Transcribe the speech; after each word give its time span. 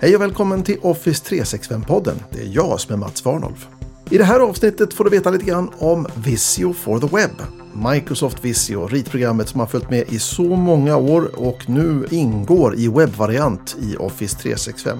Hej 0.00 0.16
och 0.16 0.22
välkommen 0.22 0.62
till 0.62 0.78
Office 0.82 1.24
365-podden. 1.24 2.14
Det 2.30 2.40
är 2.40 2.48
jag 2.52 2.80
som 2.80 2.92
är 2.92 2.96
Mats 2.96 3.24
Warnolf. 3.24 3.68
I 4.10 4.18
det 4.18 4.24
här 4.24 4.40
avsnittet 4.40 4.94
får 4.94 5.04
du 5.04 5.10
veta 5.10 5.30
lite 5.30 5.44
grann 5.44 5.70
om 5.78 6.06
Visio 6.14 6.72
for 6.72 6.98
the 6.98 7.16
Web. 7.16 7.30
Microsoft 7.92 8.44
Visio, 8.44 8.86
ritprogrammet 8.86 9.48
som 9.48 9.60
har 9.60 9.66
följt 9.66 9.90
med 9.90 10.04
i 10.08 10.18
så 10.18 10.42
många 10.42 10.96
år 10.96 11.30
och 11.34 11.68
nu 11.68 12.06
ingår 12.10 12.74
i 12.76 12.88
webbvariant 12.88 13.76
i 13.80 13.96
Office 13.96 14.38
365. 14.38 14.98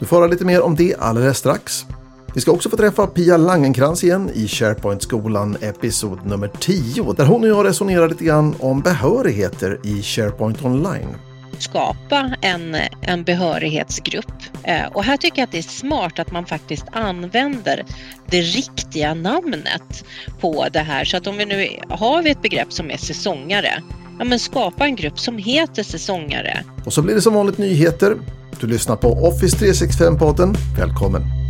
Du 0.00 0.06
får 0.06 0.16
höra 0.16 0.26
lite 0.26 0.44
mer 0.44 0.60
om 0.60 0.76
det 0.76 0.94
alldeles 0.98 1.38
strax. 1.38 1.86
Vi 2.34 2.40
ska 2.40 2.52
också 2.52 2.70
få 2.70 2.76
träffa 2.76 3.06
Pia 3.06 3.36
Langenkrans 3.36 4.04
igen 4.04 4.30
i 4.34 4.48
SharePoint-skolan 4.48 5.56
episod 5.60 6.18
nummer 6.26 6.48
10 6.60 7.12
där 7.12 7.26
hon 7.26 7.42
och 7.42 7.48
jag 7.48 7.66
resonerar 7.66 8.08
lite 8.08 8.24
grann 8.24 8.54
om 8.58 8.80
behörigheter 8.80 9.80
i 9.82 10.02
SharePoint 10.02 10.64
Online 10.64 11.16
skapa 11.62 12.36
en, 12.40 12.76
en 13.02 13.24
behörighetsgrupp. 13.24 14.32
Eh, 14.62 14.86
och 14.86 15.04
här 15.04 15.16
tycker 15.16 15.38
jag 15.38 15.46
att 15.46 15.52
det 15.52 15.58
är 15.58 15.62
smart 15.62 16.18
att 16.18 16.32
man 16.32 16.46
faktiskt 16.46 16.84
använder 16.92 17.84
det 18.26 18.40
riktiga 18.40 19.14
namnet 19.14 20.04
på 20.40 20.66
det 20.72 20.78
här. 20.78 21.04
Så 21.04 21.16
att 21.16 21.26
om 21.26 21.36
vi 21.36 21.46
nu 21.46 21.68
har 21.88 22.22
vi 22.22 22.30
ett 22.30 22.42
begrepp 22.42 22.72
som 22.72 22.90
är 22.90 22.96
säsongare, 22.96 23.82
ja 24.18 24.24
men 24.24 24.38
skapa 24.38 24.84
en 24.84 24.96
grupp 24.96 25.18
som 25.18 25.38
heter 25.38 25.82
säsongare. 25.82 26.64
Och 26.86 26.92
så 26.92 27.02
blir 27.02 27.14
det 27.14 27.22
som 27.22 27.34
vanligt 27.34 27.58
nyheter. 27.58 28.16
Du 28.60 28.66
lyssnar 28.66 28.96
på 28.96 29.08
Office 29.08 29.56
365-podden. 29.56 30.56
Välkommen! 30.78 31.43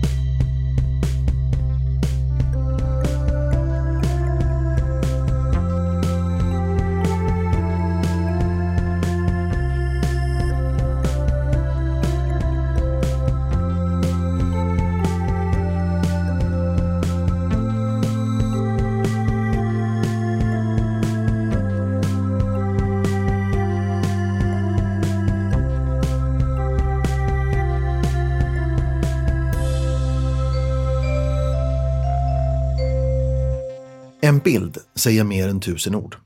En 34.25 34.39
bild 34.39 34.79
säger 34.95 35.25
mer 35.25 35.49
än 35.49 35.61
tusen 35.61 35.95
ord. 35.95 36.17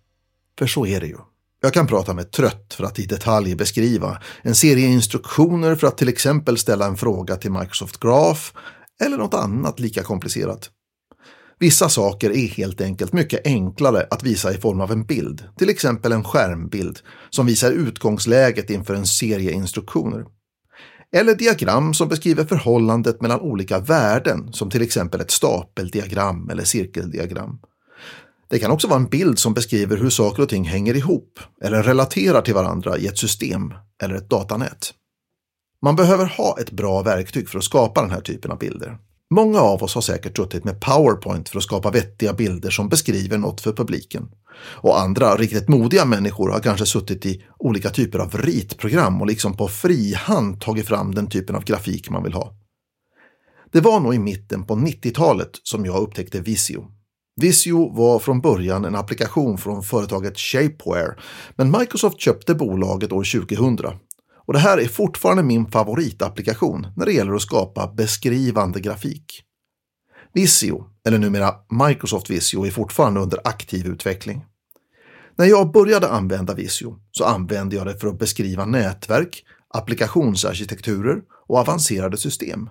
För 0.59 0.67
så 0.67 0.87
är 0.87 1.01
det 1.01 1.07
ju. 1.07 1.17
Jag 1.61 1.73
kan 1.73 1.87
prata 1.87 2.15
mig 2.15 2.25
trött 2.25 2.75
för 2.75 2.85
att 2.85 2.99
i 2.99 3.07
detalj 3.07 3.55
beskriva 3.55 4.23
en 4.43 4.55
serie 4.55 4.87
instruktioner 4.87 5.75
för 5.75 5.87
att 5.87 5.99
till 5.99 6.09
exempel 6.09 6.59
ställa 6.59 6.87
en 6.87 6.97
fråga 6.97 7.37
till 7.37 7.51
Microsoft 7.51 8.01
Graph 8.01 8.41
eller 9.01 9.17
något 9.17 9.35
annat 9.35 9.81
lika 9.81 10.03
komplicerat. 10.03 10.71
Vissa 11.59 11.89
saker 11.89 12.31
är 12.31 12.49
helt 12.49 12.81
enkelt 12.81 13.13
mycket 13.13 13.47
enklare 13.47 14.07
att 14.11 14.23
visa 14.23 14.55
i 14.55 14.61
form 14.61 14.81
av 14.81 14.93
en 14.93 15.05
bild, 15.05 15.45
till 15.59 15.71
exempel 15.71 16.13
en 16.13 16.25
skärmbild 16.25 16.99
som 17.31 17.47
visar 17.47 17.73
utgångsläget 17.73 18.71
inför 18.71 18.95
en 18.95 19.07
serie 19.07 19.53
instruktioner. 19.53 20.25
Eller 21.13 21.35
diagram 21.35 21.95
som 21.95 22.09
beskriver 22.09 22.45
förhållandet 22.45 23.21
mellan 23.21 23.41
olika 23.41 23.79
värden, 23.79 24.53
som 24.53 24.71
till 24.71 24.83
exempel 24.83 25.21
ett 25.21 25.31
stapeldiagram 25.31 26.51
eller 26.51 26.65
cirkeldiagram. 26.65 27.59
Det 28.51 28.59
kan 28.59 28.71
också 28.71 28.89
vara 28.89 29.01
en 29.01 29.09
bild 29.09 29.39
som 29.39 29.55
beskriver 29.55 29.97
hur 29.97 30.11
saker 30.11 30.43
och 30.43 30.49
ting 30.49 30.65
hänger 30.65 30.97
ihop 30.97 31.41
eller 31.65 31.83
relaterar 31.83 32.43
till 32.43 32.55
varandra 32.55 32.99
i 32.99 33.07
ett 33.07 33.19
system 33.19 33.75
eller 34.03 34.15
ett 34.15 34.31
datanät. 34.31 34.95
Man 35.83 35.97
behöver 35.97 36.27
ha 36.27 36.59
ett 36.61 36.71
bra 36.71 37.03
verktyg 37.03 37.49
för 37.49 37.59
att 37.59 37.65
skapa 37.65 38.01
den 38.01 38.11
här 38.11 38.21
typen 38.21 38.51
av 38.51 38.59
bilder. 38.59 38.99
Många 39.35 39.61
av 39.61 39.83
oss 39.83 39.95
har 39.95 40.03
säkert 40.03 40.37
suttit 40.37 40.65
med 40.65 40.81
Powerpoint 40.81 41.49
för 41.49 41.59
att 41.59 41.65
skapa 41.65 41.91
vettiga 41.91 42.33
bilder 42.33 42.71
som 42.71 42.89
beskriver 42.89 43.39
något 43.39 43.61
för 43.61 43.73
publiken. 43.73 44.29
Och 44.61 45.01
andra 45.01 45.37
riktigt 45.37 45.69
modiga 45.69 46.05
människor 46.05 46.51
har 46.51 46.61
kanske 46.61 46.87
suttit 46.87 47.27
i 47.27 47.45
olika 47.59 47.91
typer 47.91 48.19
av 48.19 48.37
ritprogram 48.39 49.21
och 49.21 49.27
liksom 49.27 49.57
på 49.57 49.69
frihand 49.69 50.61
tagit 50.61 50.87
fram 50.87 51.15
den 51.15 51.29
typen 51.29 51.57
av 51.57 51.65
grafik 51.65 52.11
man 52.11 52.23
vill 52.23 52.33
ha. 52.33 52.55
Det 53.73 53.81
var 53.81 54.01
nog 54.01 54.15
i 54.15 54.19
mitten 54.19 54.65
på 54.65 54.75
90-talet 54.75 55.51
som 55.63 55.85
jag 55.85 56.03
upptäckte 56.03 56.41
Visio 56.41 56.98
Visio 57.41 57.93
var 57.93 58.19
från 58.19 58.41
början 58.41 58.85
en 58.85 58.95
applikation 58.95 59.59
från 59.59 59.83
företaget 59.83 60.39
Shapeware, 60.39 61.15
men 61.57 61.71
Microsoft 61.71 62.21
köpte 62.21 62.55
bolaget 62.55 63.13
år 63.13 63.25
2000. 63.47 63.79
Och 64.47 64.53
det 64.53 64.59
här 64.59 64.79
är 64.79 64.89
fortfarande 64.89 65.43
min 65.43 65.71
favoritapplikation 65.71 66.87
när 66.97 67.07
det 67.07 67.13
gäller 67.13 67.33
att 67.33 67.43
skapa 67.43 67.87
beskrivande 67.87 68.81
grafik. 68.81 69.43
Visio, 70.33 70.85
eller 71.07 71.19
numera 71.19 71.55
Microsoft 71.89 72.31
Visio, 72.31 72.67
är 72.67 72.71
fortfarande 72.71 73.21
under 73.21 73.41
aktiv 73.45 73.87
utveckling. 73.87 74.45
När 75.37 75.47
jag 75.47 75.73
började 75.73 76.09
använda 76.09 76.55
Visio 76.55 76.97
så 77.11 77.25
använde 77.25 77.77
jag 77.77 77.87
det 77.87 77.99
för 77.99 78.09
att 78.09 78.19
beskriva 78.19 78.65
nätverk, 78.65 79.45
applikationsarkitekturer 79.75 81.21
och 81.49 81.59
avancerade 81.59 82.17
system. 82.17 82.71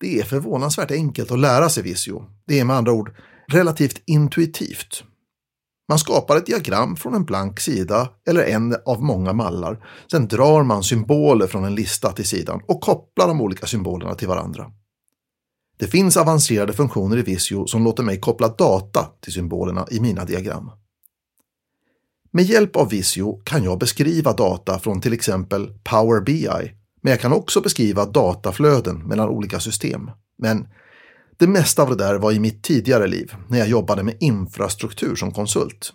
Det 0.00 0.18
är 0.18 0.24
förvånansvärt 0.24 0.90
enkelt 0.90 1.30
att 1.30 1.38
lära 1.38 1.68
sig 1.68 1.82
Visio. 1.82 2.24
Det 2.46 2.60
är 2.60 2.64
med 2.64 2.76
andra 2.76 2.92
ord 2.92 3.14
relativt 3.46 4.02
intuitivt. 4.06 5.04
Man 5.88 5.98
skapar 5.98 6.36
ett 6.36 6.46
diagram 6.46 6.96
från 6.96 7.14
en 7.14 7.24
blank 7.24 7.60
sida 7.60 8.08
eller 8.28 8.42
en 8.42 8.76
av 8.86 9.02
många 9.02 9.32
mallar. 9.32 9.86
Sen 10.10 10.28
drar 10.28 10.62
man 10.62 10.82
symboler 10.82 11.46
från 11.46 11.64
en 11.64 11.74
lista 11.74 12.12
till 12.12 12.26
sidan 12.26 12.60
och 12.66 12.80
kopplar 12.80 13.28
de 13.28 13.40
olika 13.40 13.66
symbolerna 13.66 14.14
till 14.14 14.28
varandra. 14.28 14.72
Det 15.76 15.86
finns 15.86 16.16
avancerade 16.16 16.72
funktioner 16.72 17.16
i 17.16 17.22
Visio 17.22 17.66
som 17.66 17.84
låter 17.84 18.02
mig 18.02 18.20
koppla 18.20 18.48
data 18.48 19.06
till 19.20 19.32
symbolerna 19.32 19.86
i 19.90 20.00
mina 20.00 20.24
diagram. 20.24 20.70
Med 22.30 22.44
hjälp 22.44 22.76
av 22.76 22.88
Visio 22.88 23.40
kan 23.44 23.64
jag 23.64 23.78
beskriva 23.78 24.32
data 24.32 24.78
från 24.78 25.00
till 25.00 25.12
exempel 25.12 25.78
Power 25.82 26.20
BI, 26.20 26.72
men 27.02 27.10
jag 27.10 27.20
kan 27.20 27.32
också 27.32 27.60
beskriva 27.60 28.06
dataflöden 28.06 28.98
mellan 28.98 29.28
olika 29.28 29.60
system. 29.60 30.10
Men 30.38 30.68
det 31.36 31.46
mesta 31.46 31.82
av 31.82 31.90
det 31.90 32.04
där 32.04 32.14
var 32.14 32.32
i 32.32 32.38
mitt 32.38 32.62
tidigare 32.62 33.06
liv, 33.06 33.34
när 33.48 33.58
jag 33.58 33.68
jobbade 33.68 34.02
med 34.02 34.16
infrastruktur 34.20 35.16
som 35.16 35.32
konsult. 35.32 35.92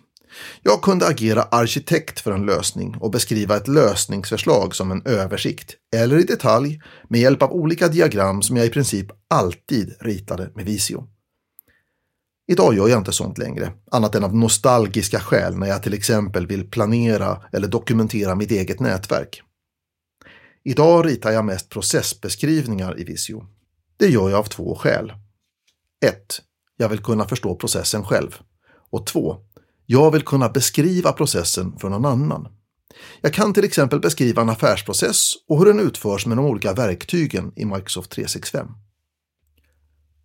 Jag 0.62 0.82
kunde 0.82 1.06
agera 1.06 1.42
arkitekt 1.42 2.20
för 2.20 2.32
en 2.32 2.46
lösning 2.46 2.96
och 3.00 3.10
beskriva 3.10 3.56
ett 3.56 3.68
lösningsförslag 3.68 4.74
som 4.74 4.90
en 4.90 5.02
översikt, 5.04 5.76
eller 5.96 6.18
i 6.18 6.22
detalj, 6.22 6.80
med 7.08 7.20
hjälp 7.20 7.42
av 7.42 7.52
olika 7.52 7.88
diagram 7.88 8.42
som 8.42 8.56
jag 8.56 8.66
i 8.66 8.70
princip 8.70 9.06
alltid 9.28 9.96
ritade 10.00 10.50
med 10.54 10.64
Visio. 10.64 11.06
Idag 12.48 12.74
gör 12.74 12.88
jag 12.88 12.98
inte 12.98 13.12
sånt 13.12 13.38
längre, 13.38 13.72
annat 13.90 14.14
än 14.14 14.24
av 14.24 14.36
nostalgiska 14.36 15.20
skäl 15.20 15.56
när 15.56 15.66
jag 15.66 15.82
till 15.82 15.94
exempel 15.94 16.46
vill 16.46 16.70
planera 16.70 17.42
eller 17.52 17.68
dokumentera 17.68 18.34
mitt 18.34 18.50
eget 18.50 18.80
nätverk. 18.80 19.42
Idag 20.64 21.06
ritar 21.06 21.30
jag 21.30 21.44
mest 21.44 21.68
processbeskrivningar 21.68 23.00
i 23.00 23.04
Visio. 23.04 23.46
Det 23.96 24.08
gör 24.08 24.30
jag 24.30 24.38
av 24.38 24.44
två 24.44 24.74
skäl. 24.74 25.12
1. 26.06 26.40
Jag 26.76 26.88
vill 26.88 26.98
kunna 26.98 27.24
förstå 27.24 27.54
processen 27.54 28.04
själv. 28.04 28.38
Och 28.90 29.06
2. 29.06 29.36
Jag 29.86 30.10
vill 30.10 30.22
kunna 30.22 30.48
beskriva 30.48 31.12
processen 31.12 31.78
för 31.78 31.88
någon 31.88 32.04
annan. 32.04 32.48
Jag 33.20 33.34
kan 33.34 33.54
till 33.54 33.64
exempel 33.64 34.00
beskriva 34.00 34.42
en 34.42 34.48
affärsprocess 34.48 35.32
och 35.48 35.58
hur 35.58 35.66
den 35.66 35.80
utförs 35.80 36.26
med 36.26 36.36
de 36.36 36.46
olika 36.46 36.72
verktygen 36.72 37.52
i 37.56 37.64
Microsoft 37.64 38.10
365. 38.10 38.66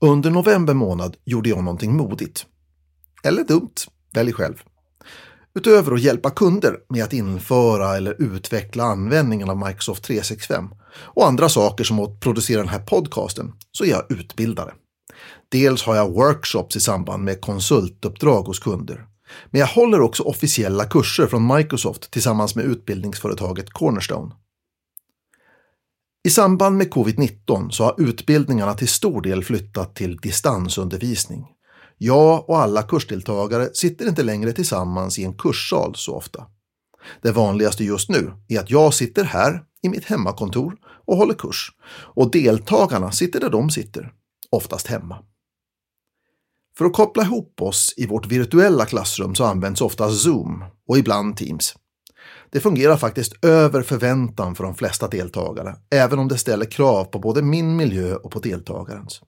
Under 0.02 0.30
november 0.30 0.74
månad 0.74 1.16
gjorde 1.26 1.50
jag 1.50 1.64
någonting 1.64 1.98
modigt. 1.98 2.46
Eller 3.24 3.44
dumt, 3.44 3.76
välj 4.14 4.34
själv. 4.34 4.56
Utöver 5.56 5.92
att 5.92 6.02
hjälpa 6.02 6.30
kunder 6.30 6.78
med 6.90 7.04
att 7.04 7.14
införa 7.14 7.98
eller 7.98 8.22
utveckla 8.22 8.84
användningen 8.84 9.50
av 9.50 9.58
Microsoft 9.58 10.04
365 10.04 10.70
och 10.98 11.28
andra 11.28 11.50
saker 11.50 11.84
som 11.84 12.00
att 12.00 12.20
producera 12.20 12.60
den 12.60 12.70
här 12.70 12.80
podcasten 12.80 13.54
så 13.72 13.84
är 13.84 13.90
jag 13.90 14.12
utbildare. 14.12 14.74
Dels 15.56 15.84
har 15.84 15.96
jag 15.96 16.14
workshops 16.14 16.76
i 16.76 16.80
samband 16.80 17.24
med 17.24 17.42
konsultuppdrag 17.42 18.44
hos 18.44 18.60
kunder. 18.60 19.06
Men 19.52 19.60
jag 19.60 19.68
håller 19.68 20.02
också 20.02 20.24
officiella 20.24 20.86
kurser 20.86 21.28
från 21.28 21.56
Microsoft 21.56 22.12
tillsammans 22.12 22.56
med 22.56 22.66
utbildningsföretaget 22.66 23.70
Cornerstone. 23.70 24.32
I 26.24 26.30
samband 26.30 26.78
med 26.78 26.94
covid-19 26.94 27.70
så 27.70 27.84
har 27.84 27.96
utbildningarna 27.98 28.74
till 28.74 28.88
stor 28.88 29.22
del 29.22 29.44
flyttat 29.44 29.96
till 29.96 30.18
distansundervisning. 30.18 31.48
Jag 31.98 32.50
och 32.50 32.60
alla 32.60 32.84
kursdeltagare 32.84 33.70
sitter 33.74 34.08
inte 34.08 34.24
längre 34.24 34.54
tillsammans 34.54 35.20
i 35.20 35.24
en 35.24 35.34
kurssal 35.34 35.96
så 35.96 36.16
ofta. 36.16 36.46
Det 37.22 37.32
vanligaste 37.32 37.84
just 37.84 38.10
nu 38.10 38.34
är 38.48 38.60
att 38.60 38.72
jag 38.72 38.94
sitter 38.94 39.24
här 39.24 39.64
i 39.82 39.90
mitt 39.90 40.06
hemmakontor 40.06 40.76
och 41.06 41.18
håller 41.18 41.34
kurs 41.34 41.72
och 41.92 42.32
deltagarna 42.32 43.12
sitter 43.12 43.40
där 43.40 43.50
de 43.50 43.70
sitter, 43.70 44.12
oftast 44.52 44.88
hemma. 44.88 45.24
För 46.78 46.86
att 46.86 46.94
koppla 46.94 47.24
ihop 47.24 47.62
oss 47.62 47.94
i 47.98 48.08
vårt 48.08 48.28
virtuella 48.28 48.86
klassrum 48.86 49.36
så 49.36 49.44
används 49.44 49.82
ofta 49.82 50.10
Zoom 50.10 50.64
och 50.88 50.98
ibland 50.98 51.38
Teams. 51.38 51.76
Det 52.52 52.60
fungerar 52.60 52.98
faktiskt 52.98 53.46
över 53.46 53.82
förväntan 53.82 54.56
för 54.56 54.64
de 54.64 54.76
flesta 54.76 55.08
deltagare, 55.08 55.76
även 55.92 56.20
om 56.20 56.28
det 56.28 56.38
ställer 56.38 56.66
krav 56.66 57.06
på 57.06 57.20
både 57.20 57.42
min 57.42 57.76
miljö 57.76 58.16
och 58.16 58.32
på 58.32 58.40
deltagarens. 58.40 59.22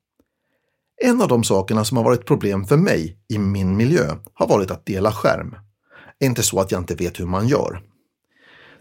En 1.03 1.21
av 1.21 1.27
de 1.27 1.43
sakerna 1.43 1.85
som 1.85 1.97
har 1.97 2.03
varit 2.03 2.25
problem 2.25 2.65
för 2.65 2.77
mig 2.77 3.17
i 3.29 3.37
min 3.37 3.77
miljö 3.77 4.15
har 4.33 4.47
varit 4.47 4.71
att 4.71 4.85
dela 4.85 5.11
skärm. 5.11 5.55
Inte 6.23 6.43
så 6.43 6.59
att 6.59 6.71
jag 6.71 6.81
inte 6.81 6.95
vet 6.95 7.19
hur 7.19 7.25
man 7.25 7.47
gör. 7.47 7.81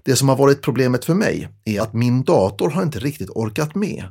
Det 0.05 0.17
som 0.17 0.29
har 0.29 0.37
varit 0.37 0.63
problemet 0.63 1.05
för 1.05 1.15
mig 1.15 1.49
är 1.65 1.81
att 1.81 1.95
min 1.95 2.25
dator 2.25 2.71
har 2.71 2.83
inte 2.83 2.99
riktigt 2.99 3.31
orkat 3.31 3.75
med. 3.75 4.05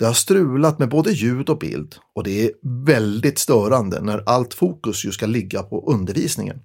Det 0.00 0.06
har 0.06 0.14
strulat 0.14 0.78
med 0.78 0.88
både 0.88 1.12
ljud 1.12 1.48
och 1.48 1.58
bild 1.58 1.96
och 2.14 2.24
det 2.24 2.44
är 2.44 2.52
väldigt 2.86 3.38
störande 3.38 4.00
när 4.00 4.22
allt 4.26 4.54
fokus 4.54 5.04
ju 5.04 5.12
ska 5.12 5.26
ligga 5.26 5.62
på 5.62 5.92
undervisningen. 5.92 6.60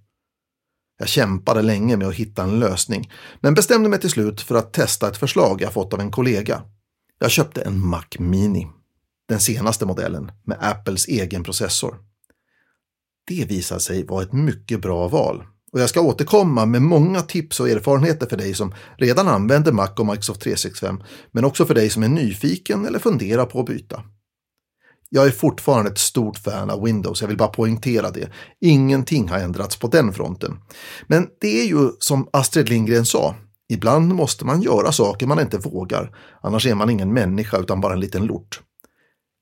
Jag 0.98 1.08
kämpade 1.08 1.62
länge 1.62 1.98
med 1.98 2.08
att 2.08 2.16
hitta 2.16 2.44
en 2.44 2.60
lösning, 2.60 3.12
men 3.40 3.54
bestämde 3.54 3.90
mig 3.90 4.00
till 4.00 4.10
slut 4.10 4.42
för 4.42 4.56
att 4.56 4.74
testa 4.74 5.08
ett 5.08 5.18
förslag 5.18 5.62
jag 5.62 5.74
fått 5.74 5.94
av 5.94 6.00
en 6.00 6.12
kollega. 6.12 6.62
Jag 7.20 7.32
köpte 7.32 7.62
en 7.62 7.88
Mac 7.88 8.06
Mini, 8.20 8.68
den 9.28 9.40
senaste 9.40 9.86
modellen 9.86 10.32
med 10.44 10.58
Apples 10.62 11.08
egen 11.08 11.44
processor. 11.44 11.98
Det 13.28 13.46
visade 13.46 13.82
sig 13.82 14.06
vara 14.06 14.24
ett 14.24 14.34
mycket 14.34 14.82
bra 14.82 15.08
val 15.08 15.44
och 15.76 15.82
jag 15.82 15.90
ska 15.90 16.02
återkomma 16.02 16.66
med 16.66 16.82
många 16.82 17.22
tips 17.22 17.60
och 17.60 17.70
erfarenheter 17.70 18.28
för 18.28 18.38
dig 18.38 18.54
som 18.54 18.74
redan 18.98 19.28
använder 19.28 19.72
Mac 19.72 19.90
och 19.98 20.06
Microsoft 20.06 20.42
365, 20.42 21.04
men 21.32 21.46
också 21.46 21.66
för 21.66 21.74
dig 21.74 21.90
som 21.90 22.04
är 22.04 22.08
nyfiken 22.08 22.86
eller 22.86 23.00
funderar 23.00 23.46
på 23.46 23.60
att 23.60 23.66
byta. 23.66 24.04
Jag 25.10 25.28
är 25.28 25.32
fortfarande 25.32 25.92
ett 25.92 25.98
stort 25.98 26.38
fan 26.38 26.70
av 26.70 26.84
Windows, 26.84 27.22
jag 27.22 27.28
vill 27.28 27.38
bara 27.38 27.50
poängtera 27.50 28.12
det. 28.12 28.30
Ingenting 28.62 29.30
har 29.30 29.40
ändrats 29.40 29.78
på 29.78 29.88
den 29.88 30.14
fronten. 30.14 30.58
Men 31.08 31.28
det 31.42 31.62
är 31.62 31.66
ju 31.66 31.90
som 32.00 32.30
Astrid 32.34 32.70
Lindgren 32.70 33.06
sa, 33.06 33.36
ibland 33.70 34.14
måste 34.14 34.46
man 34.46 34.62
göra 34.62 34.92
saker 34.92 35.28
man 35.28 35.40
inte 35.40 35.58
vågar, 35.58 36.18
annars 36.42 36.66
är 36.66 36.76
man 36.76 36.90
ingen 36.90 37.14
människa 37.14 37.58
utan 37.58 37.82
bara 37.82 37.94
en 37.94 38.00
liten 38.00 38.26
lort. 38.26 38.62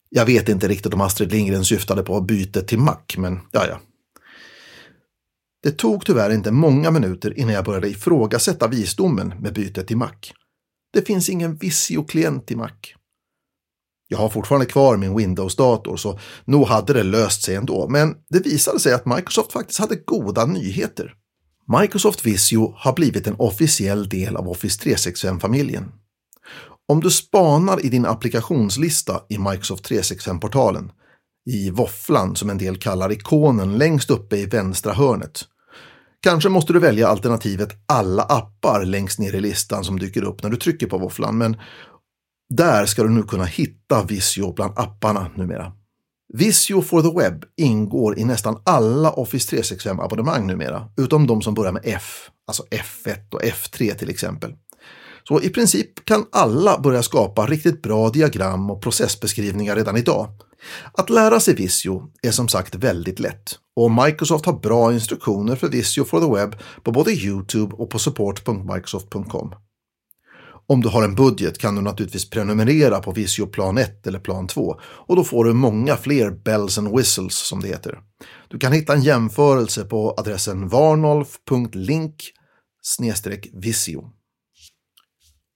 Jag 0.09 0.25
vet 0.25 0.49
inte 0.49 0.67
riktigt 0.67 0.93
om 0.93 1.01
Astrid 1.01 1.31
Lindgren 1.31 1.65
syftade 1.65 2.03
på 2.03 2.21
bytet 2.21 2.67
till 2.67 2.79
Mac, 2.79 2.97
men 3.17 3.39
ja, 3.51 3.65
ja. 3.69 3.79
Det 5.63 5.71
tog 5.71 6.05
tyvärr 6.05 6.29
inte 6.29 6.51
många 6.51 6.91
minuter 6.91 7.39
innan 7.39 7.53
jag 7.53 7.65
började 7.65 7.89
ifrågasätta 7.89 8.67
visdomen 8.67 9.33
med 9.39 9.53
bytet 9.53 9.87
till 9.87 9.97
Mac. 9.97 10.11
Det 10.93 11.07
finns 11.07 11.29
ingen 11.29 11.55
Visio-klient 11.55 12.51
i 12.51 12.55
Mac. 12.55 12.71
Jag 14.07 14.17
har 14.17 14.29
fortfarande 14.29 14.65
kvar 14.65 14.97
min 14.97 15.17
Windows-dator 15.17 15.97
så 15.97 16.19
nog 16.45 16.67
hade 16.67 16.93
det 16.93 17.03
löst 17.03 17.43
sig 17.43 17.55
ändå, 17.55 17.87
men 17.89 18.15
det 18.29 18.39
visade 18.39 18.79
sig 18.79 18.93
att 18.93 19.05
Microsoft 19.05 19.51
faktiskt 19.51 19.79
hade 19.79 19.95
goda 19.95 20.45
nyheter. 20.45 21.13
Microsoft 21.81 22.25
Visio 22.25 22.73
har 22.77 22.93
blivit 22.93 23.27
en 23.27 23.35
officiell 23.39 24.09
del 24.09 24.35
av 24.35 24.49
Office 24.49 24.89
365-familjen. 24.89 25.91
Om 26.87 26.99
du 26.99 27.11
spanar 27.11 27.85
i 27.85 27.89
din 27.89 28.05
applikationslista 28.05 29.21
i 29.29 29.37
Microsoft 29.37 29.89
365-portalen, 29.89 30.91
i 31.45 31.69
våfflan 31.69 32.35
som 32.35 32.49
en 32.49 32.57
del 32.57 32.77
kallar 32.77 33.11
ikonen 33.11 33.77
längst 33.77 34.09
uppe 34.09 34.37
i 34.37 34.45
vänstra 34.45 34.93
hörnet, 34.93 35.45
Kanske 36.23 36.49
måste 36.49 36.73
du 36.73 36.79
välja 36.79 37.07
alternativet 37.07 37.69
alla 37.85 38.23
appar 38.23 38.85
längst 38.85 39.19
ner 39.19 39.35
i 39.35 39.41
listan 39.41 39.83
som 39.83 39.99
dyker 39.99 40.23
upp 40.23 40.43
när 40.43 40.49
du 40.49 40.57
trycker 40.57 40.87
på 40.87 40.97
våfflan, 40.97 41.37
men 41.37 41.57
där 42.49 42.85
ska 42.85 43.03
du 43.03 43.09
nu 43.09 43.23
kunna 43.23 43.45
hitta 43.45 44.03
Visio 44.03 44.53
bland 44.53 44.79
apparna 44.79 45.31
numera. 45.35 45.71
Visio 46.33 46.81
for 46.81 47.01
the 47.01 47.19
Web 47.19 47.45
ingår 47.57 48.19
i 48.19 48.23
nästan 48.23 48.61
alla 48.65 49.11
Office 49.11 49.49
365 49.49 49.99
abonnemang 49.99 50.47
numera, 50.47 50.89
utom 50.97 51.27
de 51.27 51.41
som 51.41 51.53
börjar 51.53 51.71
med 51.71 51.81
F, 51.85 52.29
alltså 52.47 52.63
F1 52.71 53.33
och 53.33 53.41
F3 53.41 53.95
till 53.95 54.09
exempel. 54.09 54.55
Så 55.27 55.41
i 55.41 55.49
princip 55.49 56.05
kan 56.05 56.25
alla 56.31 56.79
börja 56.79 57.03
skapa 57.03 57.45
riktigt 57.45 57.81
bra 57.81 58.09
diagram 58.09 58.71
och 58.71 58.81
processbeskrivningar 58.81 59.75
redan 59.75 59.97
idag. 59.97 60.27
Att 60.91 61.09
lära 61.09 61.39
sig 61.39 61.55
Visio 61.55 62.03
är 62.21 62.31
som 62.31 62.47
sagt 62.47 62.75
väldigt 62.75 63.19
lätt 63.19 63.59
och 63.75 63.91
Microsoft 63.91 64.45
har 64.45 64.53
bra 64.53 64.93
instruktioner 64.93 65.55
för 65.55 65.67
Visio 65.67 66.03
for 66.03 66.19
the 66.19 66.39
Web 66.39 66.55
på 66.83 66.91
både 66.91 67.11
Youtube 67.11 67.75
och 67.75 67.89
på 67.89 67.99
support.microsoft.com. 67.99 69.55
Om 70.67 70.81
du 70.81 70.89
har 70.89 71.03
en 71.03 71.15
budget 71.15 71.57
kan 71.57 71.75
du 71.75 71.81
naturligtvis 71.81 72.29
prenumerera 72.29 72.99
på 72.99 73.11
Visio 73.11 73.45
plan 73.45 73.77
1 73.77 74.07
eller 74.07 74.19
plan 74.19 74.47
2 74.47 74.75
och 74.81 75.15
då 75.15 75.23
får 75.23 75.45
du 75.45 75.53
många 75.53 75.95
fler 75.95 76.31
bells 76.31 76.77
and 76.77 76.97
whistles 76.97 77.35
som 77.35 77.59
det 77.59 77.67
heter. 77.67 77.99
Du 78.47 78.59
kan 78.59 78.71
hitta 78.71 78.93
en 78.93 79.01
jämförelse 79.01 79.83
på 79.83 80.13
adressen 80.17 80.67
varnolf.link 80.67 82.15
visio. 83.53 84.03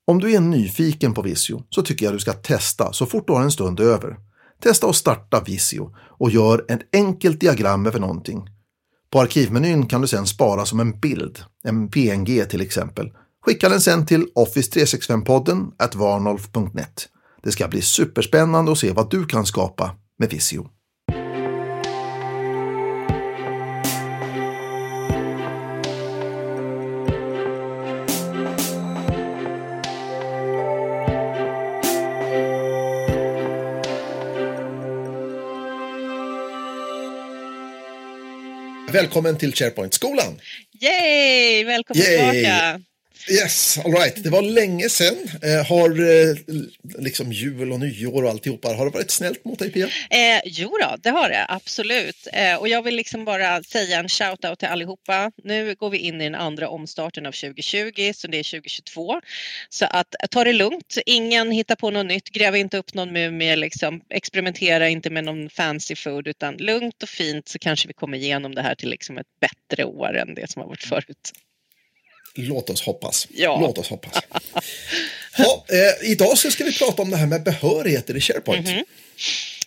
Om 0.08 0.20
du 0.20 0.34
är 0.34 0.40
nyfiken 0.40 1.14
på 1.14 1.22
Visio 1.22 1.64
så 1.70 1.82
tycker 1.82 2.06
jag 2.06 2.16
du 2.16 2.20
ska 2.20 2.34
testa 2.34 2.94
så 2.94 3.06
fort 3.06 3.28
du 3.28 3.34
har 3.34 3.42
en 3.42 3.52
stund 3.52 3.80
över. 3.80 4.27
Testa 4.62 4.90
att 4.90 4.96
starta 4.96 5.44
Visio 5.46 5.96
och 5.98 6.30
gör 6.30 6.66
ett 6.68 6.82
enkelt 6.94 7.40
diagram 7.40 7.86
över 7.86 8.00
någonting. 8.00 8.50
På 9.12 9.22
arkivmenyn 9.22 9.88
kan 9.88 10.02
du 10.02 10.08
sedan 10.08 10.28
spara 10.28 10.66
som 10.66 10.80
en 10.80 11.00
bild, 11.00 11.40
en 11.64 11.88
PNG 11.88 12.46
till 12.46 12.62
exempel. 12.62 13.12
Skicka 13.46 13.70
den 13.70 13.82
sen 13.82 14.06
till 14.06 14.28
Office365-podden 14.36 15.72
varnolf.net. 15.96 17.10
Det 17.44 17.52
ska 17.52 17.68
bli 17.68 17.82
superspännande 17.82 18.72
att 18.72 18.78
se 18.78 18.92
vad 18.92 19.10
du 19.10 19.26
kan 19.26 19.46
skapa 19.46 19.96
med 20.20 20.30
Visio. 20.30 20.70
Välkommen 39.08 39.38
till 39.38 39.54
SharePoint-skolan! 39.54 40.42
Yay! 40.82 41.64
Välkommen 41.64 42.04
Yay. 42.04 42.32
tillbaka! 42.32 42.82
Yes, 43.30 43.78
all 43.86 43.92
right. 43.92 44.24
Det 44.24 44.30
var 44.30 44.42
länge 44.42 44.90
sedan. 44.90 45.18
Eh, 45.42 45.66
har 45.66 45.90
eh, 45.90 46.36
liksom 46.98 47.32
jul 47.32 47.72
och 47.72 47.80
nyår 47.80 48.24
och 48.24 48.30
alltihopa, 48.30 48.68
har 48.68 48.86
det 48.86 48.92
varit 48.92 49.12
snällt 49.12 49.46
mot 49.46 49.60
dig 49.60 49.72
Pia? 49.72 49.86
Eh, 49.86 50.42
jo 50.46 50.78
då, 50.82 50.96
det 51.04 51.10
har 51.10 51.30
det 51.30 51.46
absolut. 51.50 52.28
Eh, 52.34 52.56
och 52.56 52.68
jag 52.68 52.82
vill 52.82 52.96
liksom 52.96 53.26
bara 53.26 53.64
säga 53.64 54.00
en 54.00 54.08
shout-out 54.08 54.56
till 54.56 54.68
allihopa. 54.68 55.32
Nu 55.44 55.76
går 55.76 55.90
vi 55.90 55.98
in 55.98 56.22
i 56.22 56.24
den 56.24 56.36
andra 56.36 56.70
omstarten 56.70 57.26
av 57.26 57.32
2020, 57.32 58.12
så 58.16 58.28
det 58.28 58.40
är 58.40 58.44
2022. 58.44 59.22
Så 59.70 59.86
att 59.86 60.16
ta 60.32 60.44
det 60.44 60.54
lugnt, 60.54 60.98
ingen 61.06 61.52
hittar 61.52 61.76
på 61.76 61.92
något 61.92 62.06
nytt, 62.06 62.30
gräv 62.30 62.56
inte 62.56 62.78
upp 62.78 62.94
någon 62.94 63.14
mumie, 63.14 63.56
liksom, 63.56 64.02
experimentera 64.10 64.90
inte 64.90 65.10
med 65.10 65.24
någon 65.24 65.50
fancy 65.50 65.96
food, 65.96 66.28
utan 66.28 66.58
lugnt 66.58 67.04
och 67.04 67.10
fint 67.10 67.48
så 67.48 67.60
kanske 67.60 67.88
vi 67.88 67.94
kommer 67.94 68.18
igenom 68.18 68.56
det 68.56 68.62
här 68.62 68.76
till 68.76 68.90
liksom 68.90 69.18
ett 69.18 69.28
bättre 69.40 69.86
år 69.86 70.18
än 70.18 70.36
det 70.36 70.52
som 70.52 70.62
har 70.62 70.70
varit 70.70 70.84
förut. 70.84 71.34
Låt 72.38 72.70
oss 72.70 72.82
hoppas. 72.82 73.28
Ja. 73.34 73.58
Låt 73.62 73.78
oss 73.78 73.90
hoppas. 73.90 74.24
ja, 75.38 75.66
eh, 75.70 76.12
idag 76.12 76.38
så 76.38 76.52
ska 76.52 76.64
vi 76.64 76.74
prata 76.74 77.02
om 77.02 77.10
det 77.10 77.18
här 77.18 77.28
med 77.28 77.44
behörigheter 77.44 78.18
i 78.18 78.22
SharePoint. 78.22 78.68
Mm 78.68 78.80
-hmm. 78.80 78.86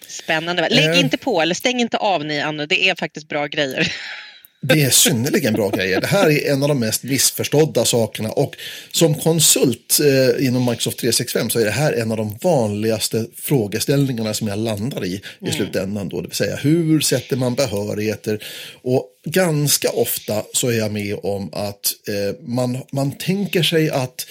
Spännande. 0.08 0.68
Lägg 0.68 0.90
eh. 0.90 1.00
inte 1.00 1.16
på 1.18 1.42
eller 1.42 1.54
stäng 1.54 1.80
inte 1.80 1.96
av 1.96 2.24
ni 2.24 2.40
Anna, 2.40 2.66
det 2.66 2.88
är 2.88 2.94
faktiskt 2.94 3.28
bra 3.28 3.46
grejer. 3.46 3.92
Det 4.62 4.82
är 4.82 4.90
synnerligen 4.90 5.52
bra 5.52 5.70
grejer. 5.70 6.00
Det 6.00 6.06
här 6.06 6.30
är 6.30 6.52
en 6.52 6.62
av 6.62 6.68
de 6.68 6.78
mest 6.78 7.02
missförstådda 7.02 7.84
sakerna 7.84 8.30
och 8.30 8.56
som 8.92 9.14
konsult 9.14 10.00
eh, 10.00 10.46
inom 10.46 10.64
Microsoft 10.64 10.98
365 10.98 11.50
så 11.50 11.58
är 11.58 11.64
det 11.64 11.70
här 11.70 11.92
en 11.92 12.10
av 12.10 12.16
de 12.16 12.38
vanligaste 12.42 13.26
frågeställningarna 13.36 14.34
som 14.34 14.48
jag 14.48 14.58
landar 14.58 15.04
i 15.04 15.22
mm. 15.40 15.52
i 15.52 15.56
slutändan. 15.56 16.08
Då, 16.08 16.20
det 16.20 16.28
vill 16.28 16.36
säga 16.36 16.56
hur 16.56 17.00
sätter 17.00 17.36
man 17.36 17.54
behörigheter? 17.54 18.44
Och 18.82 19.06
ganska 19.24 19.90
ofta 19.90 20.42
så 20.52 20.68
är 20.68 20.78
jag 20.78 20.92
med 20.92 21.16
om 21.22 21.50
att 21.52 21.92
eh, 22.08 22.36
man, 22.40 22.78
man 22.92 23.12
tänker 23.12 23.62
sig 23.62 23.90
att 23.90 24.26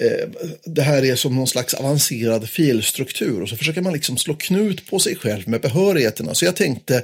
Eh, 0.00 0.28
det 0.64 0.82
här 0.82 1.04
är 1.04 1.16
som 1.16 1.36
någon 1.36 1.46
slags 1.46 1.74
avancerad 1.74 2.48
filstruktur 2.48 3.42
och 3.42 3.48
så 3.48 3.56
försöker 3.56 3.80
man 3.80 3.92
liksom 3.92 4.16
slå 4.16 4.34
knut 4.34 4.86
på 4.90 4.98
sig 4.98 5.16
själv 5.16 5.48
med 5.48 5.60
behörigheterna. 5.60 6.34
Så 6.34 6.44
jag 6.44 6.56
tänkte, 6.56 7.02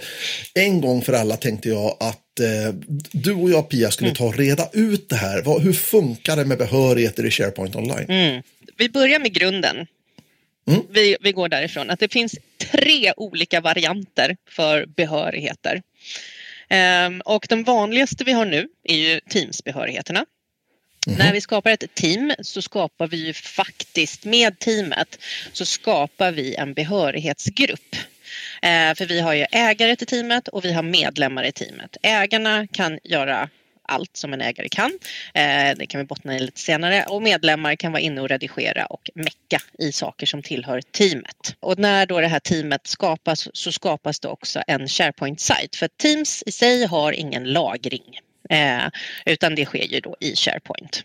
en 0.55 0.81
gång 0.81 1.03
för 1.03 1.13
alla 1.13 1.37
tänkte 1.37 1.69
jag 1.69 1.97
att 2.01 2.21
eh, 2.41 2.75
du 3.13 3.33
och 3.33 3.51
jag 3.51 3.69
Pia 3.69 3.91
skulle 3.91 4.09
mm. 4.09 4.17
ta 4.17 4.25
och 4.25 4.37
reda 4.37 4.69
ut 4.73 5.09
det 5.09 5.17
här. 5.17 5.43
Vad, 5.43 5.63
hur 5.63 5.73
funkar 5.73 6.37
det 6.37 6.45
med 6.45 6.59
behörigheter 6.59 7.27
i 7.27 7.31
SharePoint 7.31 7.77
Online? 7.77 8.07
Mm. 8.09 8.43
Vi 8.77 8.89
börjar 8.89 9.19
med 9.19 9.33
grunden. 9.33 9.87
Mm. 10.69 10.81
Vi, 10.91 11.17
vi 11.21 11.33
går 11.33 11.49
därifrån 11.49 11.91
att 11.91 12.01
det 12.01 12.13
finns 12.13 12.39
tre 12.59 13.13
olika 13.17 13.61
varianter 13.61 14.37
för 14.49 14.87
behörigheter. 14.87 15.83
Um, 17.07 17.21
och 17.21 17.47
de 17.49 17.65
vanligaste 17.65 18.25
vi 18.25 18.33
har 18.33 18.45
nu 18.45 18.69
är 18.85 18.97
ju 18.97 19.21
Teams-behörigheterna. 19.31 20.27
Mm. 21.07 21.19
När 21.19 21.33
vi 21.33 21.41
skapar 21.41 21.71
ett 21.71 21.95
team 21.95 22.33
så 22.41 22.63
skapar 22.63 23.07
vi 23.07 23.27
ju 23.27 23.33
faktiskt 23.33 24.25
med 24.25 24.59
teamet 24.59 25.19
så 25.53 25.65
skapar 25.65 26.33
vi 26.33 26.55
en 26.55 26.75
behörighetsgrupp. 26.75 27.97
Eh, 28.63 28.95
för 28.95 29.07
vi 29.07 29.21
har 29.21 29.35
ju 29.35 29.47
ägare 29.53 29.97
till 29.97 30.07
teamet 30.07 30.49
och 30.49 30.65
vi 30.65 30.73
har 30.73 30.83
medlemmar 30.83 31.45
i 31.45 31.53
teamet. 31.53 31.97
Ägarna 32.03 32.67
kan 32.67 32.99
göra 33.05 33.49
allt 33.89 34.17
som 34.17 34.33
en 34.33 34.41
ägare 34.41 34.69
kan. 34.69 34.99
Eh, 35.35 35.77
det 35.77 35.87
kan 35.87 35.99
vi 35.99 36.05
bottna 36.05 36.37
i 36.37 36.41
lite 36.41 36.61
senare. 36.61 37.05
Och 37.09 37.23
medlemmar 37.23 37.75
kan 37.75 37.93
vara 37.93 38.01
inne 38.01 38.21
och 38.21 38.29
redigera 38.29 38.87
och 38.87 39.11
mecka 39.15 39.63
i 39.79 39.93
saker 39.93 40.27
som 40.27 40.43
tillhör 40.43 40.81
teamet. 40.81 41.57
Och 41.61 41.79
när 41.79 42.07
då 42.07 42.21
det 42.21 42.29
här 42.29 42.41
teamet 42.41 42.87
skapas 42.87 43.49
så 43.53 43.73
skapas 43.73 44.21
det 44.21 44.29
också 44.29 44.63
en 44.67 44.89
SharePoint-sajt. 44.89 45.77
För 45.77 45.89
Teams 45.89 46.43
i 46.47 46.53
sig 46.53 46.87
har 46.87 47.13
ingen 47.13 47.45
lagring. 47.45 48.19
Eh, 48.51 48.85
utan 49.27 49.55
det 49.55 49.65
sker 49.65 49.85
ju 49.85 50.01
då 50.01 50.17
i 50.21 50.37
SharePoint. 50.37 51.05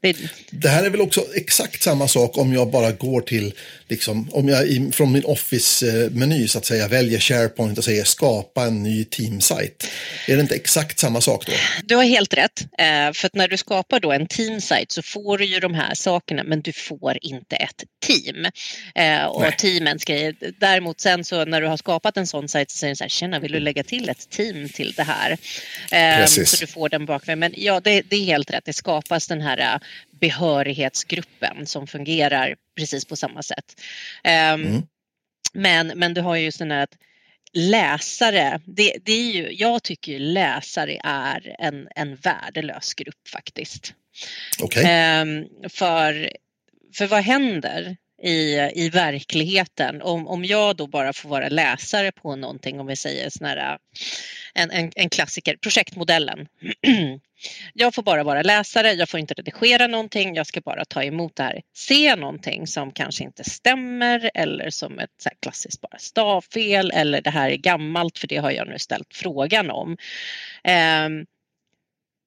Det... 0.00 0.16
det... 0.50 0.68
här 0.68 0.84
är 0.84 0.90
väl 0.90 1.00
också 1.00 1.24
exakt 1.34 1.82
samma 1.82 2.08
sak 2.08 2.38
om 2.38 2.52
jag 2.52 2.70
bara 2.70 2.92
går 2.92 3.20
till, 3.20 3.54
liksom, 3.88 4.30
om 4.32 4.48
jag 4.48 4.66
i, 4.66 4.92
från 4.92 5.12
min 5.12 5.24
Office-meny 5.24 6.48
så 6.48 6.58
att 6.58 6.64
säga 6.64 6.88
väljer 6.88 7.20
SharePoint 7.20 7.78
och 7.78 7.84
säger 7.84 8.04
skapa 8.04 8.62
en 8.62 8.82
ny 8.82 9.04
teamsite. 9.04 9.86
Är 10.26 10.36
det 10.36 10.40
inte 10.40 10.54
exakt 10.54 10.98
samma 10.98 11.20
sak 11.20 11.46
då? 11.46 11.52
Du 11.84 11.96
har 11.96 12.04
helt 12.04 12.34
rätt. 12.34 12.60
Eh, 12.78 13.12
för 13.12 13.26
att 13.26 13.34
när 13.34 13.48
du 13.48 13.56
skapar 13.56 14.00
då 14.00 14.12
en 14.12 14.26
teamsite 14.26 14.86
så 14.88 15.02
får 15.02 15.38
du 15.38 15.44
ju 15.44 15.60
de 15.60 15.74
här 15.74 15.94
sakerna 15.94 16.42
men 16.42 16.60
du 16.60 16.72
får 16.72 17.18
inte 17.20 17.56
ett 17.56 17.84
team. 18.06 18.46
Eh, 18.94 19.24
och 19.24 19.40
Nej. 19.40 19.56
teamens 19.58 20.04
grejer. 20.04 20.34
Däremot 20.60 21.00
sen 21.00 21.24
så 21.24 21.44
när 21.44 21.60
du 21.60 21.66
har 21.66 21.76
skapat 21.76 22.16
en 22.16 22.26
sån 22.26 22.48
sajt 22.48 22.70
så 22.70 22.76
säger 22.76 22.92
du 22.92 22.96
så 22.96 23.04
här, 23.04 23.08
tjena 23.08 23.38
vill 23.38 23.52
du 23.52 23.60
lägga 23.60 23.82
till 23.82 24.08
ett 24.08 24.30
team 24.30 24.68
till 24.68 24.92
det 24.92 25.02
här? 25.02 25.38
Eh, 25.92 26.26
så 26.26 26.56
du 26.60 26.66
får 26.66 26.88
den 26.88 27.06
bakvägen. 27.06 27.38
Men 27.38 27.54
ja, 27.56 27.80
det, 27.80 28.02
det 28.02 28.16
är 28.16 28.24
helt 28.24 28.50
rätt. 28.50 28.64
Det 28.64 28.72
skapas 28.72 29.26
den 29.26 29.40
här 29.40 29.69
behörighetsgruppen 30.20 31.66
som 31.66 31.86
fungerar 31.86 32.56
precis 32.76 33.04
på 33.04 33.16
samma 33.16 33.42
sätt. 33.42 33.80
Ehm, 34.24 34.66
mm. 34.66 34.82
Men, 35.52 35.86
men 35.86 36.14
du 36.14 36.20
har 36.20 36.36
ju 36.36 36.44
just 36.44 36.58
den 36.58 36.70
här 36.70 36.82
att 36.82 36.96
läsare, 37.52 38.60
det, 38.64 38.96
det 39.04 39.12
är 39.12 39.32
ju, 39.32 39.52
jag 39.52 39.82
tycker 39.82 40.12
ju 40.12 40.18
läsare 40.18 41.00
är 41.04 41.56
en, 41.58 41.88
en 41.96 42.16
värdelös 42.16 42.94
grupp 42.94 43.28
faktiskt. 43.32 43.94
Okay. 44.62 44.84
Ehm, 44.86 45.46
för, 45.68 46.30
för 46.94 47.06
vad 47.06 47.22
händer 47.22 47.96
i, 48.22 48.70
i 48.74 48.90
verkligheten. 48.90 50.02
Om, 50.02 50.26
om 50.28 50.44
jag 50.44 50.76
då 50.76 50.86
bara 50.86 51.12
får 51.12 51.28
vara 51.28 51.48
läsare 51.48 52.12
på 52.12 52.36
någonting, 52.36 52.80
om 52.80 52.86
vi 52.86 52.96
säger 52.96 53.30
sån 53.30 53.46
här, 53.46 53.78
en, 54.54 54.70
en, 54.70 54.92
en 54.96 55.08
klassiker, 55.08 55.56
projektmodellen. 55.56 56.48
jag 57.74 57.94
får 57.94 58.02
bara 58.02 58.24
vara 58.24 58.42
läsare, 58.42 58.92
jag 58.92 59.08
får 59.08 59.20
inte 59.20 59.34
redigera 59.34 59.86
någonting, 59.86 60.34
jag 60.34 60.46
ska 60.46 60.60
bara 60.60 60.84
ta 60.84 61.02
emot 61.02 61.36
det 61.36 61.42
här. 61.42 61.62
Se 61.76 62.16
någonting 62.16 62.66
som 62.66 62.92
kanske 62.92 63.24
inte 63.24 63.44
stämmer 63.44 64.30
eller 64.34 64.70
som 64.70 64.98
ett 64.98 65.10
så 65.22 65.30
klassiskt 65.42 65.80
bara 65.80 65.98
stavfel 65.98 66.90
eller 66.94 67.20
det 67.20 67.30
här 67.30 67.50
är 67.50 67.56
gammalt 67.56 68.18
för 68.18 68.28
det 68.28 68.36
har 68.36 68.50
jag 68.50 68.68
nu 68.68 68.78
ställt 68.78 69.08
frågan 69.14 69.70
om. 69.70 69.96
Um, 71.06 71.26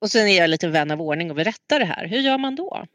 och 0.02 0.12
sen 0.12 0.28
är 0.28 0.38
jag 0.38 0.50
lite 0.50 0.68
vän 0.68 0.92
av 0.92 1.02
ordning 1.02 1.32
och 1.32 1.38
rätta 1.38 1.80
det 1.80 1.86
här. 1.86 2.08
Hur 2.08 2.20
gör 2.20 2.38
man 2.38 2.56
då? 2.56 2.86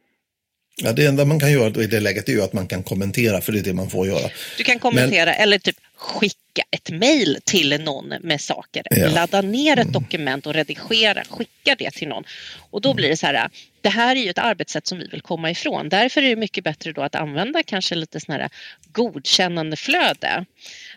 Ja, 0.83 0.93
det 0.93 1.07
enda 1.07 1.25
man 1.25 1.41
kan 1.41 1.53
göra 1.53 1.83
i 1.83 1.87
det 1.87 2.01
läget 2.01 2.29
är 2.29 2.33
ju 2.33 2.43
att 2.43 2.53
man 2.53 2.67
kan 2.67 2.83
kommentera, 2.83 3.41
för 3.41 3.53
det 3.53 3.59
är 3.59 3.63
det 3.63 3.73
man 3.73 3.91
får 3.91 4.07
göra. 4.07 4.31
Du 4.57 4.65
kan 4.65 4.79
kommentera 4.79 5.31
Men... 5.31 5.43
eller 5.43 5.59
typ 5.59 5.77
skicka 5.97 6.37
ett 6.71 6.91
mejl 6.91 7.39
till 7.45 7.81
någon 7.81 8.09
med 8.09 8.41
saker. 8.41 8.83
Ja. 8.91 9.09
Ladda 9.09 9.41
ner 9.41 9.73
ett 9.73 9.79
mm. 9.79 9.93
dokument 9.93 10.47
och 10.47 10.55
redigera, 10.55 11.25
skicka 11.25 11.75
det 11.79 11.91
till 11.91 12.09
någon. 12.09 12.25
Och 12.71 12.81
då 12.81 12.95
blir 12.95 13.09
det 13.09 13.17
så 13.17 13.27
här, 13.27 13.51
det 13.81 13.89
här 13.89 14.17
är 14.17 14.21
ju 14.21 14.31
ett 14.31 14.39
arbetssätt 14.39 14.87
som 14.87 14.99
vi 14.99 15.07
vill 15.07 15.21
komma 15.21 15.51
ifrån. 15.51 15.89
Därför 15.89 16.23
är 16.23 16.29
det 16.29 16.37
mycket 16.37 16.65
bättre 16.65 16.93
då 16.93 17.03
att 17.03 17.15
använda 17.15 17.63
kanske 17.63 17.95
lite 17.95 18.21
sån 18.21 18.35
här 18.35 18.49
godkännande 18.93 19.77
flöde. 19.77 20.45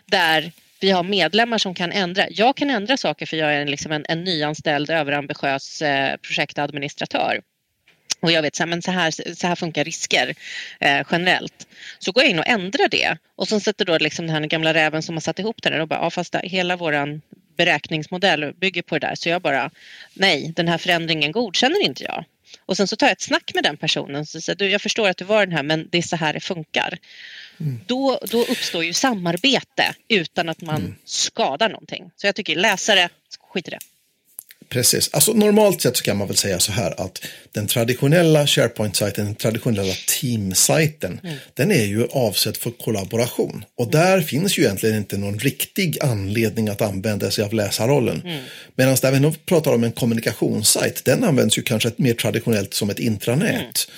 Där 0.06 0.52
vi 0.80 0.90
har 0.90 1.02
medlemmar 1.02 1.58
som 1.58 1.74
kan 1.74 1.92
ändra. 1.92 2.26
Jag 2.30 2.56
kan 2.56 2.70
ändra 2.70 2.96
saker 2.96 3.26
för 3.26 3.36
jag 3.36 3.54
är 3.54 3.66
liksom 3.66 3.92
en, 3.92 4.04
en 4.08 4.24
nyanställd 4.24 4.90
överambitiös 4.90 5.82
eh, 5.82 6.16
projektadministratör 6.16 7.40
och 8.20 8.32
jag 8.32 8.42
vet 8.42 8.56
så 8.56 8.62
här, 8.62 8.68
men 8.68 8.82
så 8.82 8.90
här, 8.90 9.34
så 9.34 9.46
här 9.46 9.54
funkar 9.54 9.84
risker 9.84 10.34
eh, 10.80 11.06
generellt. 11.10 11.66
Så 11.98 12.12
går 12.12 12.22
jag 12.22 12.30
in 12.30 12.38
och 12.38 12.46
ändrar 12.46 12.88
det 12.88 13.16
och 13.36 13.48
så 13.48 13.60
sätter 13.60 13.84
då 13.84 13.98
liksom 13.98 14.26
den 14.26 14.34
här 14.34 14.46
gamla 14.46 14.74
räven 14.74 15.02
som 15.02 15.14
har 15.14 15.20
satt 15.20 15.38
ihop 15.38 15.62
det 15.62 15.70
där 15.70 15.80
och 15.80 15.88
bara, 15.88 16.00
ja 16.00 16.10
fast 16.10 16.34
hela 16.34 16.76
våran 16.76 17.22
beräkningsmodell 17.56 18.52
bygger 18.60 18.82
på 18.82 18.98
det 18.98 19.06
där 19.06 19.14
så 19.14 19.28
jag 19.28 19.42
bara, 19.42 19.70
nej 20.14 20.52
den 20.56 20.68
här 20.68 20.78
förändringen 20.78 21.32
godkänner 21.32 21.82
inte 21.82 22.04
jag. 22.04 22.24
Och 22.66 22.76
sen 22.76 22.88
så 22.88 22.96
tar 22.96 23.06
jag 23.06 23.12
ett 23.12 23.20
snack 23.20 23.50
med 23.54 23.64
den 23.64 23.76
personen 23.76 24.26
så 24.26 24.40
säger 24.40 24.56
du, 24.56 24.68
jag 24.68 24.82
förstår 24.82 25.08
att 25.08 25.16
du 25.16 25.24
var 25.24 25.46
den 25.46 25.56
här 25.56 25.62
men 25.62 25.88
det 25.90 25.98
är 25.98 26.02
så 26.02 26.16
här 26.16 26.32
det 26.32 26.40
funkar. 26.40 26.98
Mm. 27.60 27.80
Då, 27.86 28.18
då 28.30 28.42
uppstår 28.42 28.84
ju 28.84 28.92
samarbete 28.92 29.94
utan 30.08 30.48
att 30.48 30.60
man 30.60 30.76
mm. 30.76 30.94
skadar 31.04 31.68
någonting. 31.68 32.10
Så 32.16 32.26
jag 32.26 32.34
tycker 32.34 32.56
läsare, 32.56 33.08
skit 33.52 33.68
i 33.68 33.70
det. 33.70 33.78
Precis. 34.72 35.10
Alltså, 35.12 35.32
normalt 35.32 35.82
sett 35.82 35.96
så 35.96 36.04
kan 36.04 36.16
man 36.16 36.26
väl 36.26 36.36
säga 36.36 36.58
så 36.58 36.72
här 36.72 37.00
att 37.00 37.24
den 37.52 37.66
traditionella 37.66 38.46
SharePoint-sajten, 38.46 39.24
den 39.24 39.34
traditionella 39.34 39.92
Team-sajten, 40.08 41.20
mm. 41.24 41.36
den 41.54 41.70
är 41.72 41.84
ju 41.84 42.06
avsedd 42.06 42.56
för 42.56 42.70
kollaboration. 42.70 43.64
Och 43.78 43.90
där 43.90 44.20
finns 44.20 44.58
ju 44.58 44.62
egentligen 44.62 44.96
inte 44.96 45.16
någon 45.16 45.38
riktig 45.38 45.98
anledning 46.02 46.68
att 46.68 46.80
använda 46.80 47.30
sig 47.30 47.44
av 47.44 47.52
läsarrollen. 47.52 48.22
Mm. 48.24 48.44
Medan 48.76 48.96
där 49.02 49.12
vi 49.12 49.32
pratar 49.46 49.74
om 49.74 49.84
en 49.84 49.92
kommunikationssajt, 49.92 51.04
den 51.04 51.24
används 51.24 51.58
ju 51.58 51.62
kanske 51.62 51.90
mer 51.96 52.14
traditionellt 52.14 52.74
som 52.74 52.90
ett 52.90 52.98
intranät. 52.98 53.88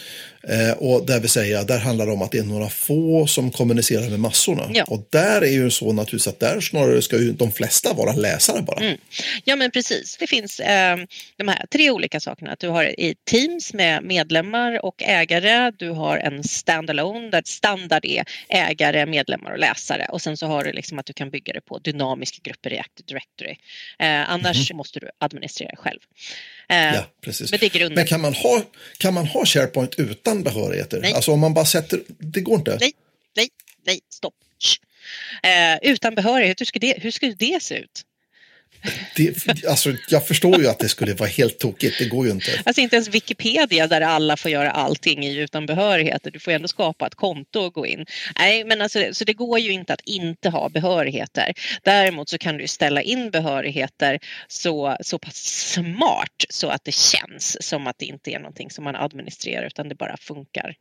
Eh, 0.48 0.72
och 0.72 1.06
där 1.06 1.20
vill 1.20 1.30
säga, 1.30 1.64
där 1.64 1.78
handlar 1.78 2.06
det 2.06 2.12
om 2.12 2.22
att 2.22 2.32
det 2.32 2.38
är 2.38 2.44
några 2.44 2.68
få 2.68 3.26
som 3.26 3.50
kommunicerar 3.50 4.10
med 4.10 4.20
massorna. 4.20 4.70
Ja. 4.74 4.84
Och 4.84 5.06
där 5.10 5.42
är 5.42 5.52
ju 5.52 5.70
så 5.70 5.92
naturligtvis 5.92 6.26
att 6.26 6.40
där 6.40 6.60
snarare 6.60 7.02
ska 7.02 7.18
ju 7.18 7.32
de 7.32 7.52
flesta 7.52 7.92
vara 7.92 8.12
läsare 8.12 8.62
bara. 8.62 8.80
Mm. 8.80 8.98
Ja 9.44 9.56
men 9.56 9.70
precis, 9.70 10.16
det 10.16 10.26
finns 10.26 10.60
eh, 10.60 10.96
de 11.36 11.48
här 11.48 11.66
tre 11.70 11.90
olika 11.90 12.20
sakerna. 12.20 12.56
Du 12.58 12.68
har 12.68 12.84
i 13.00 13.14
Teams 13.24 13.72
med 13.72 14.04
medlemmar 14.04 14.84
och 14.84 15.02
ägare. 15.02 15.72
Du 15.78 15.90
har 15.90 16.18
en 16.18 16.44
standalone 16.44 17.30
där 17.30 17.42
standard 17.44 18.04
är 18.04 18.24
ägare, 18.48 19.06
medlemmar 19.06 19.50
och 19.50 19.58
läsare. 19.58 20.06
Och 20.10 20.22
sen 20.22 20.36
så 20.36 20.46
har 20.46 20.64
du 20.64 20.72
liksom 20.72 20.98
att 20.98 21.06
du 21.06 21.12
kan 21.12 21.30
bygga 21.30 21.52
det 21.52 21.60
på 21.60 21.78
dynamiska 21.78 22.38
grupper 22.42 22.72
i 22.72 22.78
Active 22.78 23.06
Directory. 23.06 23.56
Eh, 23.98 24.30
annars 24.30 24.70
mm. 24.70 24.76
måste 24.76 25.00
du 25.00 25.10
administrera 25.18 25.76
själv. 25.76 26.00
Eh, 26.68 26.76
ja, 26.76 27.06
precis. 27.20 27.50
Men, 27.50 27.60
det 27.60 27.76
är 27.76 27.90
men 27.90 28.06
kan, 28.06 28.20
man 28.20 28.34
ha, 28.34 28.62
kan 28.98 29.14
man 29.14 29.26
ha 29.26 29.46
SharePoint 29.46 29.94
utan 29.94 30.42
behörigheter? 30.42 31.00
Nej. 31.00 31.12
Alltså 31.12 31.32
om 31.32 31.40
man 31.40 31.54
bara 31.54 31.64
sätter, 31.64 32.00
det 32.18 32.40
går 32.40 32.54
inte? 32.58 32.78
Nej, 32.80 32.92
nej, 33.36 33.48
nej, 33.86 34.00
stopp. 34.10 34.34
Eh, 35.42 35.90
utan 35.92 36.14
behörighet, 36.14 36.60
hur 36.60 36.66
ska, 36.66 36.78
det, 36.78 36.94
hur 36.98 37.10
det 37.38 37.62
se 37.62 37.74
ut? 37.74 38.04
Det, 39.16 39.48
alltså, 39.68 39.92
jag 40.08 40.26
förstår 40.26 40.60
ju 40.60 40.68
att 40.68 40.78
det 40.78 40.88
skulle 40.88 41.14
vara 41.14 41.28
helt 41.28 41.58
tokigt, 41.58 41.98
det 41.98 42.08
går 42.08 42.26
ju 42.26 42.32
inte. 42.32 42.62
Alltså 42.64 42.80
inte 42.80 42.96
ens 42.96 43.08
Wikipedia 43.08 43.86
där 43.86 44.00
alla 44.00 44.36
får 44.36 44.50
göra 44.50 44.70
allting 44.70 45.26
utan 45.26 45.66
behörigheter. 45.66 46.30
Du 46.30 46.38
får 46.38 46.50
ju 46.50 46.54
ändå 46.54 46.68
skapa 46.68 47.06
ett 47.06 47.14
konto 47.14 47.60
och 47.60 47.72
gå 47.72 47.86
in. 47.86 48.06
Nej, 48.38 48.64
men 48.64 48.80
alltså, 48.80 49.04
så 49.12 49.24
det 49.24 49.32
går 49.32 49.58
ju 49.58 49.72
inte 49.72 49.92
att 49.92 50.00
inte 50.04 50.48
ha 50.48 50.68
behörigheter. 50.68 51.52
Däremot 51.82 52.28
så 52.28 52.38
kan 52.38 52.58
du 52.58 52.68
ställa 52.68 53.02
in 53.02 53.30
behörigheter 53.30 54.18
så, 54.48 54.96
så 55.00 55.18
pass 55.18 55.36
smart 55.72 56.44
så 56.48 56.68
att 56.68 56.84
det 56.84 56.94
känns 56.94 57.68
som 57.68 57.86
att 57.86 57.98
det 57.98 58.06
inte 58.06 58.30
är 58.30 58.38
någonting 58.38 58.70
som 58.70 58.84
man 58.84 58.96
administrerar 58.96 59.66
utan 59.66 59.88
det 59.88 59.94
bara 59.94 60.16
funkar. 60.16 60.74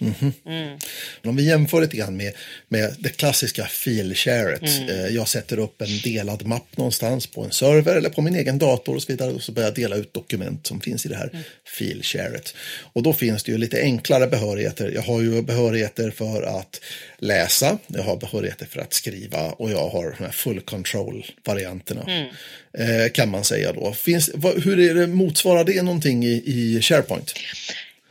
Mm 0.00 0.14
-hmm. 0.14 0.32
mm. 0.46 0.78
Om 1.24 1.36
vi 1.36 1.48
jämför 1.48 1.80
lite 1.80 1.96
grann 1.96 2.16
med, 2.16 2.32
med 2.68 2.94
det 2.98 3.08
klassiska 3.08 3.66
filsharet. 3.66 4.62
Mm. 4.62 4.88
Eh, 4.88 5.06
jag 5.06 5.28
sätter 5.28 5.58
upp 5.58 5.82
en 5.82 5.98
delad 6.04 6.46
mapp 6.46 6.76
någonstans 6.76 7.26
på 7.26 7.44
en 7.44 7.50
server 7.50 7.96
eller 7.96 8.10
på 8.10 8.22
min 8.22 8.36
egen 8.36 8.58
dator 8.58 8.96
och 8.96 9.02
så 9.02 9.12
vidare 9.12 9.32
och 9.32 9.42
så 9.42 9.52
börjar 9.52 9.68
jag 9.68 9.76
dela 9.76 9.96
ut 9.96 10.14
dokument 10.14 10.66
som 10.66 10.80
finns 10.80 11.06
i 11.06 11.08
det 11.08 11.16
här 11.16 11.30
mm. 11.32 11.42
filsharet. 11.78 12.54
Och 12.92 13.02
då 13.02 13.12
finns 13.12 13.42
det 13.42 13.52
ju 13.52 13.58
lite 13.58 13.80
enklare 13.80 14.26
behörigheter. 14.26 14.90
Jag 14.94 15.02
har 15.02 15.20
ju 15.20 15.42
behörigheter 15.42 16.10
för 16.10 16.42
att 16.42 16.80
läsa, 17.18 17.78
jag 17.86 18.02
har 18.02 18.16
behörigheter 18.16 18.66
för 18.66 18.80
att 18.80 18.92
skriva 18.92 19.50
och 19.50 19.70
jag 19.70 19.88
har 19.88 20.16
de 20.18 20.24
här 20.24 20.32
full 20.32 20.60
control-varianterna. 20.60 22.02
Mm. 22.02 22.28
Eh, 22.78 23.10
kan 23.12 23.30
man 23.30 23.44
säga 23.44 23.72
då. 23.72 23.92
Finns, 23.92 24.30
hur 24.56 24.78
är 24.80 24.94
det, 24.94 25.06
motsvarar 25.06 25.64
det 25.64 25.82
någonting 25.82 26.24
i, 26.24 26.42
i 26.46 26.82
SharePoint? 26.82 27.34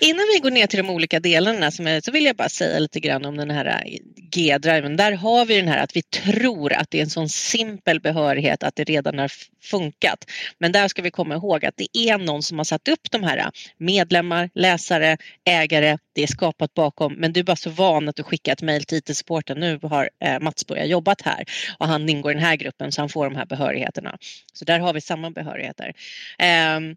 Innan 0.01 0.25
vi 0.33 0.39
går 0.39 0.51
ner 0.51 0.67
till 0.67 0.77
de 0.77 0.89
olika 0.89 1.19
delarna 1.19 1.71
så 1.71 2.11
vill 2.11 2.25
jag 2.25 2.35
bara 2.35 2.49
säga 2.49 2.79
lite 2.79 2.99
grann 2.99 3.25
om 3.25 3.37
den 3.37 3.51
här 3.51 3.65
eh, 3.65 3.97
G-driven. 4.15 4.95
Där 4.95 5.11
har 5.11 5.45
vi 5.45 5.55
den 5.55 5.67
här 5.67 5.83
att 5.83 5.95
vi 5.95 6.01
tror 6.01 6.73
att 6.73 6.91
det 6.91 6.97
är 6.97 7.03
en 7.03 7.09
sån 7.09 7.29
simpel 7.29 7.99
behörighet 8.01 8.63
att 8.63 8.75
det 8.75 8.83
redan 8.83 9.19
har 9.19 9.31
funkat. 9.61 10.25
Men 10.57 10.71
där 10.71 10.87
ska 10.87 11.01
vi 11.01 11.11
komma 11.11 11.35
ihåg 11.35 11.65
att 11.65 11.77
det 11.77 11.97
är 11.97 12.17
någon 12.17 12.43
som 12.43 12.57
har 12.57 12.65
satt 12.65 12.87
upp 12.87 13.11
de 13.11 13.23
här 13.23 13.37
eh, 13.37 13.47
medlemmar, 13.77 14.49
läsare, 14.53 15.17
ägare. 15.45 15.97
Det 16.13 16.23
är 16.23 16.27
skapat 16.27 16.73
bakom 16.73 17.13
men 17.13 17.33
du 17.33 17.39
är 17.39 17.43
bara 17.43 17.55
så 17.55 17.69
van 17.69 18.09
att 18.09 18.15
du 18.15 18.23
skickar 18.23 18.53
ett 18.53 18.61
mejl 18.61 18.83
till 18.83 18.97
IT-supporten. 18.97 19.59
Nu 19.59 19.79
har 19.83 20.09
eh, 20.23 20.39
Mats 20.39 20.67
börjat 20.67 20.87
jobbat 20.87 21.21
här 21.21 21.43
och 21.77 21.87
han 21.87 22.09
ingår 22.09 22.31
i 22.31 22.35
den 22.35 22.43
här 22.43 22.55
gruppen 22.55 22.91
så 22.91 23.01
han 23.01 23.09
får 23.09 23.25
de 23.25 23.35
här 23.35 23.45
behörigheterna. 23.45 24.17
Så 24.53 24.65
där 24.65 24.79
har 24.79 24.93
vi 24.93 25.01
samma 25.01 25.31
behörigheter. 25.31 25.93
Ehm, 26.37 26.95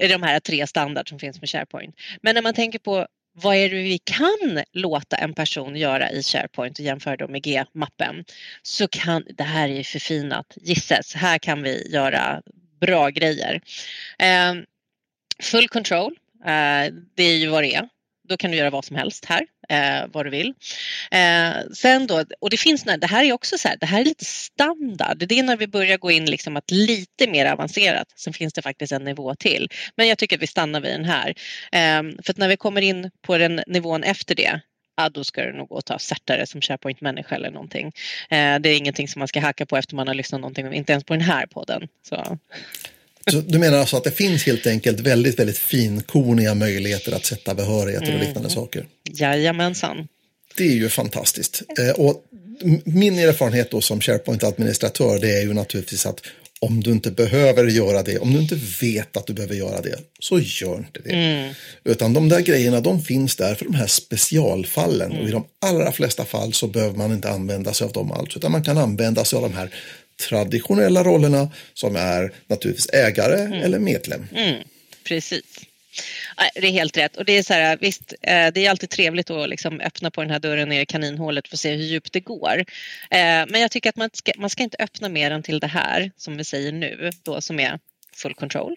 de 0.00 0.22
här 0.22 0.40
tre 0.40 0.66
standard 0.66 1.08
som 1.08 1.18
finns 1.18 1.40
med 1.40 1.50
SharePoint. 1.50 1.96
Men 2.22 2.34
när 2.34 2.42
man 2.42 2.54
tänker 2.54 2.78
på 2.78 3.06
vad 3.38 3.56
är 3.56 3.70
det 3.70 3.76
vi 3.76 3.98
kan 3.98 4.62
låta 4.72 5.16
en 5.16 5.34
person 5.34 5.76
göra 5.76 6.10
i 6.10 6.22
SharePoint 6.22 6.78
och 6.78 6.84
jämföra 6.84 7.16
då 7.16 7.28
med 7.28 7.42
G-mappen 7.42 8.24
så 8.62 8.88
kan 8.88 9.24
det 9.36 9.44
här 9.44 9.68
är 9.68 9.82
förfinat. 9.82 10.56
Gisses, 10.56 11.14
här 11.14 11.38
kan 11.38 11.62
vi 11.62 11.88
göra 11.92 12.42
bra 12.80 13.08
grejer. 13.08 13.60
Eh, 14.18 14.54
full 15.42 15.68
control, 15.68 16.16
eh, 16.44 16.92
det 17.14 17.22
är 17.22 17.36
ju 17.36 17.48
vad 17.48 17.62
det 17.62 17.74
är. 17.74 17.88
Då 18.28 18.36
kan 18.36 18.50
du 18.50 18.56
göra 18.56 18.70
vad 18.70 18.84
som 18.84 18.96
helst 18.96 19.24
här, 19.24 19.46
eh, 19.68 20.04
vad 20.12 20.26
du 20.26 20.30
vill. 20.30 20.54
Eh, 21.10 21.52
sen 21.74 22.06
då, 22.06 22.24
och 22.40 22.50
det 22.50 22.56
finns, 22.56 22.84
det 22.84 23.06
här 23.06 23.24
är 23.24 23.32
också 23.32 23.58
så 23.58 23.68
här, 23.68 23.76
det 23.76 23.86
här 23.86 24.00
är 24.00 24.04
lite 24.04 24.24
standard. 24.24 25.18
Det 25.18 25.38
är 25.38 25.42
när 25.42 25.56
vi 25.56 25.66
börjar 25.66 25.98
gå 25.98 26.10
in 26.10 26.24
liksom 26.24 26.56
att 26.56 26.70
lite 26.70 27.26
mer 27.26 27.46
avancerat, 27.46 28.12
sen 28.16 28.32
finns 28.32 28.52
det 28.52 28.62
faktiskt 28.62 28.92
en 28.92 29.04
nivå 29.04 29.34
till. 29.34 29.68
Men 29.96 30.08
jag 30.08 30.18
tycker 30.18 30.36
att 30.36 30.42
vi 30.42 30.46
stannar 30.46 30.80
vid 30.80 30.92
den 30.92 31.04
här. 31.04 31.28
Eh, 31.72 32.22
för 32.24 32.30
att 32.30 32.36
när 32.36 32.48
vi 32.48 32.56
kommer 32.56 32.80
in 32.80 33.10
på 33.22 33.38
den 33.38 33.62
nivån 33.66 34.02
efter 34.02 34.34
det, 34.34 34.60
ja, 34.96 35.08
då 35.08 35.24
ska 35.24 35.42
du 35.42 35.52
nog 35.52 35.68
gå 35.68 35.74
och 35.74 35.84
ta 35.84 35.98
certare 35.98 36.46
som 36.46 36.60
SharePoint-människa 36.60 37.34
eller 37.34 37.50
någonting. 37.50 37.86
Eh, 38.30 38.58
det 38.58 38.68
är 38.68 38.76
ingenting 38.76 39.08
som 39.08 39.18
man 39.18 39.28
ska 39.28 39.40
hacka 39.40 39.66
på 39.66 39.76
efter 39.76 39.96
man 39.96 40.08
har 40.08 40.14
lyssnat 40.14 40.40
någonting, 40.40 40.72
inte 40.72 40.92
ens 40.92 41.04
på 41.04 41.14
den 41.14 41.22
här 41.22 41.46
podden. 41.46 41.88
Så. 42.08 42.38
Så 43.30 43.40
du 43.40 43.58
menar 43.58 43.78
alltså 43.78 43.96
att 43.96 44.04
det 44.04 44.10
finns 44.10 44.46
helt 44.46 44.66
enkelt 44.66 45.00
väldigt, 45.00 45.38
väldigt 45.38 45.58
finkorniga 45.58 46.54
möjligheter 46.54 47.12
att 47.12 47.26
sätta 47.26 47.54
behörigheter 47.54 48.14
och 48.14 48.20
liknande 48.20 48.38
mm. 48.38 48.50
saker? 48.50 48.86
Jajamensan. 49.10 50.08
Det 50.56 50.64
är 50.64 50.74
ju 50.74 50.88
fantastiskt. 50.88 51.62
Eh, 51.78 51.90
och 51.90 52.24
min 52.84 53.18
erfarenhet 53.18 53.70
då 53.70 53.80
som 53.80 54.00
SharePoint-administratör 54.00 55.18
det 55.18 55.38
är 55.38 55.42
ju 55.42 55.54
naturligtvis 55.54 56.06
att 56.06 56.20
om 56.60 56.82
du 56.82 56.90
inte 56.90 57.10
behöver 57.10 57.64
göra 57.64 58.02
det, 58.02 58.18
om 58.18 58.32
du 58.32 58.38
inte 58.38 58.58
vet 58.80 59.16
att 59.16 59.26
du 59.26 59.32
behöver 59.32 59.54
göra 59.54 59.80
det, 59.80 59.98
så 60.18 60.38
gör 60.38 60.76
inte 60.76 61.00
det. 61.04 61.10
Mm. 61.10 61.54
Utan 61.84 62.12
de 62.12 62.28
där 62.28 62.40
grejerna, 62.40 62.80
de 62.80 63.02
finns 63.02 63.36
där 63.36 63.54
för 63.54 63.64
de 63.64 63.74
här 63.74 63.86
specialfallen. 63.86 65.10
Mm. 65.10 65.22
Och 65.22 65.28
i 65.28 65.32
de 65.32 65.44
allra 65.60 65.92
flesta 65.92 66.24
fall 66.24 66.52
så 66.52 66.66
behöver 66.66 66.96
man 66.96 67.12
inte 67.12 67.30
använda 67.30 67.72
sig 67.72 67.84
av 67.84 67.92
dem 67.92 68.12
alls, 68.12 68.36
utan 68.36 68.52
man 68.52 68.64
kan 68.64 68.78
använda 68.78 69.24
sig 69.24 69.36
av 69.36 69.42
de 69.42 69.54
här 69.54 69.70
traditionella 70.28 71.04
rollerna 71.04 71.48
som 71.74 71.96
är 71.96 72.32
naturligtvis 72.46 72.90
ägare 72.92 73.40
mm. 73.40 73.62
eller 73.62 73.78
medlem. 73.78 74.26
Mm, 74.34 74.62
precis. 75.04 75.66
Det 76.54 76.66
är 76.66 76.72
helt 76.72 76.96
rätt. 76.96 77.16
Och 77.16 77.24
det 77.24 77.32
är 77.32 77.42
så 77.42 77.54
här, 77.54 77.78
visst, 77.80 78.14
eh, 78.22 78.46
det 78.54 78.66
är 78.66 78.70
alltid 78.70 78.90
trevligt 78.90 79.30
att 79.30 79.48
liksom 79.48 79.80
öppna 79.80 80.10
på 80.10 80.20
den 80.20 80.30
här 80.30 80.38
dörren 80.38 80.68
ner 80.68 80.80
i 80.80 80.86
kaninhålet 80.86 81.48
för 81.48 81.56
att 81.56 81.60
se 81.60 81.74
hur 81.74 81.84
djupt 81.84 82.12
det 82.12 82.20
går. 82.20 82.58
Eh, 83.10 83.44
men 83.48 83.60
jag 83.60 83.70
tycker 83.70 83.88
att 83.90 83.96
man 83.96 84.10
ska, 84.12 84.32
man 84.36 84.50
ska 84.50 84.62
inte 84.62 84.76
öppna 84.80 85.08
mer 85.08 85.30
än 85.30 85.42
till 85.42 85.60
det 85.60 85.66
här 85.66 86.10
som 86.16 86.36
vi 86.36 86.44
säger 86.44 86.72
nu, 86.72 87.10
då 87.22 87.40
som 87.40 87.60
är 87.60 87.78
full 88.14 88.34
control. 88.34 88.76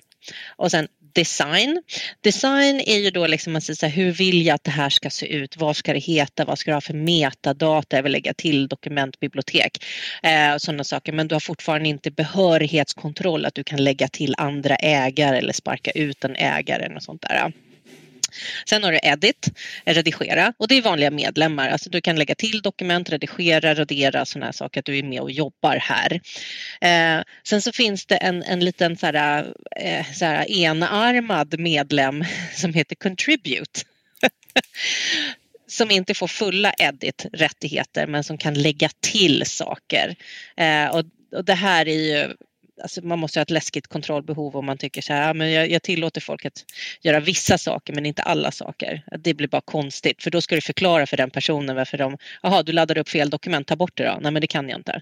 Och 0.57 0.71
sen 0.71 0.88
design. 1.13 1.81
Design 2.21 2.81
är 2.86 2.98
ju 2.98 3.09
då 3.09 3.27
liksom 3.27 3.55
att 3.55 3.63
säga 3.63 3.89
hur 3.89 4.12
vill 4.12 4.45
jag 4.45 4.55
att 4.55 4.63
det 4.63 4.71
här 4.71 4.89
ska 4.89 5.09
se 5.09 5.25
ut? 5.25 5.57
Vad 5.57 5.75
ska 5.75 5.93
det 5.93 6.00
heta? 6.00 6.45
Vad 6.45 6.59
ska 6.59 6.71
du 6.71 6.75
ha 6.75 6.81
för 6.81 6.93
metadata? 6.93 7.95
Jag 7.95 8.03
vill 8.03 8.12
lägga 8.12 8.33
till 8.33 8.67
dokumentbibliotek 8.67 9.86
eh, 10.24 10.53
och 10.53 10.62
sådana 10.62 10.83
saker. 10.83 11.12
Men 11.12 11.27
du 11.27 11.36
har 11.36 11.39
fortfarande 11.39 11.89
inte 11.89 12.12
behörighetskontroll 12.12 13.45
att 13.45 13.55
du 13.55 13.63
kan 13.63 13.83
lägga 13.83 14.07
till 14.07 14.36
andra 14.38 14.75
ägare 14.75 15.38
eller 15.38 15.53
sparka 15.53 15.91
ut 15.91 16.24
en 16.24 16.36
ägare 16.36 16.95
och 16.95 17.03
sånt 17.03 17.21
där. 17.21 17.51
Sen 18.65 18.83
har 18.83 18.91
du 18.91 19.00
edit, 19.03 19.48
redigera 19.86 20.53
och 20.57 20.67
det 20.67 20.75
är 20.75 20.81
vanliga 20.81 21.12
medlemmar. 21.12 21.69
Alltså 21.69 21.89
du 21.89 22.01
kan 22.01 22.15
lägga 22.15 22.36
till 22.36 22.62
dokument, 22.62 23.09
redigera, 23.09 23.75
radera 23.75 24.25
sådana 24.25 24.45
här 24.45 24.53
saker, 24.53 24.79
att 24.79 24.86
du 24.86 24.98
är 24.98 25.03
med 25.03 25.21
och 25.21 25.31
jobbar 25.31 25.75
här. 25.75 26.21
Eh, 26.81 27.24
sen 27.43 27.62
så 27.62 27.71
finns 27.71 28.05
det 28.05 28.15
en, 28.15 28.43
en 28.43 28.59
liten 28.59 28.98
så 28.98 29.05
här, 29.05 29.53
eh, 29.75 30.05
så 30.13 30.25
här 30.25 30.51
enarmad 30.51 31.59
medlem 31.59 32.25
som 32.53 32.74
heter 32.74 32.95
Contribute. 32.95 33.81
som 35.67 35.91
inte 35.91 36.13
får 36.13 36.27
fulla 36.27 36.74
edit-rättigheter 36.77 38.07
men 38.07 38.24
som 38.24 38.38
kan 38.38 38.53
lägga 38.53 38.89
till 39.00 39.45
saker. 39.45 40.15
Eh, 40.57 40.88
och, 40.88 41.03
och 41.36 41.45
det 41.45 41.53
här 41.53 41.88
är 41.88 42.01
ju 42.01 42.36
alltså 42.81 43.01
man 43.01 43.19
måste 43.19 43.39
ha 43.39 43.41
ett 43.41 43.50
läskigt 43.50 43.88
kontrollbehov 43.88 44.55
om 44.55 44.65
man 44.65 44.77
tycker 44.77 45.01
så 45.01 45.13
här, 45.13 45.27
ja, 45.27 45.33
men 45.33 45.51
jag, 45.51 45.71
jag, 45.71 45.81
tillåter 45.81 46.21
folk 46.21 46.45
att 46.45 46.65
göra 47.01 47.19
vissa 47.19 47.57
saker 47.57 47.93
men 47.93 48.05
inte 48.05 48.21
alla 48.21 48.51
saker. 48.51 49.03
Det 49.19 49.33
blir 49.33 49.48
bara 49.48 49.62
konstigt 49.62 50.24
för 50.24 50.31
då 50.31 50.41
ska 50.41 50.55
du 50.55 50.62
förklara 50.62 51.05
för 51.05 51.17
den 51.17 51.29
personen 51.29 51.75
varför 51.75 51.98
de, 51.98 52.17
jaha 52.43 52.63
du 52.63 52.71
laddade 52.71 53.01
upp 53.01 53.09
fel 53.09 53.29
dokument, 53.29 53.67
ta 53.67 53.75
bort 53.75 53.97
det 53.97 54.04
då. 54.04 54.17
Nej 54.21 54.32
men 54.32 54.41
det 54.41 54.47
kan 54.47 54.69
jag 54.69 54.80
inte. 54.80 55.01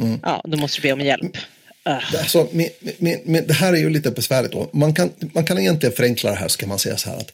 Mm. 0.00 0.20
Ja, 0.22 0.42
då 0.44 0.56
måste 0.56 0.80
du 0.80 0.88
be 0.88 0.92
om 0.92 1.00
hjälp. 1.00 1.36
Alltså, 1.84 2.48
med, 2.52 2.68
med, 2.98 3.20
med, 3.24 3.44
det 3.48 3.54
här 3.54 3.72
är 3.72 3.76
ju 3.76 3.90
lite 3.90 4.10
besvärligt. 4.10 4.52
Då. 4.52 4.70
Man, 4.72 4.94
kan, 4.94 5.10
man 5.32 5.44
kan 5.44 5.58
egentligen 5.58 5.96
förenkla 5.96 6.30
det 6.30 6.36
här 6.36 6.48
så 6.48 6.58
kan 6.58 6.68
man 6.68 6.78
säga 6.78 6.96
så 6.96 7.10
här 7.10 7.16
att 7.16 7.32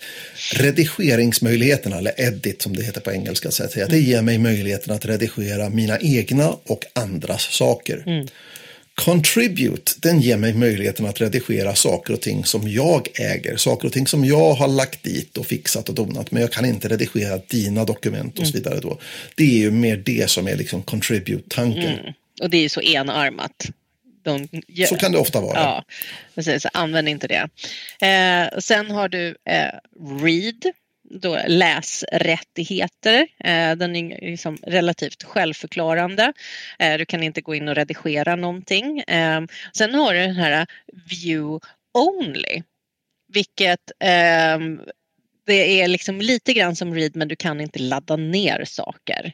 redigeringsmöjligheterna, 0.52 1.98
eller 1.98 2.20
edit 2.20 2.62
som 2.62 2.76
det 2.76 2.82
heter 2.82 3.00
på 3.00 3.12
engelska, 3.12 3.50
så 3.50 3.64
att 3.64 3.72
säga, 3.72 3.86
det 3.86 3.98
ger 3.98 4.22
mig 4.22 4.38
möjligheten 4.38 4.94
att 4.94 5.06
redigera 5.06 5.68
mina 5.68 5.98
egna 5.98 6.48
och 6.66 6.84
andras 6.92 7.42
saker. 7.42 8.02
Mm. 8.06 8.26
Contribute, 8.98 9.92
den 9.98 10.20
ger 10.20 10.36
mig 10.36 10.54
möjligheten 10.54 11.06
att 11.06 11.20
redigera 11.20 11.74
saker 11.74 12.12
och 12.12 12.20
ting 12.20 12.44
som 12.44 12.68
jag 12.68 13.08
äger. 13.14 13.56
Saker 13.56 13.86
och 13.86 13.92
ting 13.92 14.06
som 14.06 14.24
jag 14.24 14.54
har 14.54 14.68
lagt 14.68 15.02
dit 15.02 15.36
och 15.36 15.46
fixat 15.46 15.88
och 15.88 15.94
donat. 15.94 16.30
Men 16.30 16.42
jag 16.42 16.52
kan 16.52 16.64
inte 16.64 16.88
redigera 16.88 17.38
dina 17.38 17.84
dokument 17.84 18.38
och 18.38 18.46
så 18.46 18.52
mm. 18.56 18.62
vidare. 18.62 18.80
Då. 18.80 18.98
Det 19.34 19.42
är 19.42 19.58
ju 19.58 19.70
mer 19.70 19.96
det 19.96 20.30
som 20.30 20.48
är 20.48 20.56
liksom 20.56 20.82
contribute-tanken. 20.82 21.98
Mm. 21.98 22.12
Och 22.42 22.50
det 22.50 22.56
är 22.56 22.62
ju 22.62 22.68
så 22.68 22.80
enarmat. 22.80 23.66
Så 24.88 24.96
kan 24.96 25.12
det 25.12 25.18
ofta 25.18 25.40
vara. 25.40 25.60
Ja, 25.60 25.84
precis. 26.34 26.66
Använd 26.72 27.08
inte 27.08 27.26
det. 27.26 27.48
Eh, 28.06 28.58
sen 28.58 28.90
har 28.90 29.08
du 29.08 29.28
eh, 29.28 29.72
read 30.24 30.72
då 31.10 31.38
läsrättigheter. 31.46 33.26
Eh, 33.44 33.76
den 33.76 33.96
är 33.96 34.20
liksom 34.20 34.58
relativt 34.62 35.22
självförklarande. 35.22 36.32
Eh, 36.78 36.98
du 36.98 37.04
kan 37.04 37.22
inte 37.22 37.40
gå 37.40 37.54
in 37.54 37.68
och 37.68 37.74
redigera 37.74 38.36
någonting. 38.36 39.04
Ehm, 39.06 39.48
sen 39.72 39.94
har 39.94 40.14
du 40.14 40.20
den 40.20 40.36
här 40.36 40.66
view 41.10 41.66
only, 41.94 42.62
vilket 43.32 43.90
ehm, 44.00 44.80
det 45.46 45.80
är 45.80 45.88
liksom 45.88 46.20
lite 46.20 46.52
grann 46.52 46.76
som 46.76 46.94
read 46.94 47.16
men 47.16 47.28
du 47.28 47.36
kan 47.36 47.60
inte 47.60 47.78
ladda 47.78 48.16
ner 48.16 48.64
saker. 48.64 49.32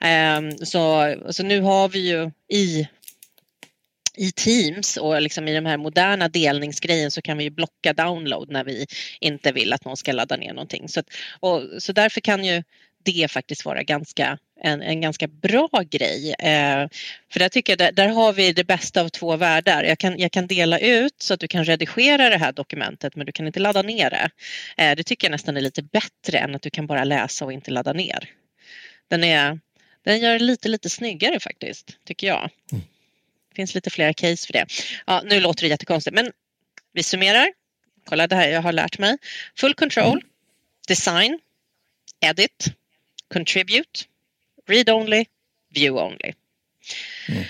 Ehm, 0.00 0.58
så, 0.58 1.14
så 1.30 1.42
nu 1.42 1.60
har 1.60 1.88
vi 1.88 2.08
ju 2.08 2.30
i 2.52 2.88
i 4.16 4.32
Teams 4.32 4.96
och 4.96 5.22
liksom 5.22 5.48
i 5.48 5.54
de 5.54 5.66
här 5.66 5.76
moderna 5.76 6.28
delningsgrejen 6.28 7.10
så 7.10 7.22
kan 7.22 7.38
vi 7.38 7.50
blocka 7.50 7.92
download 7.92 8.50
när 8.50 8.64
vi 8.64 8.86
inte 9.20 9.52
vill 9.52 9.72
att 9.72 9.84
någon 9.84 9.96
ska 9.96 10.12
ladda 10.12 10.36
ner 10.36 10.52
någonting. 10.52 10.88
Så, 10.88 11.02
och, 11.40 11.62
så 11.78 11.92
därför 11.92 12.20
kan 12.20 12.44
ju 12.44 12.62
det 13.04 13.30
faktiskt 13.30 13.64
vara 13.64 13.82
ganska, 13.82 14.38
en, 14.60 14.82
en 14.82 15.00
ganska 15.00 15.26
bra 15.26 15.68
grej. 15.90 16.34
Eh, 16.38 16.88
för 17.32 17.38
där 17.38 17.48
tycker 17.48 17.72
jag 17.72 17.78
där, 17.78 17.92
där, 17.92 18.08
har 18.08 18.32
vi 18.32 18.52
det 18.52 18.64
bästa 18.64 19.00
av 19.00 19.08
två 19.08 19.36
världar. 19.36 19.84
Jag 19.84 19.98
kan, 19.98 20.18
jag 20.18 20.32
kan 20.32 20.46
dela 20.46 20.78
ut 20.78 21.14
så 21.18 21.34
att 21.34 21.40
du 21.40 21.48
kan 21.48 21.64
redigera 21.64 22.30
det 22.30 22.38
här 22.38 22.52
dokumentet 22.52 23.16
men 23.16 23.26
du 23.26 23.32
kan 23.32 23.46
inte 23.46 23.60
ladda 23.60 23.82
ner 23.82 24.10
det. 24.10 24.30
Eh, 24.76 24.96
det 24.96 25.02
tycker 25.02 25.26
jag 25.26 25.32
nästan 25.32 25.56
är 25.56 25.60
lite 25.60 25.82
bättre 25.82 26.38
än 26.38 26.54
att 26.54 26.62
du 26.62 26.70
kan 26.70 26.86
bara 26.86 27.04
läsa 27.04 27.44
och 27.44 27.52
inte 27.52 27.70
ladda 27.70 27.92
ner. 27.92 28.30
Den, 29.08 29.24
är, 29.24 29.60
den 30.04 30.20
gör 30.20 30.32
det 30.32 30.44
lite, 30.44 30.68
lite 30.68 30.90
snyggare 30.90 31.40
faktiskt, 31.40 31.98
tycker 32.04 32.26
jag. 32.26 32.50
Mm 32.72 32.84
finns 33.56 33.74
lite 33.74 33.90
fler 33.90 34.12
case 34.12 34.46
för 34.46 34.52
det. 34.52 34.66
Ja, 35.06 35.22
nu 35.24 35.40
låter 35.40 35.62
det 35.62 35.68
jättekonstigt 35.68 36.14
men 36.14 36.32
vi 36.92 37.02
summerar. 37.02 37.52
Kolla 38.04 38.26
det 38.26 38.36
här 38.36 38.48
jag 38.48 38.62
har 38.62 38.72
lärt 38.72 38.98
mig. 38.98 39.16
Full 39.58 39.74
control, 39.74 40.22
design, 40.88 41.38
edit, 42.20 42.66
contribute, 43.32 44.04
read 44.68 44.90
only, 44.90 45.24
view 45.74 46.02
only. 46.02 46.32
Mm. 47.28 47.44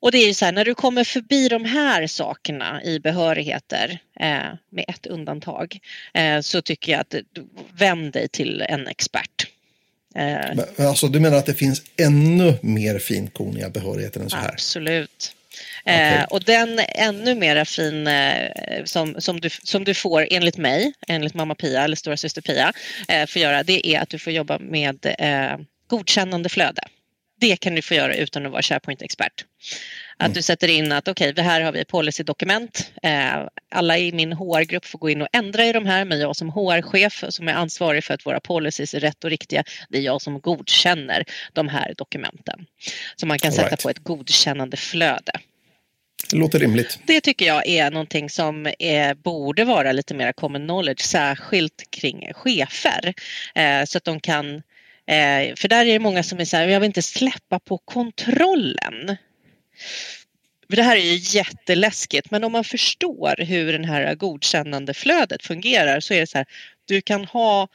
Och 0.00 0.12
det 0.12 0.18
är 0.18 0.26
ju 0.26 0.34
så 0.34 0.44
här, 0.44 0.52
när 0.52 0.64
du 0.64 0.74
kommer 0.74 1.04
förbi 1.04 1.48
de 1.48 1.64
här 1.64 2.06
sakerna 2.06 2.82
i 2.82 3.00
behörigheter 3.00 3.98
eh, 4.20 4.48
med 4.70 4.84
ett 4.88 5.06
undantag 5.06 5.78
eh, 6.14 6.40
så 6.40 6.62
tycker 6.62 6.92
jag 6.92 7.00
att 7.00 7.14
vänd 7.78 8.12
dig 8.12 8.28
till 8.28 8.62
en 8.68 8.86
expert. 8.86 9.46
Eh, 10.14 10.86
alltså, 10.88 11.08
du 11.08 11.20
menar 11.20 11.36
att 11.36 11.46
det 11.46 11.54
finns 11.54 11.82
ännu 11.96 12.58
mer 12.62 12.98
finkorniga 12.98 13.70
behörigheter 13.70 14.20
än 14.20 14.30
så 14.30 14.36
här? 14.36 14.48
Absolut. 14.48 15.36
Okay. 15.86 16.16
Eh, 16.16 16.24
och 16.24 16.42
den 16.44 16.80
ännu 16.88 17.34
mera 17.34 17.64
fin 17.64 18.06
eh, 18.06 18.50
som, 18.84 19.20
som, 19.20 19.40
du, 19.40 19.50
som 19.50 19.84
du 19.84 19.94
får 19.94 20.26
enligt 20.30 20.56
mig, 20.56 20.92
enligt 21.08 21.34
mamma 21.34 21.54
Pia 21.54 21.84
eller 21.84 21.96
stora 21.96 22.16
syster 22.16 22.42
Pia, 22.42 22.72
eh, 23.08 23.26
får 23.26 23.42
göra 23.42 23.62
det 23.62 23.86
är 23.88 24.00
att 24.00 24.08
du 24.08 24.18
får 24.18 24.32
jobba 24.32 24.58
med 24.58 25.06
eh, 25.18 25.58
godkännande 25.86 26.48
flöde. 26.48 26.82
Det 27.40 27.56
kan 27.56 27.74
du 27.74 27.82
få 27.82 27.94
göra 27.94 28.14
utan 28.14 28.46
att 28.46 28.52
vara 28.52 28.62
SharePoint-expert. 28.62 29.44
Att 30.18 30.26
mm. 30.26 30.34
du 30.34 30.42
sätter 30.42 30.68
in 30.68 30.92
att 30.92 31.08
okej, 31.08 31.30
okay, 31.30 31.44
här 31.44 31.60
har 31.60 31.72
vi 31.72 31.84
policydokument. 31.84 32.92
Eh, 33.02 33.46
alla 33.70 33.98
i 33.98 34.12
min 34.12 34.32
HR-grupp 34.32 34.84
får 34.84 34.98
gå 34.98 35.10
in 35.10 35.22
och 35.22 35.28
ändra 35.32 35.64
i 35.64 35.72
de 35.72 35.86
här, 35.86 36.04
men 36.04 36.20
jag 36.20 36.36
som 36.36 36.50
HR-chef 36.50 37.24
som 37.28 37.48
är 37.48 37.52
ansvarig 37.52 38.04
för 38.04 38.14
att 38.14 38.26
våra 38.26 38.40
policies 38.40 38.94
är 38.94 39.00
rätt 39.00 39.24
och 39.24 39.30
riktiga, 39.30 39.64
det 39.88 39.98
är 39.98 40.02
jag 40.02 40.22
som 40.22 40.40
godkänner 40.40 41.24
de 41.52 41.68
här 41.68 41.94
dokumenten. 41.96 42.66
Så 43.16 43.26
man 43.26 43.38
kan 43.38 43.48
All 43.48 43.54
sätta 43.54 43.68
right. 43.68 43.82
på 43.82 43.90
ett 43.90 44.04
godkännande 44.04 44.76
flöde. 44.76 45.32
Det 46.30 46.36
låter 46.36 46.58
rimligt. 46.58 46.98
Det 47.06 47.20
tycker 47.20 47.46
jag 47.46 47.66
är 47.66 47.90
någonting 47.90 48.30
som 48.30 48.72
är, 48.78 49.14
borde 49.14 49.64
vara 49.64 49.92
lite 49.92 50.14
mer 50.14 50.32
common 50.32 50.64
knowledge, 50.66 51.00
särskilt 51.00 51.90
kring 51.90 52.32
chefer. 52.34 53.14
Eh, 53.54 53.84
så 53.84 53.98
att 53.98 54.04
de 54.04 54.20
kan, 54.20 54.54
eh, 55.06 55.54
för 55.56 55.68
där 55.68 55.86
är 55.86 55.92
det 55.92 55.98
många 55.98 56.22
som 56.22 56.40
är 56.40 56.44
så 56.44 56.56
här, 56.56 56.68
jag 56.68 56.80
vill 56.80 56.86
inte 56.86 57.02
släppa 57.02 57.58
på 57.58 57.78
kontrollen. 57.78 59.16
för 60.68 60.76
det 60.76 60.82
här 60.82 60.96
är 60.96 61.00
ju 61.00 61.38
jätteläskigt, 61.38 62.30
men 62.30 62.44
om 62.44 62.52
man 62.52 62.64
förstår 62.64 63.44
hur 63.44 63.72
den 63.72 63.84
här 63.84 64.14
godkännandeflödet 64.14 65.42
fungerar 65.42 66.00
så 66.00 66.14
är 66.14 66.20
det 66.20 66.26
så 66.26 66.38
här, 66.38 66.46
du 66.84 67.00
kan 67.00 67.24
ha 67.24 67.68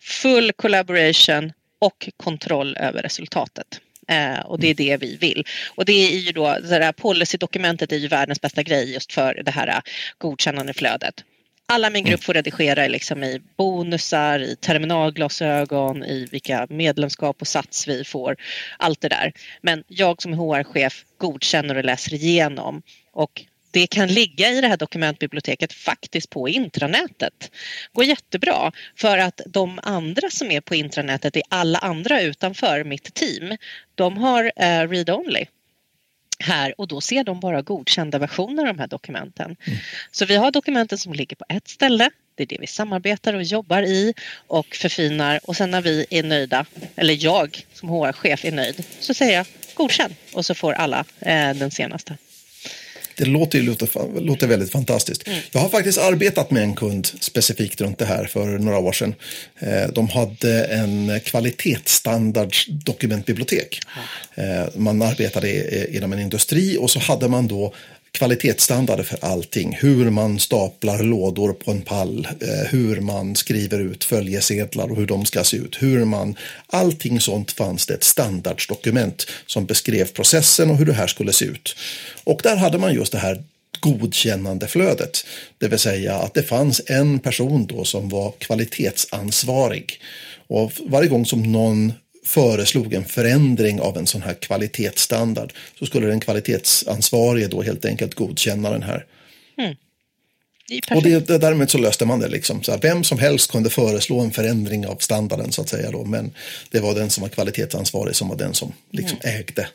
full 0.00 0.52
collaboration 0.52 1.52
och 1.78 2.08
kontroll 2.16 2.76
över 2.76 3.02
resultatet. 3.02 3.80
Eh, 4.08 4.40
och 4.40 4.60
det 4.60 4.68
är 4.68 4.74
det 4.74 4.96
vi 4.96 5.16
vill. 5.16 5.44
Och 5.74 5.84
det 5.84 5.92
är 5.92 6.18
ju 6.18 6.32
då, 6.32 6.58
det 6.58 6.84
här 6.84 6.92
policydokumentet 6.92 7.92
är 7.92 7.96
ju 7.96 8.08
världens 8.08 8.40
bästa 8.40 8.62
grej 8.62 8.92
just 8.92 9.12
för 9.12 9.42
det 9.44 9.50
här 9.50 9.82
godkännandeflödet. 10.18 11.24
Alla 11.72 11.90
min 11.90 12.04
grupp 12.04 12.24
får 12.24 12.34
redigera 12.34 12.86
liksom 12.86 13.24
i 13.24 13.40
bonusar, 13.56 14.40
i 14.40 14.56
terminalglasögon, 14.56 16.04
i 16.04 16.28
vilka 16.30 16.66
medlemskap 16.70 17.40
och 17.40 17.46
sats 17.46 17.88
vi 17.88 18.04
får. 18.04 18.36
Allt 18.78 19.00
det 19.00 19.08
där. 19.08 19.32
Men 19.62 19.84
jag 19.88 20.22
som 20.22 20.32
HR-chef 20.32 21.04
godkänner 21.18 21.74
och 21.74 21.84
läser 21.84 22.14
igenom. 22.14 22.82
Och 23.12 23.44
det 23.70 23.86
kan 23.86 24.08
ligga 24.08 24.50
i 24.50 24.60
det 24.60 24.68
här 24.68 24.76
dokumentbiblioteket 24.76 25.72
faktiskt 25.72 26.30
på 26.30 26.48
intranätet. 26.48 27.50
går 27.92 28.04
jättebra 28.04 28.72
för 28.96 29.18
att 29.18 29.40
de 29.46 29.80
andra 29.82 30.30
som 30.30 30.50
är 30.50 30.60
på 30.60 30.74
intranätet 30.74 31.36
är 31.36 31.42
alla 31.48 31.78
andra 31.78 32.20
utanför 32.20 32.84
mitt 32.84 33.14
team. 33.14 33.56
De 33.94 34.18
har 34.18 34.44
uh, 34.44 34.88
read-only 34.88 35.46
här 36.40 36.80
och 36.80 36.88
då 36.88 37.00
ser 37.00 37.24
de 37.24 37.40
bara 37.40 37.62
godkända 37.62 38.18
versioner 38.18 38.62
av 38.62 38.74
de 38.74 38.78
här 38.78 38.86
dokumenten. 38.86 39.56
Mm. 39.64 39.78
Så 40.10 40.24
vi 40.26 40.36
har 40.36 40.50
dokumenten 40.50 40.98
som 40.98 41.12
ligger 41.12 41.36
på 41.36 41.44
ett 41.48 41.68
ställe. 41.68 42.10
Det 42.34 42.42
är 42.42 42.46
det 42.46 42.58
vi 42.60 42.66
samarbetar 42.66 43.34
och 43.34 43.42
jobbar 43.42 43.82
i 43.82 44.14
och 44.46 44.76
förfinar 44.76 45.40
och 45.42 45.56
sen 45.56 45.70
när 45.70 45.80
vi 45.80 46.06
är 46.10 46.22
nöjda, 46.22 46.66
eller 46.96 47.24
jag 47.24 47.66
som 47.72 47.88
HR-chef 47.88 48.44
är 48.44 48.52
nöjd, 48.52 48.84
så 49.00 49.14
säger 49.14 49.36
jag 49.36 49.46
godkänn 49.74 50.14
och 50.32 50.46
så 50.46 50.54
får 50.54 50.72
alla 50.72 51.04
eh, 51.20 51.54
den 51.54 51.70
senaste. 51.70 52.16
Det 53.18 53.24
låter, 53.24 53.62
låter, 53.62 54.20
låter 54.20 54.46
väldigt 54.46 54.72
fantastiskt. 54.72 55.26
Mm. 55.26 55.40
Jag 55.50 55.60
har 55.60 55.68
faktiskt 55.68 55.98
arbetat 55.98 56.50
med 56.50 56.62
en 56.62 56.74
kund 56.74 57.06
specifikt 57.20 57.80
runt 57.80 57.98
det 57.98 58.04
här 58.04 58.24
för 58.24 58.46
några 58.46 58.78
år 58.78 58.92
sedan. 58.92 59.14
Eh, 59.58 59.88
de 59.92 60.08
hade 60.08 60.64
en 60.64 61.20
kvalitetsstandards 61.24 62.66
dokumentbibliotek. 62.68 63.80
Mm. 64.36 64.70
Man 64.74 65.02
arbetade 65.02 65.96
inom 65.96 66.12
en 66.12 66.18
industri 66.18 66.76
och 66.80 66.90
så 66.90 66.98
hade 66.98 67.28
man 67.28 67.48
då 67.48 67.74
kvalitetsstandarder 68.12 69.02
för 69.02 69.24
allting. 69.24 69.76
Hur 69.80 70.10
man 70.10 70.38
staplar 70.38 71.02
lådor 71.02 71.52
på 71.52 71.70
en 71.70 71.82
pall, 71.82 72.28
eh, 72.40 72.70
hur 72.70 73.00
man 73.00 73.36
skriver 73.36 73.78
ut 73.78 74.04
följesedlar 74.04 74.90
och 74.90 74.96
hur 74.96 75.06
de 75.06 75.26
ska 75.26 75.44
se 75.44 75.56
ut. 75.56 75.76
Hur 75.82 76.04
man, 76.04 76.36
allting 76.66 77.20
sånt 77.20 77.52
fanns 77.52 77.86
det 77.86 77.94
ett 77.94 78.04
standardsdokument 78.04 79.26
som 79.46 79.66
beskrev 79.66 80.04
processen 80.04 80.70
och 80.70 80.76
hur 80.76 80.86
det 80.86 80.92
här 80.92 81.06
skulle 81.06 81.32
se 81.32 81.44
ut. 81.44 81.76
Och 82.24 82.40
där 82.42 82.56
hade 82.56 82.78
man 82.78 82.94
just 82.94 83.12
det 83.12 83.18
här 83.18 83.42
godkännandeflödet. 83.80 85.26
Det 85.58 85.68
vill 85.68 85.78
säga 85.78 86.14
att 86.14 86.34
det 86.34 86.42
fanns 86.42 86.80
en 86.86 87.18
person 87.18 87.66
då 87.66 87.84
som 87.84 88.08
var 88.08 88.32
kvalitetsansvarig. 88.38 90.00
Och 90.46 90.72
varje 90.86 91.08
gång 91.08 91.26
som 91.26 91.52
någon 91.52 91.92
föreslog 92.28 92.94
en 92.94 93.04
förändring 93.04 93.80
av 93.80 93.96
en 93.96 94.06
sån 94.06 94.22
här 94.22 94.34
kvalitetsstandard 94.34 95.52
så 95.78 95.86
skulle 95.86 96.06
den 96.06 96.20
kvalitetsansvarige 96.20 97.48
då 97.48 97.62
helt 97.62 97.84
enkelt 97.84 98.14
godkänna 98.14 98.70
den 98.70 98.82
här. 98.82 99.04
Mm. 99.58 99.76
Det 100.68 100.94
och 100.94 101.02
det, 101.02 101.26
det, 101.26 101.38
därmed 101.38 101.70
så 101.70 101.78
löste 101.78 102.06
man 102.06 102.20
det. 102.20 102.28
Liksom. 102.28 102.62
Så 102.62 102.72
här, 102.72 102.78
vem 102.82 103.04
som 103.04 103.18
helst 103.18 103.50
kunde 103.50 103.70
föreslå 103.70 104.20
en 104.20 104.30
förändring 104.30 104.86
av 104.86 104.96
standarden 104.96 105.52
så 105.52 105.62
att 105.62 105.68
säga. 105.68 105.90
Då, 105.90 106.04
men 106.04 106.30
det 106.70 106.80
var 106.80 106.94
den 106.94 107.10
som 107.10 107.22
var 107.22 107.28
kvalitetsansvarig 107.28 108.16
som 108.16 108.28
var 108.28 108.36
den 108.36 108.54
som 108.54 108.72
liksom 108.90 109.18
mm. 109.22 109.40
ägde 109.40 109.68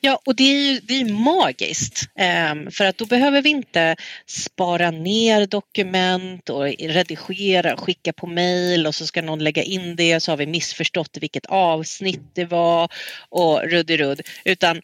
Ja, 0.00 0.20
och 0.24 0.36
det 0.36 0.42
är 0.42 0.72
ju 0.72 0.80
det 0.80 1.00
är 1.00 1.04
magiskt. 1.04 2.08
Ehm, 2.18 2.70
för 2.70 2.84
att 2.84 2.98
då 2.98 3.06
behöver 3.06 3.42
vi 3.42 3.50
inte 3.50 3.96
spara 4.26 4.90
ner 4.90 5.46
dokument 5.46 6.50
och 6.50 6.64
redigera 6.64 7.74
och 7.74 7.80
skicka 7.80 8.12
på 8.12 8.26
mail 8.26 8.86
och 8.86 8.94
så 8.94 9.06
ska 9.06 9.22
någon 9.22 9.44
lägga 9.44 9.62
in 9.62 9.96
det 9.96 10.20
så 10.20 10.32
har 10.32 10.36
vi 10.36 10.46
missförstått 10.46 11.18
vilket 11.20 11.46
avsnitt 11.46 12.34
det 12.34 12.44
var 12.44 12.88
och 13.28 13.62
rudd. 13.62 14.20
Utan 14.44 14.82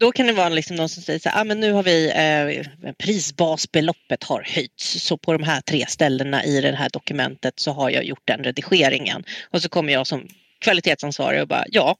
då 0.00 0.12
kan 0.12 0.26
det 0.26 0.32
vara 0.32 0.48
liksom 0.48 0.76
någon 0.76 0.88
som 0.88 1.02
säger 1.02 1.18
så 1.18 1.28
här, 1.28 1.40
ah, 1.40 1.44
men 1.44 1.60
nu 1.60 1.72
har 1.72 1.82
vi 1.82 2.10
eh, 2.10 2.92
prisbasbeloppet 2.98 4.24
har 4.24 4.46
höjts. 4.54 5.00
Så 5.00 5.16
på 5.16 5.32
de 5.32 5.42
här 5.42 5.60
tre 5.60 5.86
ställena 5.88 6.44
i 6.44 6.60
det 6.60 6.76
här 6.76 6.90
dokumentet 6.92 7.60
så 7.60 7.72
har 7.72 7.90
jag 7.90 8.04
gjort 8.04 8.22
den 8.24 8.44
redigeringen. 8.44 9.24
Och 9.50 9.62
så 9.62 9.68
kommer 9.68 9.92
jag 9.92 10.06
som 10.06 10.28
kvalitetsansvarig 10.58 11.42
och 11.42 11.48
bara 11.48 11.64
ja 11.68 11.96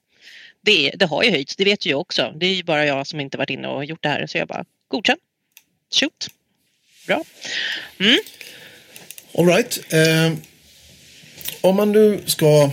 det, 0.69 0.91
det 0.95 1.07
har 1.07 1.23
ju 1.23 1.31
höjts, 1.31 1.57
det 1.57 1.65
vet 1.65 1.87
ju 1.87 1.91
jag 1.91 2.01
också. 2.01 2.33
Det 2.37 2.47
är 2.47 2.55
ju 2.55 2.63
bara 2.63 2.87
jag 2.87 3.07
som 3.07 3.21
inte 3.21 3.39
varit 3.39 3.51
inne 3.51 3.69
och 3.69 3.85
gjort 3.85 4.03
det 4.03 4.09
här 4.09 4.27
så 4.27 4.39
jag 4.39 4.49
bara 4.49 4.65
godkänn. 4.89 5.17
Shoot. 5.95 6.29
Bra. 7.07 7.25
Mm. 8.01 8.19
All 9.35 9.47
right. 9.47 9.81
Eh, 9.93 10.33
om 11.61 11.77
man 11.77 11.93
nu 11.93 12.21
ska 12.27 12.71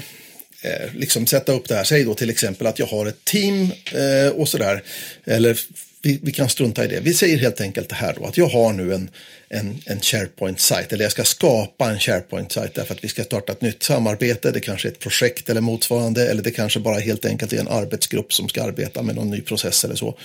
eh, 0.62 0.94
liksom 0.96 1.28
sätta 1.28 1.52
upp 1.52 1.68
det 1.68 1.76
här, 1.76 1.84
säg 1.84 2.04
då 2.04 2.14
till 2.14 2.30
exempel 2.30 2.68
att 2.68 2.80
jag 2.80 2.86
har 2.86 3.06
ett 3.06 3.26
team 3.26 3.72
eh, 3.94 4.32
och 4.34 4.50
sådär, 4.50 4.84
eller 5.26 5.60
vi, 6.06 6.20
vi, 6.24 6.32
kan 6.32 6.50
strunta 6.50 6.86
i 6.86 6.88
det. 6.88 7.00
Vi 7.00 7.14
säger 7.14 7.38
helt 7.38 7.62
enkelt 7.62 7.90
det 7.90 7.96
här 7.96 8.14
då, 8.18 8.26
att 8.26 8.38
jag 8.38 8.48
har 8.48 8.74
nu 8.74 8.94
en, 8.94 9.10
en, 9.50 9.82
en 9.86 10.00
SharePoint-sajt, 10.00 10.94
eller 10.94 11.06
jag 11.06 11.12
ska 11.12 11.24
skapa 11.24 11.90
en 11.90 12.00
SharePoint-sajt 12.00 12.74
därför 12.74 12.94
att 12.94 13.04
vi 13.04 13.08
ska 13.08 13.24
starta 13.24 13.52
ett 13.52 13.62
nytt 13.62 13.84
samarbete, 13.84 14.52
det 14.52 14.60
kanske 14.60 14.88
är 14.88 14.92
ett 14.92 15.00
projekt 15.00 15.50
eller 15.50 15.62
motsvarande, 15.62 16.30
eller 16.30 16.44
det 16.44 16.52
kanske 16.52 16.80
bara 16.80 17.00
helt 17.00 17.26
enkelt 17.26 17.54
är 17.54 17.60
en 17.60 17.68
arbetsgrupp 17.68 18.34
som 18.34 18.50
ska 18.50 18.64
arbeta 18.64 19.02
med 19.02 19.16
någon 19.16 19.30
ny 19.30 19.42
process 19.42 19.86
eller 19.86 19.96
så. 19.96 20.18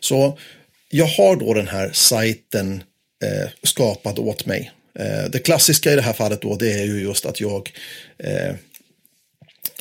Så 0.00 0.38
jag 0.90 1.06
har 1.06 1.36
då 1.36 1.54
den 1.54 1.68
här 1.68 1.90
sajten 1.92 2.82
eh, 3.24 3.48
skapad 3.62 4.18
åt 4.18 4.46
mig. 4.46 4.70
Eh, 4.98 5.30
det 5.30 5.38
klassiska 5.38 5.92
i 5.92 5.96
det 5.96 6.02
här 6.02 6.12
fallet 6.12 6.42
då, 6.42 6.56
det 6.56 6.72
är 6.72 6.84
ju 6.84 7.02
just 7.02 7.26
att 7.26 7.40
jag 7.40 7.72
eh, 8.18 8.54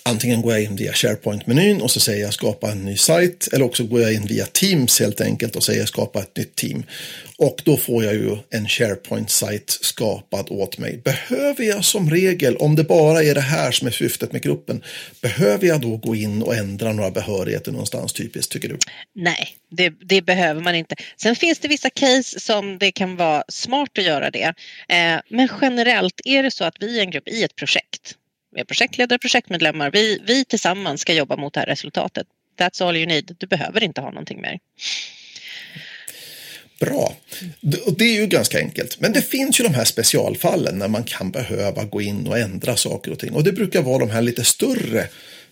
Antingen 0.10 0.42
går 0.42 0.54
jag 0.54 0.64
in 0.64 0.76
via 0.76 0.94
SharePoint-menyn 0.94 1.82
och 1.82 1.92
så 1.92 2.00
säger 2.00 2.24
jag 2.24 2.34
skapa 2.34 2.72
en 2.72 2.86
ny 2.86 2.98
sajt 2.98 3.50
eller 3.54 3.66
också 3.66 3.84
går 3.84 4.02
jag 4.02 4.14
in 4.14 4.26
via 4.26 4.46
Teams 4.46 5.00
helt 5.00 5.22
enkelt 5.22 5.56
och 5.56 5.64
säger 5.64 5.86
skapa 5.86 6.20
ett 6.20 6.38
nytt 6.38 6.56
team. 6.56 6.84
Och 7.38 7.62
då 7.66 7.78
får 7.78 8.04
jag 8.04 8.14
ju 8.14 8.38
en 8.50 8.68
SharePoint-sajt 8.68 9.78
skapad 9.82 10.48
åt 10.50 10.78
mig. 10.78 10.98
Behöver 10.98 11.64
jag 11.64 11.86
som 11.86 12.10
regel, 12.10 12.58
om 12.58 12.76
det 12.76 12.84
bara 12.84 13.24
är 13.24 13.36
det 13.36 13.42
här 13.42 13.72
som 13.72 13.88
är 13.88 13.92
syftet 13.92 14.32
med 14.32 14.42
gruppen, 14.42 14.84
behöver 15.22 15.68
jag 15.68 15.82
då 15.82 15.98
gå 15.98 16.16
in 16.16 16.42
och 16.42 16.56
ändra 16.56 16.94
några 16.94 17.12
behörigheter 17.12 17.72
någonstans 17.72 18.14
typiskt, 18.14 18.52
tycker 18.52 18.70
du? 18.70 18.78
Nej, 19.16 19.48
det, 19.72 19.90
det 19.90 20.22
behöver 20.22 20.62
man 20.62 20.76
inte. 20.76 20.96
Sen 21.22 21.36
finns 21.36 21.60
det 21.60 21.68
vissa 21.68 21.90
case 21.90 22.40
som 22.40 22.78
det 22.78 22.92
kan 22.92 23.16
vara 23.16 23.44
smart 23.48 23.98
att 23.98 24.04
göra 24.04 24.32
det. 24.32 24.54
Eh, 24.90 25.20
men 25.30 25.50
generellt 25.62 26.22
är 26.26 26.44
det 26.44 26.52
så 26.52 26.64
att 26.64 26.76
vi 26.80 26.98
är 26.98 27.02
en 27.02 27.12
grupp 27.12 27.28
i 27.28 27.44
ett 27.44 27.56
projekt 27.56 28.16
med 28.58 28.68
projektledare 28.68 29.16
och 29.16 29.22
projektmedlemmar. 29.22 29.92
Vi, 29.92 30.20
vi 30.28 30.46
tillsammans 30.46 31.02
ska 31.02 31.14
jobba 31.14 31.36
mot 31.36 31.54
det 31.54 31.60
här 31.60 31.68
resultatet. 31.68 32.28
That's 32.60 32.84
all 32.84 32.98
you 32.98 33.06
need. 33.06 33.36
Du 33.38 33.48
behöver 33.48 33.84
inte 33.84 34.02
ha 34.02 34.10
någonting 34.10 34.42
mer. 34.42 34.60
Bra. 36.80 37.14
Och 37.86 37.98
det 37.98 38.06
är 38.06 38.22
ju 38.22 38.28
ganska 38.28 38.60
enkelt. 38.60 39.00
Men 39.00 39.14
det 39.14 39.22
finns 39.22 39.60
ju 39.60 39.64
de 39.64 39.74
här 39.74 39.86
specialfallen 39.86 40.80
när 40.80 40.88
man 40.88 41.04
kan 41.04 41.32
behöva 41.32 41.84
gå 41.84 42.02
in 42.02 42.28
och 42.28 42.38
ändra 42.38 42.76
saker 42.76 43.12
och 43.12 43.20
ting. 43.20 43.34
Och 43.34 43.44
det 43.44 43.52
brukar 43.52 43.82
vara 43.82 44.00
de 44.00 44.10
här 44.10 44.22
lite 44.22 44.44
större 44.44 45.08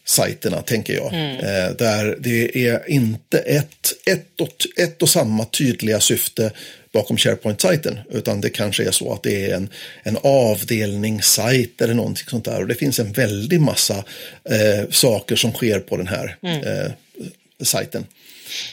sajterna, 0.05 0.61
tänker 0.61 0.93
jag. 0.93 1.13
Mm. 1.13 1.37
Eh, 1.37 1.75
där 1.77 2.17
det 2.19 2.67
är 2.67 2.89
inte 2.89 3.39
ett, 3.39 3.93
ett, 4.05 4.41
och, 4.41 4.67
ett 4.77 5.01
och 5.01 5.09
samma 5.09 5.45
tydliga 5.45 5.99
syfte 5.99 6.51
bakom 6.95 7.17
SharePoint-sajten, 7.17 7.99
utan 8.11 8.41
det 8.41 8.49
kanske 8.49 8.87
är 8.87 8.91
så 8.91 9.13
att 9.13 9.23
det 9.23 9.51
är 9.51 9.55
en, 9.55 9.69
en 10.03 10.17
avdelningssajt 10.23 11.81
eller 11.81 11.93
någonting 11.93 12.25
sånt 12.27 12.45
där. 12.45 12.61
Och 12.61 12.67
det 12.67 12.75
finns 12.75 12.99
en 12.99 13.11
väldig 13.11 13.61
massa 13.61 14.03
eh, 14.49 14.89
saker 14.89 15.35
som 15.35 15.51
sker 15.53 15.79
på 15.79 15.97
den 15.97 16.07
här 16.07 16.37
mm. 16.41 16.63
eh, 16.63 16.91
sajten. 17.63 18.05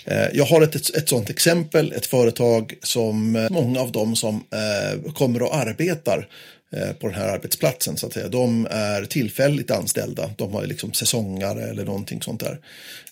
Eh, 0.04 0.26
jag 0.32 0.44
har 0.44 0.62
ett, 0.62 0.74
ett, 0.74 0.96
ett 0.96 1.08
sådant 1.08 1.30
exempel, 1.30 1.92
ett 1.92 2.06
företag 2.06 2.74
som 2.82 3.36
eh, 3.36 3.50
många 3.50 3.80
av 3.80 3.92
dem 3.92 4.16
som 4.16 4.44
eh, 4.50 5.12
kommer 5.12 5.42
och 5.42 5.56
arbetar 5.56 6.28
Eh, 6.76 6.92
på 6.92 7.06
den 7.06 7.16
här 7.16 7.28
arbetsplatsen. 7.28 7.96
Så 7.96 8.06
att 8.06 8.12
säga. 8.12 8.28
De 8.28 8.66
är 8.70 9.04
tillfälligt 9.04 9.70
anställda. 9.70 10.30
De 10.36 10.52
har 10.52 10.66
liksom 10.66 10.92
säsongare 10.92 11.62
eller 11.62 11.84
någonting 11.84 12.22
sånt 12.22 12.40
där. 12.40 12.58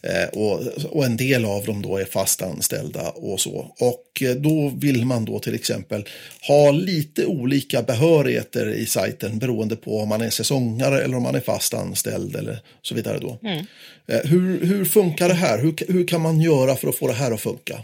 Eh, 0.03 0.29
och, 0.29 0.61
och, 0.91 1.05
en 1.05 1.17
del 1.17 1.45
av 1.45 1.65
dem 1.65 1.83
då 1.83 1.97
är 1.97 2.05
fast 2.05 2.43
anställda 2.43 3.11
och 3.11 3.41
så. 3.41 3.75
Och 3.79 4.23
eh, 4.23 4.35
då 4.35 4.73
vill 4.77 5.05
man 5.05 5.25
då 5.25 5.39
till 5.39 5.55
exempel 5.55 6.05
ha 6.49 6.71
lite 6.71 7.27
olika 7.27 7.83
behörigheter 7.83 8.71
i 8.71 8.87
sajten 8.87 9.39
beroende 9.39 9.77
på 9.77 10.01
om 10.01 10.09
man 10.09 10.21
är 10.21 10.31
säsongare 10.31 11.03
eller 11.03 11.17
om 11.17 11.23
man 11.23 11.35
är 11.35 11.41
fast 11.41 11.75
anställd 11.75 12.37
eller 12.37 12.63
så 12.83 12.95
vidare 12.95 13.19
då. 13.19 13.39
Mm. 13.43 13.67
Hur, 14.25 14.67
hur 14.67 14.85
funkar 14.85 15.29
det 15.29 15.35
här? 15.35 15.59
Hur, 15.59 15.93
hur 15.93 16.07
kan 16.07 16.21
man 16.21 16.41
göra 16.41 16.77
för 16.77 16.89
att 16.89 16.97
få 16.97 17.07
det 17.07 17.15
här 17.15 17.33
att 17.33 17.41
funka? 17.41 17.83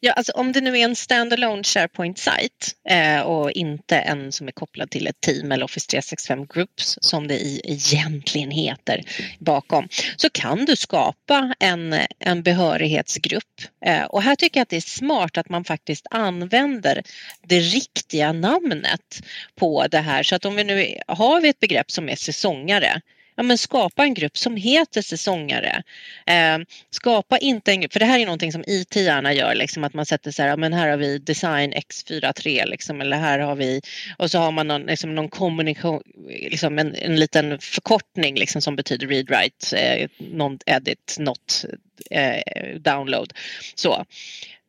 Ja, 0.00 0.12
alltså 0.12 0.32
om 0.32 0.52
det 0.52 0.60
nu 0.60 0.78
är 0.78 0.84
en 0.84 0.96
standalone 0.96 1.62
SharePoint-sajt 1.62 2.74
eh, 2.88 3.20
och 3.20 3.50
inte 3.50 3.98
en 3.98 4.32
som 4.32 4.48
är 4.48 4.52
kopplad 4.52 4.90
till 4.90 5.06
ett 5.06 5.20
team 5.20 5.52
eller 5.52 5.64
Office 5.64 5.86
365 5.90 6.46
Groups 6.54 6.98
som 7.00 7.28
det 7.28 7.46
egentligen 7.64 8.50
heter 8.50 9.04
bakom 9.38 9.88
så 10.16 10.30
kan 10.30 10.64
du 10.64 10.76
skapa 10.76 11.53
en, 11.58 11.96
en 12.18 12.42
behörighetsgrupp. 12.42 13.62
Eh, 13.86 14.04
och 14.04 14.22
här 14.22 14.36
tycker 14.36 14.60
jag 14.60 14.62
att 14.62 14.68
det 14.68 14.76
är 14.76 14.80
smart 14.80 15.38
att 15.38 15.48
man 15.48 15.64
faktiskt 15.64 16.06
använder 16.10 17.02
det 17.46 17.60
riktiga 17.60 18.32
namnet 18.32 19.22
på 19.54 19.86
det 19.86 19.98
här 19.98 20.22
så 20.22 20.34
att 20.34 20.44
om 20.44 20.56
vi 20.56 20.64
nu 20.64 20.98
har 21.06 21.40
vi 21.40 21.48
ett 21.48 21.60
begrepp 21.60 21.90
som 21.90 22.08
är 22.08 22.16
säsongare 22.16 23.00
ja, 23.36 23.42
men 23.42 23.58
skapa 23.58 24.04
en 24.04 24.14
grupp 24.14 24.38
som 24.38 24.56
heter 24.56 25.02
säsongare. 25.02 25.82
Eh, 26.26 26.58
skapa 26.90 27.38
inte 27.38 27.72
en 27.72 27.80
grupp, 27.80 27.92
för 27.92 28.00
det 28.00 28.06
här 28.06 28.18
är 28.18 28.24
någonting 28.24 28.52
som 28.52 28.64
IT 28.66 28.96
gärna 28.96 29.32
gör, 29.32 29.54
liksom, 29.54 29.84
att 29.84 29.94
man 29.94 30.06
sätter 30.06 30.30
så 30.30 30.42
här, 30.42 30.48
ja, 30.48 30.56
men 30.56 30.72
här 30.72 30.88
har 30.88 30.96
vi 30.96 31.18
design 31.18 31.72
X43 31.72 32.66
liksom, 32.66 33.00
eller 33.00 33.16
här 33.16 33.38
har 33.38 33.56
vi, 33.56 33.80
och 34.18 34.30
så 34.30 34.38
har 34.38 34.52
man 34.52 34.68
någon, 34.68 34.82
liksom, 34.82 35.14
någon 35.14 35.28
kommunikation, 35.28 36.02
liksom 36.28 36.78
en, 36.78 36.94
en 36.94 37.16
liten 37.16 37.58
förkortning 37.58 38.34
liksom, 38.34 38.62
som 38.62 38.76
betyder 38.76 39.06
read 39.06 39.30
write, 39.30 39.78
eh, 39.78 40.08
non 40.18 40.58
edit, 40.66 41.16
not 41.18 41.64
eh, 42.10 42.78
download. 42.80 43.32
Så. 43.74 44.04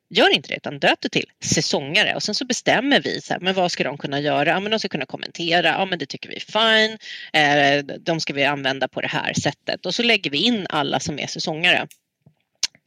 Gör 0.10 0.34
inte 0.34 0.50
det 0.50 0.56
utan 0.56 0.80
döp 0.80 1.02
det 1.02 1.10
till 1.10 1.26
säsongare. 1.44 2.15
Och 2.15 2.24
sen 2.24 2.36
så 2.36 2.46
bestämmer 2.46 3.02
vi 3.02 3.22
så 3.22 3.34
här, 3.34 3.39
men 3.39 3.54
vad 3.54 3.72
ska 3.72 3.84
de 3.84 3.98
kunna 3.98 4.20
göra? 4.20 4.50
Ja, 4.50 4.60
men 4.60 4.72
de 4.72 4.80
ska 4.80 4.88
kunna 4.88 5.06
kommentera, 5.06 5.68
ja 5.68 5.86
men 5.86 6.00
det 6.00 6.06
tycker 6.06 6.30
vi 6.30 6.36
är 6.36 6.39
fine, 6.39 6.98
eh, 7.34 7.98
de 8.00 8.20
ska 8.20 8.34
vi 8.34 8.44
använda 8.44 8.88
på 8.88 9.02
det 9.02 9.08
här 9.08 9.34
sättet. 9.34 9.86
Och 9.86 9.96
så 9.96 10.04
lägger 10.04 10.32
vi 10.32 10.38
in 10.38 10.65
alla 10.70 11.00
som 11.00 11.20
är 11.20 11.28
säsongare 11.28 11.88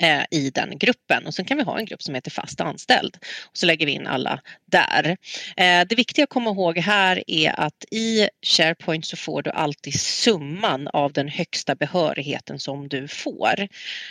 eh, 0.02 0.22
i 0.30 0.50
den 0.50 0.78
gruppen 0.78 1.26
och 1.26 1.34
sen 1.34 1.44
kan 1.44 1.56
vi 1.56 1.62
ha 1.62 1.78
en 1.78 1.84
grupp 1.84 2.02
som 2.02 2.14
heter 2.14 2.30
fast 2.30 2.60
anställd 2.60 3.16
och 3.50 3.56
så 3.56 3.66
lägger 3.66 3.86
vi 3.86 3.92
in 3.92 4.06
alla 4.06 4.40
där. 4.66 5.16
Eh, 5.56 5.86
det 5.88 5.94
viktiga 5.94 6.22
att 6.22 6.30
komma 6.30 6.50
ihåg 6.50 6.78
här 6.78 7.24
är 7.26 7.60
att 7.60 7.84
i 7.90 8.28
SharePoint 8.46 9.06
så 9.06 9.16
får 9.16 9.42
du 9.42 9.50
alltid 9.50 10.00
summan 10.00 10.88
av 10.88 11.12
den 11.12 11.28
högsta 11.28 11.74
behörigheten 11.74 12.58
som 12.58 12.88
du 12.88 13.08
får. 13.08 13.68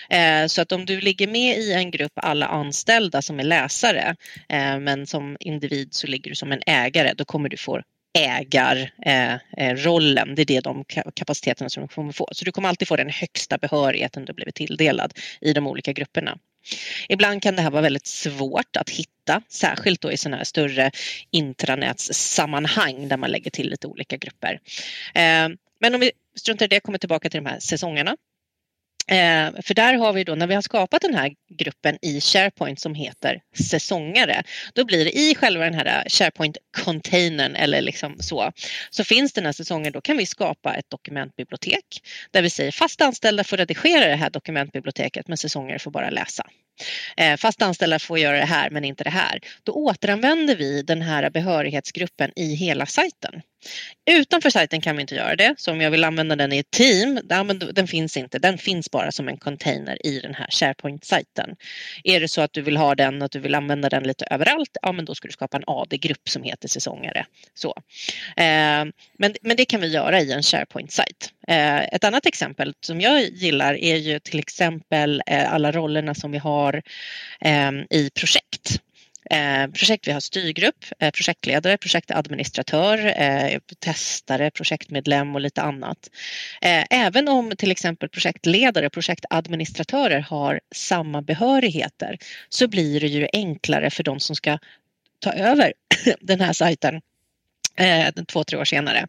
Eh, 0.09 0.45
så 0.47 0.61
att 0.61 0.71
om 0.71 0.85
du 0.85 1.01
ligger 1.01 1.27
med 1.27 1.57
i 1.57 1.73
en 1.73 1.91
grupp 1.91 2.13
alla 2.15 2.45
anställda 2.45 3.21
som 3.21 3.39
är 3.39 3.43
läsare 3.43 4.15
eh, 4.49 4.79
men 4.79 5.07
som 5.07 5.37
individ 5.39 5.93
så 5.93 6.07
ligger 6.07 6.31
du 6.31 6.35
som 6.35 6.51
en 6.51 6.61
ägare 6.65 7.13
då 7.13 7.25
kommer 7.25 7.49
du 7.49 7.57
få 7.57 7.81
ägarrollen. 8.17 10.27
Eh, 10.27 10.31
eh, 10.31 10.35
det 10.35 10.41
är 10.41 10.45
det 10.45 10.59
de 10.59 10.85
kapaciteterna 11.15 11.69
som 11.69 11.81
de 11.81 11.87
kommer 11.87 12.11
få. 12.11 12.29
Så 12.31 12.45
du 12.45 12.51
kommer 12.51 12.69
alltid 12.69 12.87
få 12.87 12.95
den 12.95 13.09
högsta 13.09 13.57
behörigheten 13.57 14.25
du 14.25 14.33
blivit 14.33 14.55
tilldelad 14.55 15.13
i 15.41 15.53
de 15.53 15.67
olika 15.67 15.93
grupperna. 15.93 16.37
Ibland 17.09 17.43
kan 17.43 17.55
det 17.55 17.61
här 17.61 17.71
vara 17.71 17.81
väldigt 17.81 18.07
svårt 18.07 18.75
att 18.77 18.89
hitta, 18.89 19.41
särskilt 19.49 20.01
då 20.01 20.11
i 20.11 20.17
sådana 20.17 20.37
här 20.37 20.43
större 20.43 20.91
intranätssammanhang 21.31 23.07
där 23.07 23.17
man 23.17 23.31
lägger 23.31 23.51
till 23.51 23.69
lite 23.69 23.87
olika 23.87 24.17
grupper. 24.17 24.59
Eh, 25.13 25.49
men 25.79 25.95
om 25.95 25.99
vi 25.99 26.11
struntar 26.35 26.65
i 26.65 26.67
det, 26.67 26.79
kommer 26.79 26.97
tillbaka 26.97 27.29
till 27.29 27.43
de 27.43 27.49
här 27.49 27.59
säsongerna. 27.59 28.17
Eh, 29.11 29.61
för 29.63 29.73
där 29.73 29.93
har 29.93 30.13
vi 30.13 30.23
då, 30.23 30.35
när 30.35 30.47
vi 30.47 30.55
har 30.55 30.61
skapat 30.61 31.01
den 31.01 31.15
här 31.15 31.31
gruppen 31.49 31.97
i 32.01 32.21
SharePoint 32.21 32.79
som 32.79 32.95
heter 32.95 33.41
säsongare, 33.69 34.43
då 34.73 34.85
blir 34.85 35.05
det 35.05 35.17
i 35.17 35.35
själva 35.35 35.63
den 35.63 35.73
här 35.73 36.03
SharePoint-containern 36.07 37.55
eller 37.55 37.81
liksom 37.81 38.15
så, 38.19 38.51
så 38.89 39.03
finns 39.03 39.33
den 39.33 39.45
här 39.45 39.53
säsongen, 39.53 39.91
då 39.91 40.01
kan 40.01 40.17
vi 40.17 40.25
skapa 40.25 40.75
ett 40.75 40.89
dokumentbibliotek 40.89 41.85
där 42.31 42.41
vi 42.41 42.49
säger 42.49 42.71
fast 42.71 43.01
anställda 43.01 43.43
får 43.43 43.57
redigera 43.57 44.07
det 44.07 44.15
här 44.15 44.29
dokumentbiblioteket 44.29 45.27
men 45.27 45.37
säsongare 45.37 45.79
får 45.79 45.91
bara 45.91 46.09
läsa. 46.09 46.43
Eh, 47.17 47.37
fast 47.37 47.61
anställda 47.61 47.99
får 47.99 48.19
göra 48.19 48.37
det 48.37 48.45
här 48.45 48.69
men 48.69 48.85
inte 48.85 49.03
det 49.03 49.09
här. 49.09 49.39
Då 49.63 49.71
återanvänder 49.71 50.55
vi 50.55 50.81
den 50.81 51.01
här 51.01 51.29
behörighetsgruppen 51.29 52.31
i 52.35 52.55
hela 52.55 52.85
sajten. 52.85 53.41
Utanför 54.11 54.49
sajten 54.49 54.81
kan 54.81 54.95
vi 54.95 55.01
inte 55.01 55.15
göra 55.15 55.35
det, 55.35 55.55
så 55.57 55.71
om 55.71 55.81
jag 55.81 55.91
vill 55.91 56.03
använda 56.03 56.35
den 56.35 56.53
i 56.53 56.57
ett 56.57 56.71
team, 56.71 57.19
den 57.73 57.87
finns 57.87 58.17
inte, 58.17 58.39
den 58.39 58.57
finns 58.57 58.91
bara 58.91 59.11
som 59.11 59.27
en 59.27 59.37
container 59.37 60.05
i 60.05 60.19
den 60.19 60.35
här 60.35 60.47
SharePoint-sajten. 60.49 61.55
Är 62.03 62.19
det 62.19 62.27
så 62.27 62.41
att 62.41 62.53
du 62.53 62.61
vill 62.61 62.77
ha 62.77 62.95
den, 62.95 63.21
att 63.21 63.31
du 63.31 63.39
vill 63.39 63.55
använda 63.55 63.89
den 63.89 64.03
lite 64.03 64.25
överallt, 64.25 64.77
ja 64.81 64.91
men 64.91 65.05
då 65.05 65.15
ska 65.15 65.27
du 65.27 65.31
skapa 65.31 65.57
en 65.57 65.63
AD-grupp 65.67 66.29
som 66.29 66.43
heter 66.43 66.67
säsongare. 66.67 67.25
Så. 67.53 67.73
Eh, 68.37 68.85
men, 69.17 69.35
men 69.41 69.57
det 69.57 69.65
kan 69.65 69.81
vi 69.81 69.87
göra 69.87 70.21
i 70.21 70.31
en 70.31 70.43
SharePoint-sajt. 70.43 71.31
Eh, 71.47 71.83
ett 71.83 72.03
annat 72.03 72.25
exempel 72.25 72.73
som 72.81 73.01
jag 73.01 73.23
gillar 73.23 73.73
är 73.73 73.95
ju 73.95 74.19
till 74.19 74.39
exempel 74.39 75.21
eh, 75.27 75.53
alla 75.53 75.71
rollerna 75.71 76.15
som 76.15 76.31
vi 76.31 76.37
har 76.37 76.81
eh, 77.41 77.71
i 77.89 78.09
projekt. 78.19 78.81
Eh, 79.29 79.67
projekt, 79.67 80.07
vi 80.07 80.11
har 80.11 80.19
styrgrupp, 80.19 80.85
eh, 80.99 81.11
projektledare, 81.11 81.77
projektadministratör, 81.77 83.21
eh, 83.21 83.59
testare, 83.79 84.51
projektmedlem 84.51 85.35
och 85.35 85.41
lite 85.41 85.61
annat. 85.61 86.09
Eh, 86.61 86.83
även 86.89 87.27
om 87.27 87.51
till 87.57 87.71
exempel 87.71 88.09
projektledare, 88.09 88.85
och 88.85 88.93
projektadministratörer 88.93 90.19
har 90.19 90.59
samma 90.75 91.21
behörigheter 91.21 92.17
så 92.49 92.67
blir 92.67 92.99
det 92.99 93.07
ju 93.07 93.27
enklare 93.33 93.89
för 93.89 94.03
de 94.03 94.19
som 94.19 94.35
ska 94.35 94.57
ta 95.19 95.33
över 95.33 95.73
den 96.21 96.41
här 96.41 96.53
sajten 96.53 97.01
eh, 97.77 98.11
två, 98.27 98.43
tre 98.43 98.57
år 98.57 98.65
senare. 98.65 99.07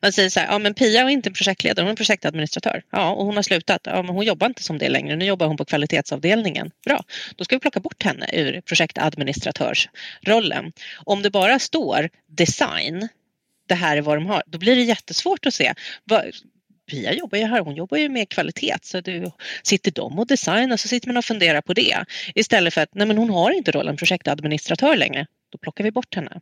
Han 0.00 0.12
säger 0.12 0.30
så 0.30 0.40
här, 0.40 0.46
ja 0.46 0.58
men 0.58 0.74
Pia 0.74 1.00
är 1.00 1.08
inte 1.08 1.30
projektledare, 1.30 1.84
hon 1.84 1.92
är 1.92 1.96
projektadministratör. 1.96 2.82
Ja, 2.90 3.10
och 3.10 3.26
hon 3.26 3.36
har 3.36 3.42
slutat. 3.42 3.80
Ja, 3.84 4.02
men 4.02 4.14
hon 4.14 4.24
jobbar 4.24 4.46
inte 4.46 4.62
som 4.62 4.78
det 4.78 4.88
längre, 4.88 5.16
nu 5.16 5.24
jobbar 5.24 5.46
hon 5.46 5.56
på 5.56 5.64
kvalitetsavdelningen. 5.64 6.70
Bra, 6.84 7.04
då 7.36 7.44
ska 7.44 7.56
vi 7.56 7.60
plocka 7.60 7.80
bort 7.80 8.02
henne 8.02 8.26
ur 8.32 8.60
projektadministratörsrollen. 8.60 10.72
Om 11.04 11.22
det 11.22 11.30
bara 11.30 11.58
står 11.58 12.08
design, 12.26 13.08
det 13.68 13.74
här 13.74 13.96
är 13.96 14.02
vad 14.02 14.16
de 14.16 14.26
har, 14.26 14.42
då 14.46 14.58
blir 14.58 14.76
det 14.76 14.82
jättesvårt 14.82 15.46
att 15.46 15.54
se. 15.54 15.74
Pia 16.90 17.12
jobbar 17.12 17.38
ju 17.38 17.44
här, 17.44 17.60
hon 17.60 17.74
jobbar 17.74 17.98
ju 17.98 18.08
med 18.08 18.28
kvalitet 18.28 18.78
så 18.82 19.00
du, 19.00 19.30
sitter 19.62 19.90
de 19.90 20.18
och 20.18 20.26
designar 20.26 20.76
så 20.76 20.88
sitter 20.88 21.08
man 21.08 21.16
och 21.16 21.24
funderar 21.24 21.60
på 21.60 21.72
det 21.72 22.04
istället 22.34 22.74
för 22.74 22.80
att 22.80 22.94
nej 22.94 23.06
men 23.06 23.18
hon 23.18 23.30
har 23.30 23.50
inte 23.50 23.72
rollen 23.72 23.96
projektadministratör 23.96 24.96
längre, 24.96 25.26
då 25.56 25.60
plockar 25.60 25.84
vi 25.84 25.90
bort 25.90 26.14
henne. 26.14 26.40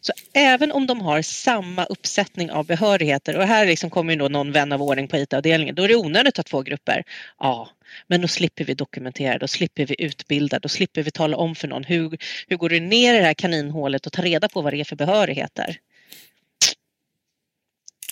Så 0.00 0.12
även 0.34 0.72
om 0.72 0.86
de 0.86 1.00
har 1.00 1.22
samma 1.22 1.84
uppsättning 1.84 2.50
av 2.50 2.66
behörigheter 2.66 3.36
och 3.36 3.46
här 3.46 3.66
liksom 3.66 3.90
kommer 3.90 4.12
ju 4.12 4.18
då 4.18 4.28
någon 4.28 4.52
vän 4.52 4.72
av 4.72 4.82
ordning 4.82 5.08
på 5.08 5.16
IT-avdelningen, 5.16 5.74
då 5.74 5.82
är 5.82 5.88
det 5.88 5.96
onödigt 5.96 6.38
att 6.38 6.48
ha 6.48 6.58
två 6.58 6.62
grupper. 6.62 7.02
Ja, 7.38 7.68
men 8.06 8.20
då 8.20 8.28
slipper 8.28 8.64
vi 8.64 8.74
dokumentera, 8.74 9.38
då 9.38 9.48
slipper 9.48 9.86
vi 9.86 9.94
utbilda, 9.98 10.58
då 10.58 10.68
slipper 10.68 11.02
vi 11.02 11.10
tala 11.10 11.36
om 11.36 11.54
för 11.54 11.68
någon 11.68 11.84
hur, 11.84 12.18
hur 12.48 12.56
går 12.56 12.68
du 12.68 12.80
ner 12.80 13.14
i 13.14 13.18
det 13.18 13.24
här 13.24 13.34
kaninhålet 13.34 14.06
och 14.06 14.12
ta 14.12 14.22
reda 14.22 14.48
på 14.48 14.62
vad 14.62 14.72
det 14.72 14.80
är 14.80 14.84
för 14.84 14.96
behörigheter. 14.96 15.76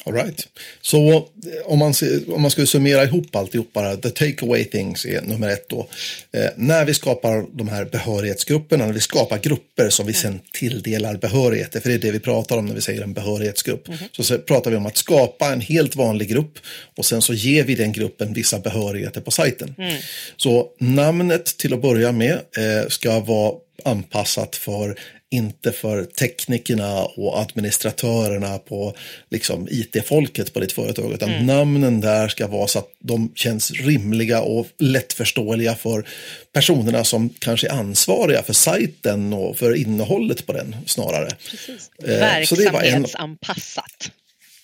All 0.04 0.12
right. 0.12 0.48
Så 0.80 1.28
om 1.64 1.78
man, 1.78 1.94
om 2.28 2.42
man 2.42 2.50
skulle 2.50 2.66
summera 2.66 3.04
ihop 3.04 3.36
alltihopa, 3.36 3.96
the 3.96 4.10
takeaway 4.10 4.64
things 4.64 5.04
är 5.04 5.22
nummer 5.22 5.48
ett 5.48 5.68
då. 5.68 5.88
Eh, 6.32 6.50
när 6.56 6.84
vi 6.84 6.94
skapar 6.94 7.46
de 7.52 7.68
här 7.68 7.84
behörighetsgrupperna, 7.84 8.86
när 8.86 8.92
vi 8.92 9.00
skapar 9.00 9.38
grupper 9.38 9.90
som 9.90 10.06
vi 10.06 10.12
sen 10.12 10.40
tilldelar 10.52 11.16
behörigheter, 11.16 11.80
för 11.80 11.88
det 11.88 11.94
är 11.94 11.98
det 11.98 12.10
vi 12.10 12.20
pratar 12.20 12.58
om 12.58 12.66
när 12.66 12.74
vi 12.74 12.80
säger 12.80 13.02
en 13.02 13.12
behörighetsgrupp, 13.12 13.88
mm. 13.88 14.00
så 14.12 14.38
pratar 14.38 14.70
vi 14.70 14.76
om 14.76 14.86
att 14.86 14.96
skapa 14.96 15.52
en 15.52 15.60
helt 15.60 15.96
vanlig 15.96 16.28
grupp 16.28 16.58
och 16.96 17.04
sen 17.04 17.22
så 17.22 17.34
ger 17.34 17.64
vi 17.64 17.74
den 17.74 17.92
gruppen 17.92 18.32
vissa 18.32 18.58
behörigheter 18.58 19.20
på 19.20 19.30
sajten. 19.30 19.74
Mm. 19.78 19.94
Så 20.36 20.68
namnet 20.78 21.44
till 21.44 21.74
att 21.74 21.82
börja 21.82 22.12
med 22.12 22.32
eh, 22.32 22.88
ska 22.88 23.20
vara 23.20 23.54
anpassat 23.84 24.56
för 24.56 24.96
inte 25.30 25.72
för 25.72 26.04
teknikerna 26.04 27.04
och 27.04 27.40
administratörerna 27.40 28.58
på 28.58 28.94
liksom, 29.30 29.68
it-folket 29.70 30.52
på 30.52 30.60
ditt 30.60 30.72
företag, 30.72 31.12
utan 31.12 31.30
mm. 31.30 31.46
namnen 31.46 32.00
där 32.00 32.28
ska 32.28 32.46
vara 32.46 32.66
så 32.66 32.78
att 32.78 32.88
de 32.98 33.32
känns 33.34 33.70
rimliga 33.70 34.40
och 34.40 34.66
lättförståeliga 34.78 35.74
för 35.74 36.06
personerna 36.52 37.04
som 37.04 37.30
kanske 37.38 37.68
är 37.68 37.72
ansvariga 37.72 38.42
för 38.42 38.52
sajten 38.52 39.32
och 39.32 39.58
för 39.58 39.74
innehållet 39.74 40.46
på 40.46 40.52
den 40.52 40.76
snarare. 40.86 41.28
Precis. 41.50 41.90
Verksamhetsanpassat. 41.98 44.10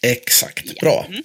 Exakt, 0.03 0.81
bra. 0.81 1.07
Mm. 1.09 1.23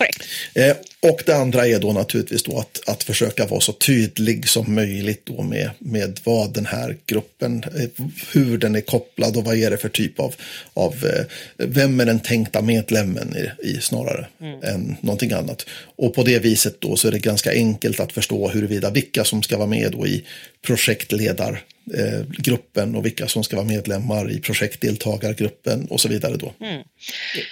Korrekt. 0.00 0.24
Eh, 0.54 0.76
och 1.10 1.22
det 1.26 1.36
andra 1.36 1.66
är 1.66 1.78
då 1.78 1.92
naturligtvis 1.92 2.42
då 2.42 2.58
att, 2.58 2.88
att 2.88 3.02
försöka 3.02 3.46
vara 3.46 3.60
så 3.60 3.72
tydlig 3.72 4.48
som 4.48 4.74
möjligt 4.74 5.22
då 5.24 5.42
med, 5.42 5.70
med 5.78 6.20
vad 6.24 6.54
den 6.54 6.66
här 6.66 6.96
gruppen, 7.06 7.64
eh, 7.64 8.04
hur 8.32 8.58
den 8.58 8.74
är 8.74 8.80
kopplad 8.80 9.36
och 9.36 9.44
vad 9.44 9.56
är 9.56 9.70
det 9.70 9.76
för 9.76 9.88
typ 9.88 10.20
av, 10.20 10.34
av 10.74 10.94
eh, 11.04 11.24
vem 11.56 12.00
är 12.00 12.06
den 12.06 12.20
tänkta 12.20 12.62
medlemmen 12.62 13.36
i, 13.36 13.68
i 13.68 13.80
snarare 13.80 14.26
mm. 14.40 14.62
än 14.62 14.96
någonting 15.00 15.32
annat. 15.32 15.66
Och 15.96 16.14
på 16.14 16.22
det 16.22 16.38
viset 16.38 16.80
då 16.80 16.96
så 16.96 17.08
är 17.08 17.12
det 17.12 17.18
ganska 17.18 17.52
enkelt 17.52 18.00
att 18.00 18.12
förstå 18.12 18.48
huruvida 18.48 18.90
vilka 18.90 19.24
som 19.24 19.42
ska 19.42 19.56
vara 19.56 19.68
med 19.68 19.92
då 19.92 20.06
i 20.06 20.24
projektledar 20.62 21.64
eh, 21.98 22.26
gruppen 22.28 22.94
och 22.94 23.06
vilka 23.06 23.28
som 23.28 23.44
ska 23.44 23.56
vara 23.56 23.66
medlemmar 23.66 24.30
i 24.30 24.40
projektdeltagargruppen 24.40 25.86
och 25.90 26.00
så 26.00 26.08
vidare. 26.08 26.36
Då. 26.36 26.52
Mm. 26.60 26.82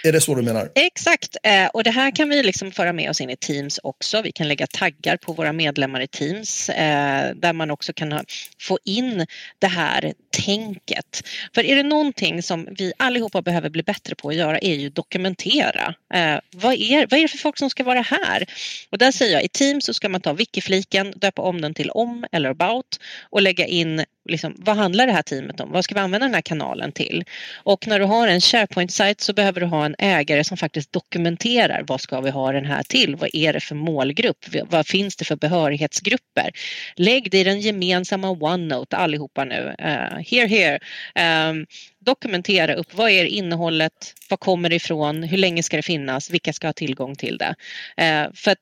Är 0.05 0.13
det 0.13 0.21
så 0.21 0.35
du 0.35 0.43
menar? 0.43 0.71
Exakt, 0.75 1.37
eh, 1.43 1.67
och 1.67 1.85
det 1.85 1.91
här 1.91 2.17
kan 2.17 2.29
vi 2.29 2.43
liksom 2.43 2.73
föra 2.73 2.93
med 2.93 3.11
oss 3.11 3.21
in 3.21 3.31
i 3.31 3.37
Teams 3.37 3.81
också. 3.83 4.23
Vi 4.23 4.33
kan 4.33 4.49
lägga 4.49 4.67
taggar 4.67 5.17
på 5.17 5.33
våra 5.33 5.53
medlemmar 5.53 6.01
i 6.01 6.07
Teams 6.07 6.69
eh, 6.69 7.35
där 7.35 7.53
man 7.53 7.71
också 7.71 7.93
kan 7.93 8.13
ha, 8.13 8.25
få 8.61 8.79
in 8.85 9.27
det 9.59 9.67
här 9.67 10.13
tänket. 10.31 11.23
För 11.55 11.65
är 11.65 11.77
det 11.77 11.83
någonting 11.83 12.43
som 12.43 12.69
vi 12.79 12.93
allihopa 12.97 13.43
behöver 13.43 13.71
bli 13.71 13.83
bättre 13.83 14.15
på 14.15 14.29
att 14.29 14.35
göra 14.35 14.59
är 14.59 14.75
ju 14.75 14.91
dokumentera. 14.91 15.95
Eh, 16.15 16.39
vad, 16.55 16.75
är, 16.75 17.07
vad 17.11 17.19
är 17.19 17.23
det 17.23 17.29
för 17.29 17.39
folk 17.39 17.59
som 17.59 17.71
ska 17.71 17.85
vara 17.85 18.01
här? 18.01 18.47
Och 18.91 18.99
där 18.99 19.13
säger 19.13 19.33
jag 19.33 19.45
i 19.45 19.49
Teams 19.49 19.85
så 19.85 19.95
ska 19.95 20.09
man 20.09 20.21
ta 20.21 20.33
wiki-fliken, 20.33 21.13
döpa 21.17 21.43
om 21.43 21.61
den 21.61 21.75
till 21.75 21.91
om 21.91 22.27
eller 22.33 22.51
about 22.51 23.01
och 23.31 23.43
lägga 23.43 23.67
in 23.67 24.05
liksom, 24.29 24.55
vad 24.59 24.77
handlar 24.77 25.07
det 25.07 25.13
här 25.13 25.23
teamet 25.23 25.61
om? 25.61 25.73
Vad 25.73 25.85
ska 25.85 25.95
vi 25.95 26.01
använda 26.01 26.27
den 26.27 26.35
här 26.35 26.43
kanalen 26.43 26.93
till? 26.93 27.25
Och 27.57 27.87
när 27.87 27.99
du 27.99 28.05
har 28.05 28.29
en 28.29 28.41
SharePoint-sajt 28.41 29.21
så 29.21 29.33
behöver 29.33 29.61
du 29.61 29.67
ha 29.67 29.85
en 29.85 29.95
ägare 29.99 30.45
som 30.45 30.57
faktiskt 30.57 30.93
dokumenterar 30.93 31.85
vad 31.87 32.01
ska 32.01 32.21
vi 32.21 32.31
ha 32.31 32.53
den 32.53 32.65
här 32.65 32.83
till? 32.83 33.17
Vad 33.17 33.31
är 33.33 33.53
det 33.53 33.61
för 33.61 33.75
målgrupp? 33.75 34.47
Vad 34.71 34.87
finns 34.87 35.17
det 35.17 35.25
för 35.25 35.37
behörighetsgrupper? 35.37 36.51
Lägg 36.97 37.31
det 37.31 37.39
i 37.39 37.45
den 37.45 37.61
gemensamma 37.61 38.31
OneNote 38.31 38.97
allihopa 38.97 39.45
nu. 39.45 39.75
Uh, 39.81 40.23
here, 40.31 40.47
here. 40.47 40.79
Um, 41.51 41.67
dokumentera 42.01 42.75
upp 42.75 42.95
vad 42.95 43.11
är 43.11 43.25
innehållet, 43.25 44.15
vad 44.31 44.41
kommer 44.41 44.69
det 44.69 44.77
ifrån, 44.77 45.23
hur 45.23 45.39
länge 45.39 45.63
ska 45.63 45.77
det 45.77 45.83
finnas, 45.83 46.31
vilka 46.31 46.53
ska 46.53 46.69
ha 46.69 46.73
tillgång 46.73 47.17
till 47.17 47.39
det. 47.39 47.55
Uh, 48.01 48.33
för 48.35 48.51
att 48.51 48.59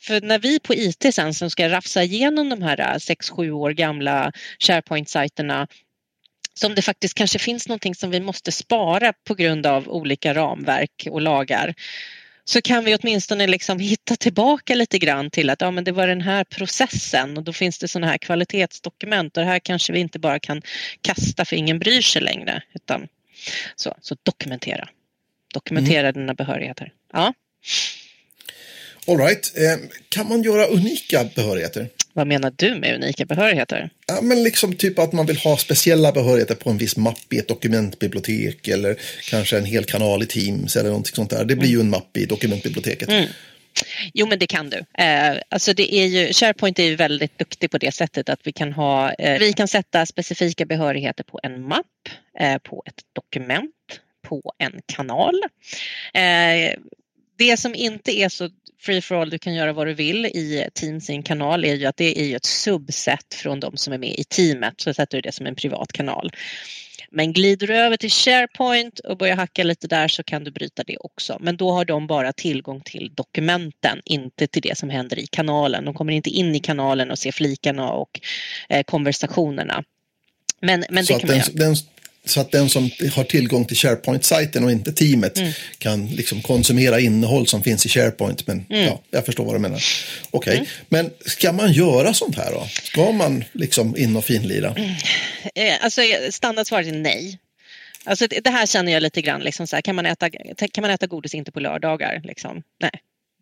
för 0.00 0.20
när 0.20 0.38
vi 0.38 0.60
på 0.60 0.74
IT 0.74 1.14
sen 1.14 1.34
som 1.34 1.50
ska 1.50 1.68
rafsa 1.68 2.02
igenom 2.02 2.48
de 2.48 2.62
här 2.62 2.76
6-7 2.76 3.46
äh, 3.46 3.56
år 3.56 3.70
gamla 3.70 4.32
SharePoint-sajterna 4.58 5.68
som 6.54 6.74
det 6.74 6.82
faktiskt 6.82 7.14
kanske 7.14 7.38
finns 7.38 7.68
någonting 7.68 7.94
som 7.94 8.10
vi 8.10 8.20
måste 8.20 8.52
spara 8.52 9.12
på 9.12 9.34
grund 9.34 9.66
av 9.66 9.88
olika 9.88 10.34
ramverk 10.34 11.08
och 11.10 11.20
lagar 11.20 11.74
så 12.44 12.62
kan 12.62 12.84
vi 12.84 12.96
åtminstone 12.96 13.46
liksom 13.46 13.78
hitta 13.78 14.16
tillbaka 14.16 14.74
lite 14.74 14.98
grann 14.98 15.30
till 15.30 15.50
att 15.50 15.60
ja, 15.60 15.70
men 15.70 15.84
det 15.84 15.92
var 15.92 16.06
den 16.06 16.20
här 16.20 16.44
processen 16.44 17.36
och 17.36 17.42
då 17.42 17.52
finns 17.52 17.78
det 17.78 17.88
sådana 17.88 18.06
här 18.06 18.18
kvalitetsdokument 18.18 19.36
och 19.36 19.42
det 19.42 19.48
här 19.48 19.58
kanske 19.58 19.92
vi 19.92 19.98
inte 19.98 20.18
bara 20.18 20.38
kan 20.38 20.62
kasta 21.00 21.44
för 21.44 21.56
ingen 21.56 21.78
bryr 21.78 22.00
sig 22.00 22.22
längre. 22.22 22.62
Utan, 22.74 23.08
så, 23.76 23.94
så 24.00 24.16
dokumentera. 24.22 24.88
Dokumentera 25.54 26.08
mm. 26.08 26.12
dina 26.12 26.34
behörigheter. 26.34 26.92
Ja. 27.12 27.34
All 29.06 29.18
right. 29.18 29.52
Eh, 29.56 29.88
kan 30.08 30.28
man 30.28 30.42
göra 30.42 30.66
unika 30.66 31.24
behörigheter? 31.34 31.88
Vad 32.12 32.26
menar 32.26 32.52
du 32.56 32.74
med 32.74 32.94
unika 32.94 33.24
behörigheter? 33.24 33.90
Ja, 34.06 34.20
men 34.22 34.42
liksom 34.42 34.74
typ 34.74 34.98
att 34.98 35.12
man 35.12 35.26
vill 35.26 35.36
ha 35.36 35.56
speciella 35.56 36.12
behörigheter 36.12 36.54
på 36.54 36.70
en 36.70 36.78
viss 36.78 36.96
mapp 36.96 37.32
i 37.32 37.38
ett 37.38 37.48
dokumentbibliotek 37.48 38.68
eller 38.68 38.96
kanske 39.30 39.58
en 39.58 39.64
hel 39.64 39.84
kanal 39.84 40.22
i 40.22 40.26
Teams 40.26 40.76
eller 40.76 40.88
någonting 40.88 41.14
sånt 41.14 41.30
där. 41.30 41.44
Det 41.44 41.56
blir 41.56 41.70
ju 41.70 41.80
en 41.80 41.90
mapp 41.90 42.16
i 42.16 42.26
dokumentbiblioteket. 42.26 43.08
Mm. 43.08 43.26
Jo, 44.12 44.26
men 44.26 44.38
det 44.38 44.46
kan 44.46 44.70
du. 44.70 45.02
Eh, 45.04 45.36
alltså 45.48 45.72
det 45.72 45.94
är 45.94 46.06
ju, 46.06 46.32
SharePoint 46.32 46.78
är 46.78 46.84
ju 46.84 46.96
väldigt 46.96 47.38
duktig 47.38 47.70
på 47.70 47.78
det 47.78 47.92
sättet 47.92 48.28
att 48.28 48.40
vi 48.42 48.52
kan 48.52 48.72
ha, 48.72 49.12
eh, 49.12 49.38
vi 49.38 49.52
kan 49.52 49.68
sätta 49.68 50.06
specifika 50.06 50.64
behörigheter 50.64 51.24
på 51.24 51.40
en 51.42 51.68
mapp, 51.68 51.86
eh, 52.40 52.58
på 52.58 52.82
ett 52.86 53.02
dokument, 53.12 54.00
på 54.28 54.52
en 54.58 54.80
kanal. 54.86 55.34
Eh, 56.14 56.78
det 57.38 57.56
som 57.56 57.74
inte 57.74 58.18
är 58.18 58.28
så 58.28 58.50
free 58.84 59.00
for 59.00 59.14
all, 59.14 59.30
du 59.30 59.38
kan 59.38 59.54
göra 59.54 59.72
vad 59.72 59.86
du 59.86 59.94
vill 59.94 60.26
i 60.26 60.68
Teams 60.74 61.10
i 61.10 61.12
en 61.12 61.22
kanal 61.22 61.64
är 61.64 61.74
ju 61.74 61.86
att 61.86 61.96
det 61.96 62.18
är 62.18 62.36
ett 62.36 62.44
subset 62.44 63.34
från 63.34 63.60
de 63.60 63.76
som 63.76 63.92
är 63.92 63.98
med 63.98 64.14
i 64.18 64.24
teamet 64.24 64.74
så 64.76 64.94
sätter 64.94 65.18
du 65.18 65.22
det 65.22 65.32
som 65.32 65.46
en 65.46 65.54
privat 65.54 65.92
kanal. 65.92 66.30
Men 67.10 67.32
glider 67.32 67.66
du 67.66 67.76
över 67.76 67.96
till 67.96 68.10
SharePoint 68.10 68.98
och 68.98 69.18
börjar 69.18 69.36
hacka 69.36 69.64
lite 69.64 69.88
där 69.88 70.08
så 70.08 70.22
kan 70.22 70.44
du 70.44 70.50
bryta 70.50 70.82
det 70.84 70.96
också. 70.96 71.38
Men 71.40 71.56
då 71.56 71.70
har 71.70 71.84
de 71.84 72.06
bara 72.06 72.32
tillgång 72.32 72.80
till 72.80 73.10
dokumenten, 73.14 74.00
inte 74.04 74.46
till 74.46 74.62
det 74.62 74.78
som 74.78 74.90
händer 74.90 75.18
i 75.18 75.26
kanalen. 75.26 75.84
De 75.84 75.94
kommer 75.94 76.12
inte 76.12 76.30
in 76.30 76.54
i 76.54 76.60
kanalen 76.60 77.10
och 77.10 77.18
ser 77.18 77.32
flikarna 77.32 77.90
och 77.90 78.20
eh, 78.68 78.82
konversationerna. 78.82 79.84
Men, 80.60 80.84
men 80.90 81.04
det 81.04 81.20
kan 81.20 81.30
man 81.30 81.38
den, 81.38 81.56
den, 81.56 81.76
så 82.24 82.40
att 82.40 82.52
den 82.52 82.68
som 82.68 82.90
har 83.14 83.24
tillgång 83.24 83.64
till 83.64 83.76
SharePoint-sajten 83.76 84.64
och 84.64 84.70
inte 84.70 84.92
teamet 84.92 85.38
mm. 85.38 85.52
kan 85.78 86.06
liksom 86.06 86.42
konsumera 86.42 87.00
innehåll 87.00 87.46
som 87.46 87.62
finns 87.62 87.86
i 87.86 87.88
SharePoint. 87.88 88.46
Men 88.46 88.66
mm. 88.70 88.84
ja, 88.84 89.02
jag 89.10 89.26
förstår 89.26 89.44
vad 89.44 89.54
du 89.54 89.58
menar. 89.58 89.82
Okej, 90.30 90.38
okay. 90.38 90.56
mm. 90.56 90.66
men 90.88 91.10
ska 91.26 91.52
man 91.52 91.72
göra 91.72 92.14
sånt 92.14 92.36
här 92.36 92.52
då? 92.52 92.66
Ska 92.82 93.12
man 93.12 93.44
liksom 93.52 93.96
in 93.96 94.16
och 94.16 94.24
finlira? 94.24 94.74
Mm. 94.76 94.90
Eh, 95.54 95.74
alltså 95.80 96.00
standardsvaret 96.30 96.86
är 96.86 96.92
nej. 96.92 97.38
Alltså 98.04 98.26
det, 98.26 98.50
här 98.50 98.66
känner 98.66 98.92
jag 98.92 99.02
lite 99.02 99.22
grann, 99.22 99.40
liksom 99.40 99.66
så 99.66 99.76
här, 99.76 99.80
kan, 99.80 99.94
man 99.94 100.06
äta, 100.06 100.30
kan 100.72 100.82
man 100.82 100.90
äta 100.90 101.06
godis 101.06 101.34
inte 101.34 101.52
på 101.52 101.60
lördagar? 101.60 102.20
Liksom? 102.24 102.62
Nej, 102.80 102.90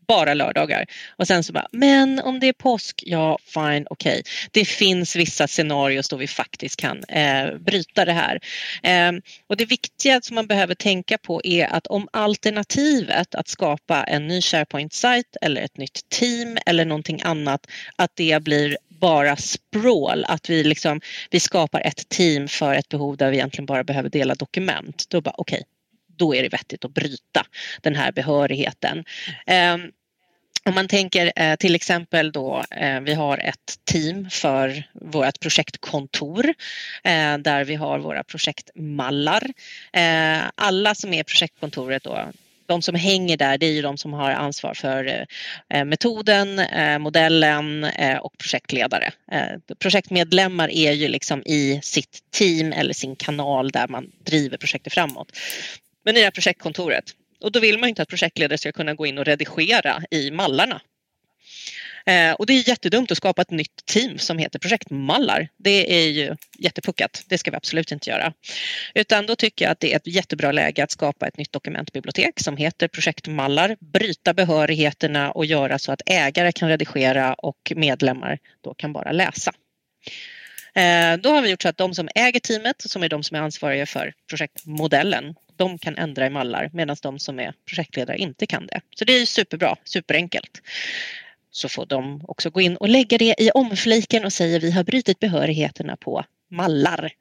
bara 0.09 0.35
lördagar. 0.35 0.87
Och 1.17 1.27
sen 1.27 1.45
så 1.45 1.53
bara, 1.53 1.67
men 1.73 2.21
om 2.21 2.41
det 2.41 2.49
är 2.49 2.53
påsk, 2.53 3.03
ja 3.07 3.39
fine, 3.45 3.87
okej. 3.91 4.13
Okay. 4.13 4.23
Det 4.51 4.65
finns 4.65 5.17
vissa 5.17 5.49
scenarier 5.49 6.03
då 6.11 6.17
vi 6.17 6.27
faktiskt 6.27 6.77
kan 6.77 7.05
eh, 7.05 7.55
bryta 7.59 8.05
det 8.05 8.13
här. 8.13 8.41
Eh, 8.83 9.13
och 9.47 9.57
det 9.57 9.65
viktiga 9.65 10.21
som 10.21 10.35
man 10.35 10.47
behöver 10.47 10.75
tänka 10.75 11.19
på 11.19 11.41
är 11.45 11.67
att 11.67 11.87
om 11.87 12.09
alternativet 12.13 13.35
att 13.35 13.49
skapa 13.49 14.05
en 14.05 14.27
ny 14.27 14.41
SharePoint-sajt 14.41 15.37
eller 15.41 15.63
ett 15.63 15.77
nytt 15.77 16.09
team 16.09 16.59
eller 16.67 16.85
någonting 16.85 17.23
annat, 17.23 17.67
att 17.97 18.11
det 18.15 18.43
blir 18.43 18.77
bara 18.89 19.37
sprawl, 19.37 20.25
att 20.29 20.51
vi, 20.51 20.65
liksom, 20.65 21.01
vi 21.31 21.41
skapar 21.41 21.81
ett 21.81 22.09
team 22.09 22.49
för 22.49 22.75
ett 22.75 22.89
behov 22.89 23.17
där 23.17 23.31
vi 23.31 23.37
egentligen 23.37 23.67
bara 23.67 23.85
behöver 23.85 24.09
dela 24.09 24.35
dokument. 24.35 25.05
Då 25.09 25.21
bara 25.21 25.35
okej, 25.39 25.57
okay, 25.57 25.65
då 26.23 26.35
är 26.35 26.43
det 26.43 26.49
vettigt 26.49 26.85
att 26.85 26.95
bryta 26.95 27.47
den 27.81 27.95
här 27.97 28.13
behörigheten. 28.13 29.05
Ehm, 29.47 29.81
om 30.65 30.75
man 30.75 30.89
tänker 30.89 31.33
eh, 31.37 31.57
till 31.57 31.75
exempel 31.75 32.33
då, 32.33 32.65
eh, 32.71 33.01
vi 33.01 33.15
har 33.15 33.39
ett 33.39 33.79
team 33.85 34.31
för 34.31 34.85
vårt 34.93 35.41
projektkontor 35.41 36.47
eh, 37.05 37.39
där 37.39 37.65
vi 37.65 37.75
har 37.75 37.99
våra 37.99 38.25
projektmallar. 38.25 39.43
Eh, 39.93 40.43
alla 40.55 40.95
som 40.95 41.13
är 41.13 41.23
projektkontoret 41.23 42.05
då, 42.05 42.29
de 42.67 42.83
som 42.83 42.95
hänger 42.95 43.37
där, 43.37 43.59
det 43.59 43.67
är 43.67 43.73
ju 43.73 43.83
de 43.83 43.99
som 43.99 44.13
har 44.13 44.31
ansvar 44.31 44.75
för 44.75 45.07
eh, 45.07 45.79
eh, 45.79 45.85
metoden, 45.85 46.61
modellen 47.03 47.87
och 48.21 48.39
projektledare. 48.39 49.11
Projektmedlemmar 49.79 50.71
är 50.71 50.93
ju 50.93 51.09
liksom 51.09 51.43
i 51.43 51.81
sitt 51.83 52.19
team 52.31 52.73
eller 52.73 52.95
sin 52.95 53.17
kanal 53.17 53.71
där 53.71 53.89
man 53.89 54.11
driver 54.25 54.57
projektet 54.57 54.93
framåt. 54.93 55.33
Men 56.05 56.17
i 56.17 56.19
det 56.19 56.25
här 56.25 56.31
projektkontoret, 56.31 57.05
och 57.41 57.53
då 57.53 57.61
vill 57.61 57.79
man 57.79 57.89
inte 57.89 58.03
att 58.03 58.09
projektledare 58.09 58.59
ska 58.59 58.73
kunna 58.73 58.95
gå 58.95 59.07
in 59.07 59.19
och 59.19 59.25
redigera 59.25 60.03
i 60.11 60.31
mallarna. 60.31 60.81
Eh, 62.07 62.33
och 62.33 62.47
det 62.47 62.53
är 62.53 62.69
jättedumt 62.69 63.11
att 63.11 63.17
skapa 63.17 63.43
ett 63.43 63.51
nytt 63.51 63.87
team 63.87 64.19
som 64.19 64.39
heter 64.39 64.59
projektmallar. 64.59 65.49
Det 65.57 66.05
är 66.05 66.09
ju 66.09 66.37
jättepuckat. 66.59 67.25
Det 67.29 67.39
ska 67.39 67.51
vi 67.51 67.57
absolut 67.57 67.93
inte 67.93 68.11
göra. 68.11 68.33
Utan 68.95 69.27
då 69.27 69.37
tycker 69.37 69.65
jag 69.65 69.73
att 69.73 69.81
det 69.81 69.93
är 69.93 69.97
ett 69.97 70.07
jättebra 70.07 70.53
läge 70.53 70.85
att 70.85 70.91
skapa 70.91 71.27
ett 71.27 71.37
nytt 71.37 71.53
dokumentbibliotek 71.53 72.41
som 72.41 72.57
heter 72.57 72.89
projektmallar, 72.89 73.77
bryta 73.81 74.35
behörigheterna 74.35 75.31
och 75.31 75.45
göra 75.45 75.79
så 75.79 75.93
att 75.93 76.03
ägare 76.07 76.53
kan 76.53 76.69
redigera 76.69 77.35
och 77.35 77.73
medlemmar 77.77 78.39
då 78.61 78.75
kan 78.75 78.93
bara 78.93 79.13
läsa. 79.13 79.53
Eh, 80.75 81.17
då 81.17 81.31
har 81.31 81.43
vi 81.43 81.51
gjort 81.51 81.63
så 81.63 81.69
att 81.69 81.77
de 81.77 81.95
som 81.95 82.09
äger 82.15 82.41
teamet, 82.41 82.83
som 82.83 83.03
är 83.03 83.09
de 83.09 83.23
som 83.23 83.37
är 83.37 83.41
ansvariga 83.41 83.87
för 83.87 84.13
projektmodellen, 84.29 85.35
de 85.63 85.79
kan 85.79 85.97
ändra 85.99 86.27
i 86.27 86.31
mallar 86.31 86.71
medan 86.73 86.97
de 87.03 87.19
som 87.19 87.41
är 87.41 87.55
projektledare 87.67 88.17
inte 88.17 88.47
kan 88.47 88.67
det. 88.67 88.81
Så 88.97 89.05
det 89.05 89.13
är 89.13 89.27
superbra, 89.27 89.77
superenkelt. 89.85 90.63
Så 91.51 91.69
får 91.69 91.87
de 91.87 92.25
också 92.29 92.51
gå 92.51 92.61
in 92.61 92.77
och 92.77 92.89
lägga 92.89 93.19
det 93.19 93.35
i 93.39 93.51
omfliken 93.51 94.25
och 94.25 94.33
säga 94.33 94.59
vi 94.59 94.71
har 94.71 94.85
brutit 94.85 95.21
behörigheterna 95.21 95.97
på 95.97 96.25
mallar. 96.51 97.13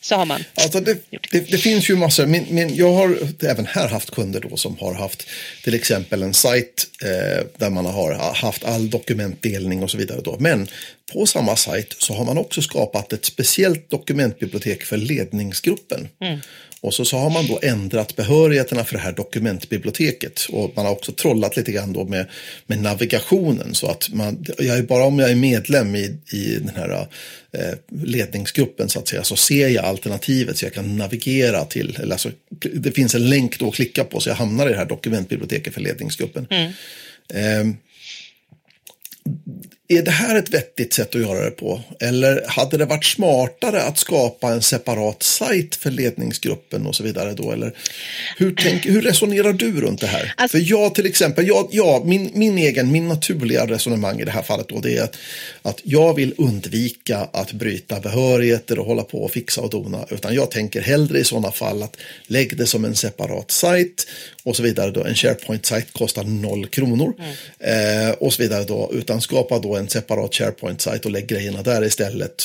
Så 0.00 0.14
har 0.14 0.24
man 0.24 0.44
alltså 0.54 0.80
det, 0.80 0.96
det, 1.30 1.40
det, 1.40 1.58
finns 1.58 1.90
ju 1.90 1.96
massor. 1.96 2.26
Min, 2.26 2.46
min, 2.50 2.74
jag 2.74 2.92
har 2.92 3.18
även 3.40 3.66
här 3.66 3.88
haft 3.88 4.10
kunder 4.10 4.40
då 4.40 4.56
som 4.56 4.78
har 4.78 4.94
haft 4.94 5.28
till 5.64 5.74
exempel 5.74 6.22
en 6.22 6.34
sajt 6.34 6.86
eh, 7.02 7.46
där 7.56 7.70
man 7.70 7.86
har 7.86 8.34
haft 8.34 8.64
all 8.64 8.90
dokumentdelning 8.90 9.82
och 9.82 9.90
så 9.90 9.98
vidare. 9.98 10.20
Då. 10.24 10.36
Men 10.40 10.68
på 11.12 11.26
samma 11.26 11.56
sajt 11.56 11.94
så 11.98 12.14
har 12.14 12.24
man 12.24 12.38
också 12.38 12.62
skapat 12.62 13.12
ett 13.12 13.24
speciellt 13.24 13.90
dokumentbibliotek 13.90 14.82
för 14.82 14.96
ledningsgruppen. 14.96 16.08
Mm. 16.20 16.40
Och 16.82 16.94
så, 16.94 17.04
så 17.04 17.16
har 17.16 17.30
man 17.30 17.46
då 17.46 17.58
ändrat 17.62 18.16
behörigheterna 18.16 18.84
för 18.84 18.94
det 18.94 19.00
här 19.00 19.12
dokumentbiblioteket. 19.12 20.46
Och 20.50 20.72
man 20.76 20.86
har 20.86 20.92
också 20.92 21.12
trollat 21.12 21.56
lite 21.56 21.72
grann 21.72 21.92
då 21.92 22.04
med, 22.04 22.26
med 22.66 22.78
navigationen. 22.78 23.74
Så 23.74 23.86
att 23.86 24.08
man, 24.12 24.44
jag 24.58 24.78
är 24.78 24.82
bara 24.82 25.04
om 25.04 25.18
jag 25.18 25.30
är 25.30 25.34
medlem 25.34 25.94
i, 25.94 26.18
i 26.32 26.58
den 26.58 26.72
här 26.76 27.08
eh, 27.52 27.74
ledningsgruppen 28.04 28.88
så 28.88 28.98
att 28.98 29.08
säga 29.08 29.24
så 29.24 29.36
ser 29.36 29.68
jag 29.68 29.84
alternativet 29.84 30.58
så 30.58 30.64
jag 30.64 30.74
kan 30.74 30.96
navigera 30.96 31.64
till, 31.64 31.98
eller 32.00 32.12
alltså, 32.12 32.30
det 32.74 32.92
finns 32.92 33.14
en 33.14 33.30
länk 33.30 33.58
då 33.58 33.68
att 33.68 33.74
klicka 33.74 34.04
på 34.04 34.20
så 34.20 34.28
jag 34.28 34.36
hamnar 34.36 34.66
i 34.66 34.72
det 34.72 34.78
här 34.78 34.86
dokumentbiblioteket 34.86 35.74
för 35.74 35.80
ledningsgruppen. 35.80 36.46
Mm. 36.50 36.72
Eh, 37.34 37.76
är 39.98 40.02
det 40.02 40.10
här 40.10 40.38
ett 40.38 40.54
vettigt 40.54 40.94
sätt 40.94 41.14
att 41.14 41.20
göra 41.20 41.44
det 41.44 41.50
på? 41.50 41.80
Eller 42.00 42.44
hade 42.46 42.76
det 42.76 42.84
varit 42.84 43.04
smartare 43.04 43.82
att 43.82 43.98
skapa 43.98 44.52
en 44.52 44.62
separat 44.62 45.22
sajt 45.22 45.74
för 45.74 45.90
ledningsgruppen 45.90 46.86
och 46.86 46.94
så 46.94 47.02
vidare 47.02 47.34
då? 47.34 47.52
Eller 47.52 47.72
hur, 48.36 48.54
tänk, 48.56 48.86
hur 48.86 49.02
resonerar 49.02 49.52
du 49.52 49.80
runt 49.80 50.00
det 50.00 50.06
här? 50.06 50.34
Alltså, 50.36 50.58
för 50.58 50.64
jag 50.70 50.94
till 50.94 51.06
exempel, 51.06 51.46
jag, 51.46 51.68
jag, 51.70 52.06
min, 52.06 52.30
min 52.34 52.58
egen, 52.58 52.92
min 52.92 53.08
naturliga 53.08 53.66
resonemang 53.66 54.20
i 54.20 54.24
det 54.24 54.30
här 54.30 54.42
fallet 54.42 54.68
då, 54.68 54.80
det 54.80 54.96
är 54.96 55.02
att, 55.02 55.16
att 55.62 55.80
jag 55.82 56.14
vill 56.14 56.34
undvika 56.38 57.18
att 57.32 57.52
bryta 57.52 58.00
behörigheter 58.00 58.78
och 58.78 58.86
hålla 58.86 59.02
på 59.02 59.24
och 59.24 59.30
fixa 59.30 59.60
och 59.60 59.70
dona, 59.70 60.06
utan 60.10 60.34
jag 60.34 60.50
tänker 60.50 60.80
hellre 60.80 61.18
i 61.18 61.24
sådana 61.24 61.52
fall 61.52 61.82
att 61.82 61.96
lägg 62.26 62.56
det 62.56 62.66
som 62.66 62.84
en 62.84 62.96
separat 62.96 63.50
sajt 63.50 64.06
och 64.44 64.56
så 64.56 64.62
vidare. 64.62 64.90
Då. 64.90 65.04
En 65.04 65.14
SharePoint-sajt 65.14 65.92
kostar 65.92 66.24
noll 66.24 66.66
kronor 66.66 67.14
mm. 67.18 68.08
eh, 68.08 68.14
och 68.14 68.32
så 68.32 68.42
vidare. 68.42 68.64
Då, 68.64 68.90
utan 68.92 69.20
skapa 69.20 69.58
då 69.58 69.76
en 69.76 69.81
separat 69.88 70.34
SharePoint-sajt 70.34 71.04
och 71.04 71.10
lägg 71.10 71.26
grejerna 71.26 71.62
där 71.62 71.84
istället. 71.84 72.42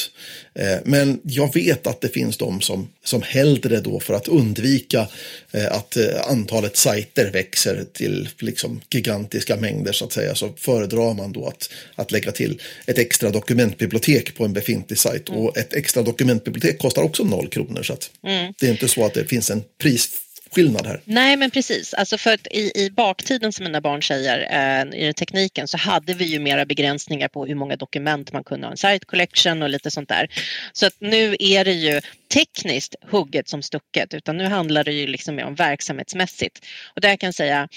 Eh, 0.55 0.77
men 0.83 1.19
jag 1.23 1.53
vet 1.53 1.87
att 1.87 2.01
det 2.01 2.09
finns 2.09 2.37
de 2.37 2.61
som, 2.61 2.89
som 3.03 3.21
hellre 3.21 3.79
då 3.79 3.99
för 3.99 4.13
att 4.13 4.27
undvika 4.27 5.07
eh, 5.51 5.71
att 5.71 5.97
eh, 5.97 6.29
antalet 6.29 6.77
sajter 6.77 7.31
växer 7.31 7.85
till 7.93 8.29
liksom 8.39 8.81
gigantiska 8.89 9.55
mängder 9.55 9.91
så 9.91 10.05
att 10.05 10.13
säga 10.13 10.35
så 10.35 10.53
föredrar 10.57 11.13
man 11.13 11.31
då 11.31 11.47
att, 11.47 11.69
att 11.95 12.11
lägga 12.11 12.31
till 12.31 12.61
ett 12.85 12.97
extra 12.97 13.29
dokumentbibliotek 13.29 14.35
på 14.35 14.45
en 14.45 14.53
befintlig 14.53 14.99
sajt 14.99 15.29
mm. 15.29 15.41
och 15.41 15.57
ett 15.57 15.73
extra 15.73 16.03
dokumentbibliotek 16.03 16.79
kostar 16.79 17.01
också 17.01 17.23
noll 17.23 17.47
kronor 17.47 17.83
så 17.83 17.93
att 17.93 18.09
mm. 18.23 18.53
det 18.59 18.67
är 18.67 18.71
inte 18.71 18.87
så 18.87 19.05
att 19.05 19.13
det 19.13 19.25
finns 19.25 19.51
en 19.51 19.63
pris 19.81 20.09
skillnad 20.57 20.87
här. 20.87 21.01
Nej, 21.05 21.37
men 21.37 21.51
precis. 21.51 21.93
Alltså 21.93 22.17
för 22.17 22.33
att 22.33 22.47
i, 22.47 22.71
i 22.75 22.89
baktiden 22.89 23.51
som 23.51 23.63
mina 23.63 23.81
barn 23.81 24.03
säger 24.03 24.37
eh, 24.51 25.09
i 25.09 25.13
tekniken 25.13 25.67
så 25.67 25.77
hade 25.77 26.13
vi 26.13 26.25
ju 26.25 26.39
mera 26.39 26.65
begränsningar 26.65 27.27
på 27.27 27.45
hur 27.45 27.55
många 27.55 27.75
dokument 27.75 28.33
man 28.33 28.43
kunde 28.43 28.67
ha 28.67 28.71
en 28.71 28.77
site 28.77 29.05
collection 29.05 29.63
och 29.63 29.69
lite 29.69 29.91
sånt 29.91 30.09
där. 30.09 30.27
Så 30.73 30.85
att 30.85 30.95
nu 30.99 31.35
är 31.39 31.65
det 31.65 31.73
ju 31.73 32.01
tekniskt 32.33 32.95
hugget 33.11 33.49
som 33.49 33.61
stucket 33.61 34.13
utan 34.13 34.37
nu 34.37 34.45
handlar 34.45 34.83
det 34.83 34.91
ju 34.91 35.07
liksom 35.07 35.35
mer 35.35 35.45
om 35.45 35.55
verksamhetsmässigt. 35.55 36.65
Och 36.95 37.01
där 37.01 37.15
kan 37.15 37.27
jag 37.27 37.35
säga, 37.35 37.67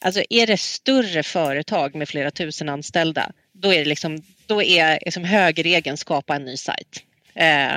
alltså 0.00 0.22
är 0.30 0.46
det 0.46 0.60
större 0.60 1.22
företag 1.22 1.94
med 1.94 2.08
flera 2.08 2.30
tusen 2.30 2.68
anställda 2.68 3.32
då 3.54 3.72
är 3.72 3.78
det 3.78 3.84
liksom, 3.84 4.22
då 4.46 4.62
är 4.62 4.98
liksom 5.04 5.24
högerregeln 5.24 5.96
skapa 5.96 6.36
en 6.36 6.44
ny 6.44 6.56
sajt. 6.56 7.02
Eh, 7.34 7.76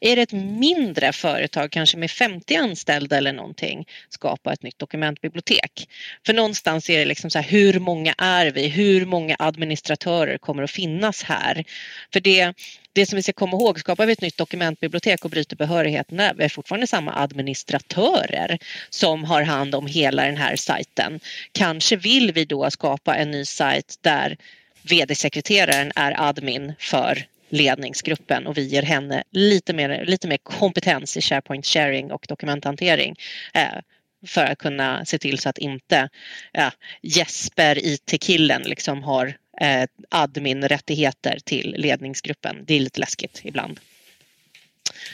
är 0.00 0.16
det 0.16 0.22
ett 0.22 0.32
mindre 0.32 1.12
företag, 1.12 1.70
kanske 1.70 1.96
med 1.96 2.10
50 2.10 2.54
anställda 2.56 3.16
eller 3.16 3.32
någonting, 3.32 3.86
skapa 4.08 4.52
ett 4.52 4.62
nytt 4.62 4.78
dokumentbibliotek. 4.78 5.88
För 6.26 6.34
någonstans 6.34 6.90
är 6.90 6.98
det 6.98 7.04
liksom 7.04 7.30
så 7.30 7.38
här, 7.38 7.50
hur 7.50 7.80
många 7.80 8.14
är 8.18 8.46
vi? 8.46 8.68
Hur 8.68 9.06
många 9.06 9.36
administratörer 9.38 10.38
kommer 10.38 10.62
att 10.62 10.70
finnas 10.70 11.22
här? 11.22 11.64
För 12.12 12.20
det, 12.20 12.54
det 12.92 13.06
som 13.06 13.16
vi 13.16 13.22
ska 13.22 13.32
komma 13.32 13.56
ihåg, 13.56 13.80
skapar 13.80 14.06
vi 14.06 14.12
ett 14.12 14.20
nytt 14.20 14.36
dokumentbibliotek 14.36 15.24
och 15.24 15.30
bryter 15.30 15.56
behörigheterna, 15.56 16.32
vi 16.36 16.44
är 16.44 16.48
fortfarande 16.48 16.86
samma 16.86 17.14
administratörer 17.14 18.58
som 18.90 19.24
har 19.24 19.42
hand 19.42 19.74
om 19.74 19.86
hela 19.86 20.24
den 20.24 20.36
här 20.36 20.56
sajten. 20.56 21.20
Kanske 21.52 21.96
vill 21.96 22.32
vi 22.32 22.44
då 22.44 22.70
skapa 22.70 23.16
en 23.16 23.30
ny 23.30 23.44
sajt 23.44 23.98
där 24.00 24.36
vd-sekreteraren 24.82 25.92
är 25.96 26.28
admin 26.28 26.74
för 26.78 27.26
ledningsgruppen 27.48 28.46
och 28.46 28.58
vi 28.58 28.62
ger 28.62 28.82
henne 28.82 29.22
lite 29.30 29.72
mer, 29.74 30.04
lite 30.04 30.28
mer 30.28 30.36
kompetens 30.36 31.16
i 31.16 31.20
SharePoint 31.20 31.66
sharing 31.66 32.12
och 32.12 32.26
dokumenthantering 32.28 33.16
eh, 33.54 33.78
för 34.26 34.44
att 34.44 34.58
kunna 34.58 35.04
se 35.04 35.18
till 35.18 35.38
så 35.38 35.48
att 35.48 35.58
inte 35.58 36.08
ja, 36.52 36.70
Jesper, 37.02 37.78
IT-killen, 37.82 38.62
liksom 38.62 39.02
har 39.02 39.34
eh, 39.60 39.84
admin-rättigheter 40.10 41.38
till 41.44 41.74
ledningsgruppen. 41.78 42.64
Det 42.66 42.74
är 42.74 42.80
lite 42.80 43.00
läskigt 43.00 43.40
ibland. 43.44 43.80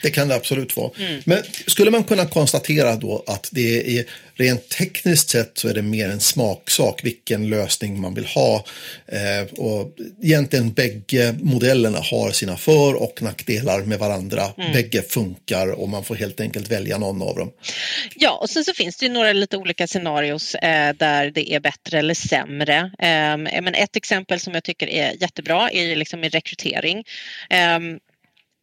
Det 0.01 0.09
kan 0.09 0.27
det 0.27 0.35
absolut 0.35 0.77
vara. 0.77 0.91
Mm. 0.99 1.21
Men 1.25 1.43
skulle 1.67 1.91
man 1.91 2.03
kunna 2.03 2.25
konstatera 2.25 2.95
då 2.95 3.23
att 3.27 3.49
det 3.51 3.99
är 3.99 4.05
rent 4.37 4.69
tekniskt 4.69 5.29
sett 5.29 5.57
så 5.57 5.67
är 5.67 5.73
det 5.73 5.81
mer 5.81 6.09
en 6.09 6.19
smaksak 6.19 6.99
vilken 7.03 7.49
lösning 7.49 8.01
man 8.01 8.13
vill 8.13 8.25
ha. 8.25 8.65
Eh, 9.07 9.59
och 9.59 9.91
egentligen 10.23 10.73
bägge 10.73 11.35
modellerna 11.41 11.99
har 11.99 12.31
sina 12.31 12.57
för 12.57 12.93
och 12.93 13.21
nackdelar 13.21 13.81
med 13.81 13.99
varandra. 13.99 14.43
Mm. 14.57 14.73
Bägge 14.73 15.01
funkar 15.01 15.71
och 15.71 15.89
man 15.89 16.03
får 16.03 16.15
helt 16.15 16.39
enkelt 16.39 16.71
välja 16.71 16.97
någon 16.97 17.21
av 17.21 17.35
dem. 17.35 17.51
Ja, 18.15 18.39
och 18.41 18.49
sen 18.49 18.63
så 18.63 18.73
finns 18.73 18.97
det 18.97 19.05
ju 19.05 19.11
några 19.11 19.33
lite 19.33 19.57
olika 19.57 19.87
scenarios 19.87 20.55
eh, 20.55 20.93
där 20.93 21.31
det 21.31 21.53
är 21.53 21.59
bättre 21.59 21.99
eller 21.99 22.13
sämre. 22.13 22.77
Eh, 22.99 23.61
men 23.61 23.75
ett 23.75 23.95
exempel 23.95 24.39
som 24.39 24.53
jag 24.53 24.63
tycker 24.63 24.87
är 24.87 25.21
jättebra 25.21 25.69
är 25.71 25.95
liksom 25.95 26.23
i 26.23 26.29
rekrytering. 26.29 27.03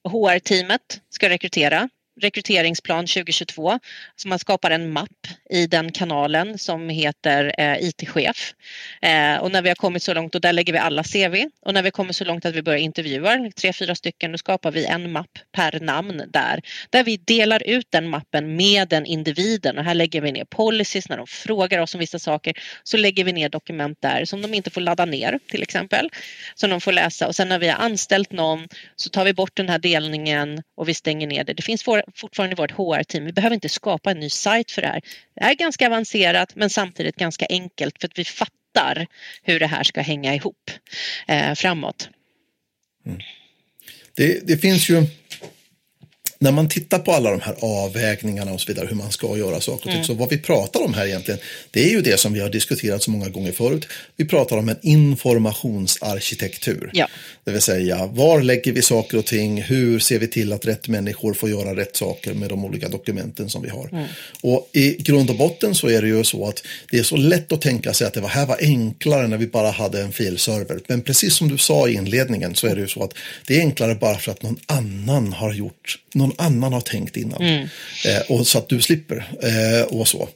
HR-teamet 0.08 1.00
ska 1.10 1.28
rekrytera 1.28 1.88
rekryteringsplan 2.20 3.06
2022. 3.06 3.78
Så 4.16 4.28
man 4.28 4.38
skapar 4.38 4.70
en 4.70 4.92
mapp 4.92 5.26
i 5.50 5.66
den 5.66 5.92
kanalen 5.92 6.58
som 6.58 6.88
heter 6.88 7.54
eh, 7.58 7.76
IT-chef. 7.88 8.54
Eh, 9.02 9.36
och 9.36 9.52
när 9.52 9.62
vi 9.62 9.68
har 9.68 9.76
kommit 9.76 10.02
så 10.02 10.14
långt, 10.14 10.34
och 10.34 10.40
där 10.40 10.52
lägger 10.52 10.72
vi 10.72 10.78
alla 10.78 11.02
CV, 11.02 11.48
och 11.66 11.74
när 11.74 11.82
vi 11.82 11.90
kommer 11.90 12.12
så 12.12 12.24
långt 12.24 12.44
att 12.44 12.54
vi 12.54 12.62
börjar 12.62 12.78
intervjua, 12.78 13.50
tre, 13.56 13.72
fyra 13.72 13.94
stycken, 13.94 14.32
då 14.32 14.38
skapar 14.38 14.70
vi 14.70 14.86
en 14.86 15.12
mapp 15.12 15.38
per 15.52 15.80
namn 15.80 16.22
där, 16.28 16.60
där 16.90 17.04
vi 17.04 17.16
delar 17.16 17.62
ut 17.62 17.86
den 17.90 18.08
mappen 18.08 18.56
med 18.56 18.88
den 18.88 19.06
individen 19.06 19.78
och 19.78 19.84
här 19.84 19.94
lägger 19.94 20.20
vi 20.20 20.32
ner 20.32 20.44
policies 20.44 21.08
när 21.08 21.16
de 21.16 21.26
frågar 21.26 21.78
oss 21.78 21.94
om 21.94 22.00
vissa 22.00 22.18
saker, 22.18 22.54
så 22.82 22.96
lägger 22.96 23.24
vi 23.24 23.32
ner 23.32 23.48
dokument 23.48 23.98
där 24.00 24.24
som 24.24 24.42
de 24.42 24.54
inte 24.54 24.70
får 24.70 24.80
ladda 24.80 25.04
ner 25.04 25.38
till 25.48 25.62
exempel, 25.62 26.10
som 26.54 26.70
de 26.70 26.80
får 26.80 26.92
läsa 26.92 27.26
och 27.26 27.36
sen 27.36 27.48
när 27.48 27.58
vi 27.58 27.68
har 27.68 27.84
anställt 27.84 28.32
någon 28.32 28.68
så 28.96 29.10
tar 29.10 29.24
vi 29.24 29.34
bort 29.34 29.56
den 29.56 29.68
här 29.68 29.78
delningen 29.78 30.62
och 30.76 30.88
vi 30.88 30.94
stänger 30.94 31.26
ner 31.26 31.44
det. 31.44 31.54
Det 31.54 31.62
finns 31.62 31.82
fortfarande 32.14 32.56
vårt 32.56 32.70
HR-team. 32.70 33.24
Vi 33.24 33.32
behöver 33.32 33.54
inte 33.54 33.68
skapa 33.68 34.10
en 34.10 34.20
ny 34.20 34.30
sajt 34.30 34.70
för 34.70 34.82
det 34.82 34.88
här. 34.88 35.02
Det 35.34 35.40
är 35.40 35.54
ganska 35.54 35.86
avancerat 35.86 36.56
men 36.56 36.70
samtidigt 36.70 37.16
ganska 37.16 37.46
enkelt 37.48 38.00
för 38.00 38.08
att 38.08 38.18
vi 38.18 38.24
fattar 38.24 39.06
hur 39.42 39.60
det 39.60 39.66
här 39.66 39.82
ska 39.82 40.00
hänga 40.00 40.34
ihop 40.34 40.70
eh, 41.28 41.54
framåt. 41.54 42.08
Mm. 43.06 43.20
Det, 44.14 44.46
det, 44.46 44.58
finns 44.58 44.88
ju 44.90 45.06
när 46.42 46.52
man 46.52 46.68
tittar 46.68 46.98
på 46.98 47.12
alla 47.12 47.30
de 47.30 47.40
här 47.40 47.54
avvägningarna 47.60 48.52
och 48.52 48.60
så 48.60 48.66
vidare, 48.66 48.86
hur 48.86 48.96
man 48.96 49.12
ska 49.12 49.36
göra 49.36 49.60
saker 49.60 49.78
och 49.78 49.82
ting, 49.82 49.92
mm. 49.92 50.04
så 50.04 50.14
vad 50.14 50.30
vi 50.30 50.38
pratar 50.38 50.84
om 50.84 50.94
här 50.94 51.06
egentligen, 51.06 51.40
det 51.70 51.84
är 51.84 51.90
ju 51.90 52.00
det 52.00 52.20
som 52.20 52.32
vi 52.32 52.40
har 52.40 52.48
diskuterat 52.48 53.02
så 53.02 53.10
många 53.10 53.28
gånger 53.28 53.52
förut. 53.52 53.86
Vi 54.16 54.24
pratar 54.24 54.56
om 54.56 54.68
en 54.68 54.78
informationsarkitektur. 54.82 56.90
Ja. 56.92 57.08
Det 57.44 57.50
vill 57.50 57.60
säga, 57.60 58.06
var 58.06 58.42
lägger 58.42 58.72
vi 58.72 58.82
saker 58.82 59.18
och 59.18 59.26
ting? 59.26 59.62
Hur 59.62 59.98
ser 59.98 60.18
vi 60.18 60.26
till 60.26 60.52
att 60.52 60.66
rätt 60.66 60.88
människor 60.88 61.34
får 61.34 61.50
göra 61.50 61.76
rätt 61.76 61.96
saker 61.96 62.34
med 62.34 62.48
de 62.48 62.64
olika 62.64 62.88
dokumenten 62.88 63.50
som 63.50 63.62
vi 63.62 63.68
har? 63.68 63.88
Mm. 63.92 64.06
Och 64.40 64.68
i 64.72 65.02
grund 65.02 65.30
och 65.30 65.36
botten 65.36 65.74
så 65.74 65.88
är 65.88 66.02
det 66.02 66.08
ju 66.08 66.24
så 66.24 66.48
att 66.48 66.62
det 66.90 66.98
är 66.98 67.02
så 67.02 67.16
lätt 67.16 67.52
att 67.52 67.60
tänka 67.60 67.94
sig 67.94 68.06
att 68.06 68.14
det 68.14 68.20
var, 68.20 68.28
här 68.28 68.46
var 68.46 68.56
enklare 68.60 69.28
när 69.28 69.38
vi 69.38 69.46
bara 69.46 69.70
hade 69.70 70.02
en 70.02 70.12
filserver. 70.12 70.80
Men 70.86 71.02
precis 71.02 71.34
som 71.34 71.48
du 71.48 71.58
sa 71.58 71.88
i 71.88 71.94
inledningen 71.94 72.54
så 72.54 72.66
är 72.66 72.74
det 72.74 72.80
ju 72.80 72.88
så 72.88 73.04
att 73.04 73.14
det 73.46 73.56
är 73.56 73.60
enklare 73.60 73.94
bara 73.94 74.18
för 74.18 74.32
att 74.32 74.42
någon 74.42 74.58
annan 74.66 75.32
har 75.32 75.52
gjort 75.52 75.98
någon 76.14 76.31
annan 76.38 76.72
har 76.72 76.80
tänkt 76.80 77.16
innan. 77.16 77.42
Mm. 77.42 77.68
Eh, 78.06 78.20
och 78.28 78.46
så 78.46 78.58
att 78.58 78.68
du 78.68 78.80
slipper 78.80 79.24
eh, 79.42 79.86
och 79.86 80.08
så. 80.08 80.28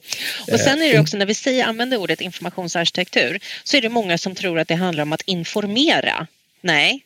Och 0.51 0.59
sen 0.59 0.81
är 0.81 0.89
det 0.89 0.95
eh, 0.95 1.01
också 1.01 1.17
när 1.17 1.25
vi 1.25 1.33
säger, 1.33 1.65
använder 1.65 1.97
ordet 1.97 2.21
informationsarkitektur 2.21 3.39
så 3.63 3.77
är 3.77 3.81
det 3.81 3.89
många 3.89 4.17
som 4.17 4.35
tror 4.35 4.59
att 4.59 4.67
det 4.67 4.75
handlar 4.75 5.03
om 5.03 5.13
att 5.13 5.21
informera. 5.21 6.27
Nej, 6.61 7.03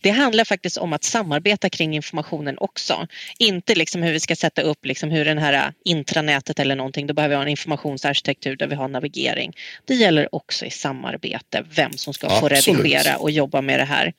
det 0.00 0.10
handlar 0.10 0.44
faktiskt 0.44 0.76
om 0.76 0.92
att 0.92 1.04
samarbeta 1.04 1.70
kring 1.70 1.94
informationen 1.94 2.58
också. 2.58 3.06
Inte 3.38 3.74
liksom 3.74 4.02
hur 4.02 4.12
vi 4.12 4.20
ska 4.20 4.36
sätta 4.36 4.62
upp 4.62 4.86
liksom 4.86 5.10
hur 5.10 5.24
den 5.24 5.38
här 5.38 5.72
intranätet 5.84 6.58
eller 6.58 6.76
någonting, 6.76 7.06
då 7.06 7.14
behöver 7.14 7.32
vi 7.32 7.36
ha 7.36 7.42
en 7.42 7.48
informationsarkitektur 7.48 8.56
där 8.56 8.66
vi 8.66 8.74
har 8.74 8.88
navigering. 8.88 9.52
Det 9.84 9.94
gäller 9.94 10.34
också 10.34 10.64
i 10.64 10.70
samarbete, 10.70 11.64
vem 11.70 11.92
som 11.92 12.14
ska 12.14 12.26
Absolut. 12.26 12.64
få 12.64 12.72
redigera 12.72 13.16
och 13.16 13.30
jobba 13.30 13.60
med 13.60 13.80
det 13.80 13.84
här 13.84 14.12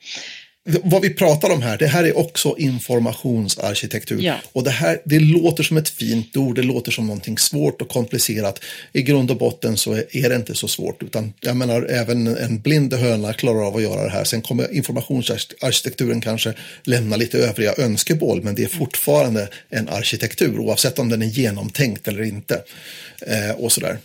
vad 0.82 1.02
vi 1.02 1.10
pratar 1.10 1.50
om 1.50 1.62
här, 1.62 1.78
det 1.78 1.86
här 1.86 2.04
är 2.04 2.18
också 2.18 2.54
informationsarkitektur. 2.58 4.22
Ja. 4.22 4.34
Och 4.52 4.64
det 4.64 4.70
här, 4.70 5.00
det 5.04 5.18
låter 5.18 5.62
som 5.62 5.76
ett 5.76 5.88
fint 5.88 6.36
ord, 6.36 6.56
det 6.56 6.62
låter 6.62 6.92
som 6.92 7.06
någonting 7.06 7.38
svårt 7.38 7.82
och 7.82 7.88
komplicerat. 7.88 8.60
I 8.92 9.02
grund 9.02 9.30
och 9.30 9.36
botten 9.36 9.76
så 9.76 9.92
är 9.94 10.28
det 10.28 10.36
inte 10.36 10.54
så 10.54 10.68
svårt, 10.68 11.02
utan 11.02 11.32
jag 11.40 11.56
menar 11.56 11.82
även 11.82 12.26
en 12.26 12.60
blind 12.60 12.94
höna 12.94 13.32
klarar 13.32 13.66
av 13.66 13.76
att 13.76 13.82
göra 13.82 14.04
det 14.04 14.10
här. 14.10 14.24
Sen 14.24 14.42
kommer 14.42 14.74
informationsarkitekturen 14.74 16.20
kanske 16.20 16.54
lämna 16.82 17.16
lite 17.16 17.38
övriga 17.38 17.74
önskemål, 17.78 18.42
men 18.42 18.54
det 18.54 18.64
är 18.64 18.68
fortfarande 18.68 19.48
en 19.68 19.88
arkitektur, 19.88 20.58
oavsett 20.58 20.98
om 20.98 21.08
den 21.08 21.22
är 21.22 21.26
genomtänkt 21.26 22.08
eller 22.08 22.22
inte. 22.22 22.62
Eh, 23.26 23.50
och 23.50 23.72
sådär. 23.72 23.98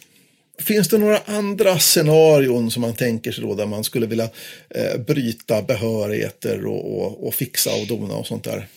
Finns 0.66 0.88
det 0.88 0.98
några 0.98 1.18
andra 1.26 1.80
scenarion 1.80 2.72
som 2.72 2.82
man 2.82 2.94
tänker 2.94 3.32
sig 3.32 3.44
då 3.44 3.56
där 3.56 3.66
man 3.66 3.84
skulle 3.84 4.06
vilja 4.06 4.30
eh, 4.70 5.00
bryta 5.08 5.62
behörigheter 5.62 6.66
och, 6.66 7.02
och, 7.02 7.28
och, 7.28 7.34
fixa 7.34 7.70
och 7.82 7.88
dona 7.88 8.14
och 8.14 8.28
sånt 8.28 8.44
där? 8.44 8.68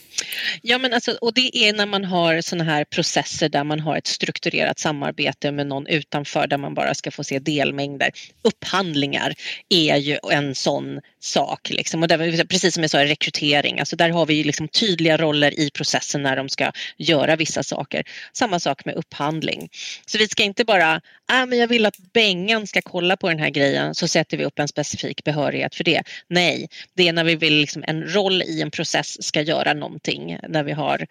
Ja, 0.63 0.79
men 0.79 0.93
alltså, 0.95 1.13
och 1.21 1.35
det 1.35 1.57
är 1.57 1.73
när 1.73 1.87
man 1.87 2.05
har 2.05 2.41
sådana 2.41 2.65
här 2.65 2.85
processer 2.85 3.49
där 3.49 3.65
man 3.65 3.81
har 3.81 3.97
ett 3.97 4.07
strukturerat 4.07 4.79
samarbete 4.79 5.53
med 5.53 5.67
någon 5.67 5.87
utanför 5.87 6.47
där 6.47 6.59
man 6.59 6.75
bara 6.75 6.95
ska 6.95 7.11
få 7.11 7.25
se 7.25 7.39
delmängder. 7.39 8.11
Upphandlingar 8.43 9.35
är 9.69 9.97
ju 9.97 10.19
en 10.31 10.55
sån 10.55 11.01
sak. 11.21 11.71
Liksom. 11.71 12.03
Och 12.03 12.09
där, 12.09 12.45
precis 12.45 12.75
som 12.75 12.83
jag 12.83 12.91
sa 12.91 13.03
i 13.03 13.07
rekrytering, 13.07 13.81
alltså 13.81 13.97
där 13.97 14.11
har 14.11 14.27
vi 14.27 14.45
liksom 14.45 14.69
tydliga 14.69 15.17
roller 15.17 15.61
i 15.61 15.71
processen 15.71 16.23
när 16.23 16.37
de 16.37 16.49
ska 16.49 16.73
göra 16.97 17.37
vissa 17.37 17.63
saker. 17.63 18.05
Samma 18.33 18.61
sak 18.61 18.85
med 18.85 18.95
upphandling. 18.95 19.69
Så 20.07 20.19
vi 20.19 20.29
ska 20.29 20.43
inte 20.43 20.65
bara, 20.65 21.01
ah, 21.27 21.47
men 21.47 21.59
jag 21.59 21.69
vill 21.69 21.87
att 21.87 21.99
Bengan 22.13 22.67
ska 22.67 22.81
kolla 22.83 23.17
på 23.17 23.29
den 23.29 23.39
här 23.39 23.51
grejen 23.51 23.95
så 23.95 24.09
sätter 24.09 24.37
vi 24.37 24.45
upp 24.45 24.59
en 24.59 24.69
specifik 24.69 25.25
behörighet 25.25 25.75
för 25.75 25.85
det. 25.85 26.03
Nej, 26.29 26.69
det 26.95 27.09
är 27.09 27.13
när 27.13 27.25
vi 27.25 27.37
vill 27.37 27.55
liksom 27.55 27.85
en 27.87 28.15
roll 28.15 28.43
i 28.43 28.63
en 28.63 28.71
process 28.71 29.23
ska 29.23 29.43
göra 29.43 29.75
någonting. 29.75 30.39
När 30.49 30.63
vi 30.63 30.73
har 30.73 31.07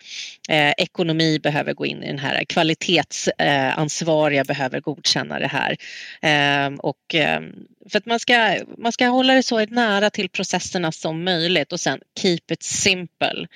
eh, 0.49 0.71
ekonomi 0.77 1.39
behöver 1.39 1.73
gå 1.73 1.85
in 1.85 2.03
i 2.03 2.07
den 2.07 2.19
här, 2.19 2.43
kvalitetsansvariga 2.43 4.41
eh, 4.41 4.47
behöver 4.47 4.79
godkänna 4.79 5.39
det 5.39 5.47
här. 5.47 5.77
Eh, 6.21 6.73
och, 6.77 7.15
eh, 7.15 7.41
för 7.89 7.97
att 7.97 8.05
man 8.05 8.19
ska, 8.19 8.57
man 8.77 8.91
ska 8.91 9.07
hålla 9.07 9.33
det 9.33 9.43
så 9.43 9.65
nära 9.65 9.96
till 10.09 10.29
processerna 10.29 10.91
som 10.91 11.23
möjligt 11.23 11.73
och 11.73 11.79
sen 11.79 11.99
keep 12.19 12.41
it 12.51 12.63
simple. 12.63 13.47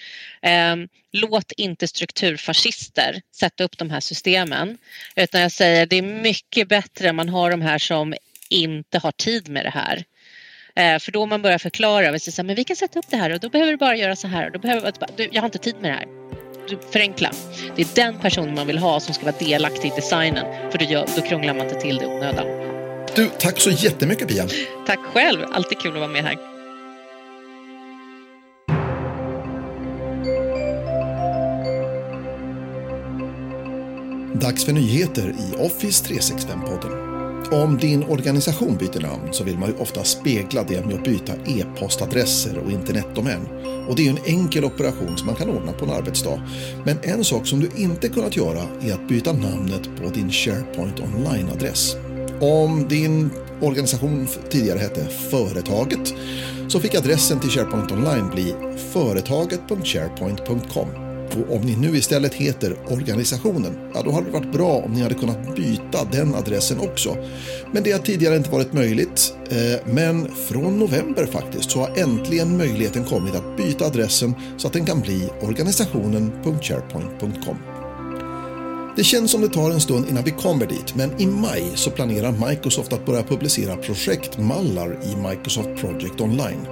Eh, 0.41 0.75
låt 1.11 1.51
inte 1.51 1.87
strukturfascister 1.87 3.21
sätta 3.31 3.63
upp 3.63 3.77
de 3.77 3.89
här 3.89 3.99
systemen 3.99 4.77
utan 5.15 5.41
jag 5.41 5.51
säger 5.51 5.85
det 5.85 5.97
är 5.97 6.01
mycket 6.01 6.67
bättre 6.67 7.09
om 7.09 7.15
man 7.15 7.29
har 7.29 7.51
de 7.51 7.61
här 7.61 7.77
som 7.77 8.13
inte 8.49 8.99
har 8.99 9.11
tid 9.11 9.49
med 9.49 9.65
det 9.65 9.69
här. 9.69 10.03
Eh, 10.75 10.99
för 10.99 11.11
då 11.11 11.25
man 11.25 11.41
börjar 11.41 11.57
förklara, 11.57 12.11
och 12.11 12.21
säger, 12.21 12.43
men 12.43 12.55
vi 12.55 12.63
kan 12.63 12.75
sätta 12.75 12.99
upp 12.99 13.09
det 13.09 13.17
här 13.17 13.29
och 13.29 13.39
då 13.39 13.49
behöver 13.49 13.71
du 13.71 13.77
bara 13.77 13.95
göra 13.95 14.15
så 14.15 14.27
här 14.27 14.45
och 14.45 14.51
då 14.51 14.59
behöver 14.59 14.93
du, 15.17 15.29
jag 15.31 15.41
har 15.41 15.47
inte 15.47 15.57
tid 15.57 15.75
med 15.81 15.91
det 15.91 15.95
här. 15.95 16.05
Du, 16.69 16.77
förenkla. 16.91 17.31
Det 17.75 17.81
är 17.81 17.95
den 17.95 18.19
personen 18.19 18.55
man 18.55 18.67
vill 18.67 18.77
ha 18.77 18.99
som 18.99 19.13
ska 19.13 19.25
vara 19.25 19.35
delaktig 19.39 19.91
i 19.91 19.95
designen 19.95 20.71
för 20.71 20.77
då, 20.77 20.85
gör, 20.85 21.07
då 21.15 21.21
krånglar 21.21 21.53
man 21.53 21.67
inte 21.67 21.79
till 21.79 21.97
det 21.97 22.05
onödan. 22.05 22.80
Du, 23.15 23.29
tack 23.39 23.59
så 23.59 23.69
jättemycket 23.69 24.27
Pia. 24.27 24.47
Tack 24.87 24.99
själv, 24.99 25.39
alltid 25.51 25.79
kul 25.79 25.91
att 25.91 25.99
vara 25.99 26.11
med 26.11 26.23
här. 26.23 26.37
Dags 34.41 34.65
för 34.65 34.73
nyheter 34.73 35.29
i 35.39 35.65
Office 35.65 36.05
365-podden. 36.05 37.11
Om 37.51 37.77
din 37.77 38.03
organisation 38.03 38.77
byter 38.77 39.01
namn 39.01 39.33
så 39.33 39.43
vill 39.43 39.57
man 39.57 39.69
ju 39.69 39.75
ofta 39.75 40.03
spegla 40.03 40.63
det 40.63 40.85
med 40.85 40.95
att 40.95 41.03
byta 41.03 41.33
e-postadresser 41.33 42.57
och 42.57 42.71
internetdomän. 42.71 43.47
Och 43.89 43.95
det 43.95 44.01
är 44.01 44.03
ju 44.03 44.09
en 44.09 44.25
enkel 44.39 44.65
operation 44.65 45.17
som 45.17 45.27
man 45.27 45.35
kan 45.35 45.49
ordna 45.49 45.71
på 45.71 45.85
en 45.85 45.91
arbetsdag. 45.91 46.41
Men 46.85 46.97
en 47.03 47.23
sak 47.23 47.47
som 47.47 47.59
du 47.59 47.69
inte 47.75 48.09
kunnat 48.09 48.37
göra 48.37 48.61
är 48.81 48.93
att 48.93 49.07
byta 49.07 49.33
namnet 49.33 49.89
på 50.01 50.09
din 50.09 50.31
SharePoint 50.31 50.99
online-adress. 50.99 51.95
Om 52.41 52.87
din 52.87 53.29
organisation 53.61 54.27
tidigare 54.49 54.79
hette 54.79 55.07
Företaget 55.29 56.13
så 56.67 56.79
fick 56.79 56.95
adressen 56.95 57.39
till 57.39 57.49
SharePoint 57.49 57.91
Online 57.91 58.29
bli 58.29 58.55
företaget.sharepoint.com. 58.93 60.87
Och 61.39 61.55
om 61.55 61.61
ni 61.61 61.75
nu 61.75 61.97
istället 61.97 62.33
heter 62.33 62.75
organisationen, 62.89 63.77
ja 63.93 64.01
då 64.01 64.11
hade 64.11 64.25
det 64.25 64.31
varit 64.31 64.51
bra 64.51 64.71
om 64.71 64.93
ni 64.93 65.01
hade 65.01 65.15
kunnat 65.15 65.55
byta 65.55 66.03
den 66.11 66.35
adressen 66.35 66.79
också. 66.79 67.17
Men 67.71 67.83
det 67.83 67.91
har 67.91 67.99
tidigare 67.99 68.35
inte 68.35 68.51
varit 68.51 68.73
möjligt. 68.73 69.33
Eh, 69.49 69.75
men 69.85 70.35
från 70.35 70.79
november 70.79 71.25
faktiskt 71.25 71.71
så 71.71 71.79
har 71.79 71.97
äntligen 71.97 72.57
möjligheten 72.57 73.05
kommit 73.05 73.35
att 73.35 73.57
byta 73.57 73.85
adressen 73.85 74.35
så 74.57 74.67
att 74.67 74.73
den 74.73 74.85
kan 74.85 75.01
bli 75.01 75.29
organisationen.sharepoint.com. 75.41 77.70
Det 78.95 79.03
känns 79.03 79.31
som 79.31 79.41
det 79.41 79.49
tar 79.49 79.71
en 79.71 79.81
stund 79.81 80.09
innan 80.09 80.23
vi 80.23 80.31
kommer 80.31 80.65
dit, 80.65 80.95
men 80.95 81.21
i 81.21 81.25
maj 81.25 81.71
så 81.75 81.91
planerar 81.91 82.49
Microsoft 82.49 82.93
att 82.93 83.05
börja 83.05 83.23
publicera 83.23 83.75
projektmallar 83.75 84.99
i 85.03 85.29
Microsoft 85.29 85.69
Project 85.81 86.21
Online. 86.21 86.67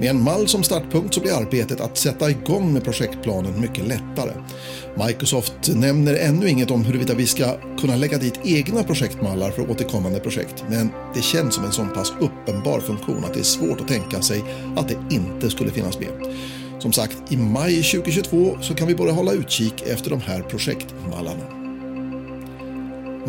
Med 0.00 0.10
en 0.10 0.22
mall 0.22 0.48
som 0.48 0.62
startpunkt 0.62 1.14
så 1.14 1.20
blir 1.20 1.32
arbetet 1.32 1.80
att 1.80 1.96
sätta 1.96 2.30
igång 2.30 2.72
med 2.72 2.84
projektplanen 2.84 3.60
mycket 3.60 3.86
lättare. 3.86 4.32
Microsoft 5.06 5.74
nämner 5.74 6.14
ännu 6.14 6.48
inget 6.48 6.70
om 6.70 6.84
huruvida 6.84 7.14
vi 7.14 7.26
ska 7.26 7.56
kunna 7.80 7.96
lägga 7.96 8.18
dit 8.18 8.40
egna 8.44 8.82
projektmallar 8.82 9.50
för 9.50 9.70
återkommande 9.70 10.20
projekt, 10.20 10.64
men 10.68 10.90
det 11.14 11.22
känns 11.22 11.54
som 11.54 11.64
en 11.64 11.72
så 11.72 11.84
pass 11.84 12.12
uppenbar 12.20 12.80
funktion 12.80 13.24
att 13.24 13.34
det 13.34 13.40
är 13.40 13.44
svårt 13.44 13.80
att 13.80 13.88
tänka 13.88 14.22
sig 14.22 14.44
att 14.76 14.88
det 14.88 15.14
inte 15.14 15.50
skulle 15.50 15.70
finnas 15.70 15.98
med. 16.00 16.34
Som 16.78 16.92
sagt, 16.92 17.32
i 17.32 17.36
maj 17.36 17.82
2022 17.82 18.58
så 18.60 18.74
kan 18.74 18.88
vi 18.88 18.94
börja 18.94 19.12
hålla 19.12 19.32
utkik 19.32 19.82
efter 19.86 20.10
de 20.10 20.20
här 20.20 20.42
projektmallarna. 20.42 21.58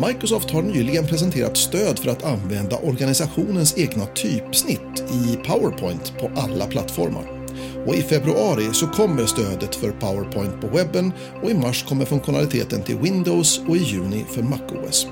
Microsoft 0.06 0.50
har 0.50 0.62
nyligen 0.62 1.06
presenterat 1.06 1.56
stöd 1.56 1.98
för 1.98 2.10
att 2.10 2.24
använda 2.24 2.76
organisationens 2.76 3.78
egna 3.78 4.06
typsnitt 4.06 5.04
i 5.12 5.36
PowerPoint 5.46 6.12
på 6.20 6.30
alla 6.36 6.66
plattformar. 6.66 7.40
Och 7.86 7.94
I 7.94 8.02
februari 8.02 8.74
så 8.74 8.86
kommer 8.86 9.26
stödet 9.26 9.74
för 9.74 9.90
PowerPoint 9.90 10.60
på 10.60 10.66
webben 10.66 11.12
och 11.42 11.50
i 11.50 11.54
mars 11.54 11.84
kommer 11.88 12.04
funktionaliteten 12.04 12.82
till 12.82 12.98
Windows 12.98 13.60
och 13.68 13.76
i 13.76 13.80
juni 13.80 14.24
för 14.34 14.42
MacOS. 14.42 15.06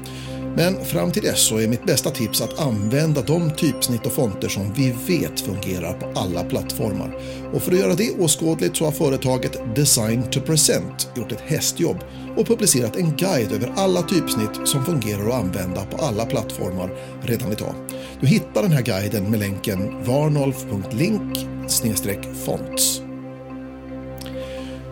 Men 0.58 0.84
fram 0.84 1.12
till 1.12 1.22
dess 1.22 1.40
så 1.40 1.58
är 1.58 1.68
mitt 1.68 1.84
bästa 1.84 2.10
tips 2.10 2.40
att 2.40 2.60
använda 2.60 3.22
de 3.22 3.50
typsnitt 3.50 4.06
och 4.06 4.12
fonter 4.12 4.48
som 4.48 4.72
vi 4.72 4.94
vet 5.06 5.40
fungerar 5.40 5.92
på 5.92 6.20
alla 6.20 6.44
plattformar. 6.44 7.18
Och 7.52 7.62
för 7.62 7.72
att 7.72 7.78
göra 7.78 7.94
det 7.94 8.18
åskådligt 8.18 8.76
så 8.76 8.84
har 8.84 8.92
företaget 8.92 9.76
Design 9.76 10.22
to 10.30 10.40
Present 10.40 11.08
gjort 11.16 11.32
ett 11.32 11.40
hästjobb 11.40 11.96
och 12.36 12.46
publicerat 12.46 12.96
en 12.96 13.16
guide 13.16 13.52
över 13.52 13.72
alla 13.76 14.02
typsnitt 14.02 14.68
som 14.68 14.84
fungerar 14.84 15.28
att 15.28 15.44
använda 15.44 15.84
på 15.84 15.96
alla 15.96 16.26
plattformar 16.26 16.90
redan 17.22 17.52
idag. 17.52 17.74
Du 18.20 18.26
hittar 18.26 18.62
den 18.62 18.72
här 18.72 18.82
guiden 18.82 19.30
med 19.30 19.40
länken 19.40 20.04
varnolf.link 20.04 21.38
fonts. 22.44 23.07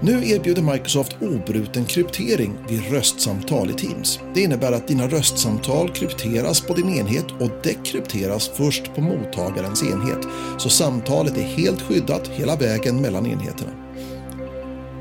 Nu 0.01 0.28
erbjuder 0.28 0.62
Microsoft 0.62 1.16
obruten 1.20 1.84
kryptering 1.84 2.55
vid 2.68 2.90
röstsamtal 2.90 3.70
i 3.70 3.72
Teams. 3.72 4.20
Det 4.34 4.40
innebär 4.40 4.72
att 4.72 4.88
dina 4.88 5.09
röstsamtal 5.09 5.90
krypteras 5.92 6.61
på 6.61 6.74
din 6.74 6.88
enhet 6.88 7.26
och 7.40 7.51
dekrypteras 7.62 8.51
först 8.55 8.94
på 8.94 9.01
mottagarens 9.01 9.82
enhet. 9.82 10.18
Så 10.59 10.68
samtalet 10.68 11.36
är 11.36 11.42
helt 11.42 11.82
skyddat 11.82 12.28
hela 12.28 12.57
vägen 12.57 13.01
mellan 13.01 13.26
enheterna. 13.26 13.70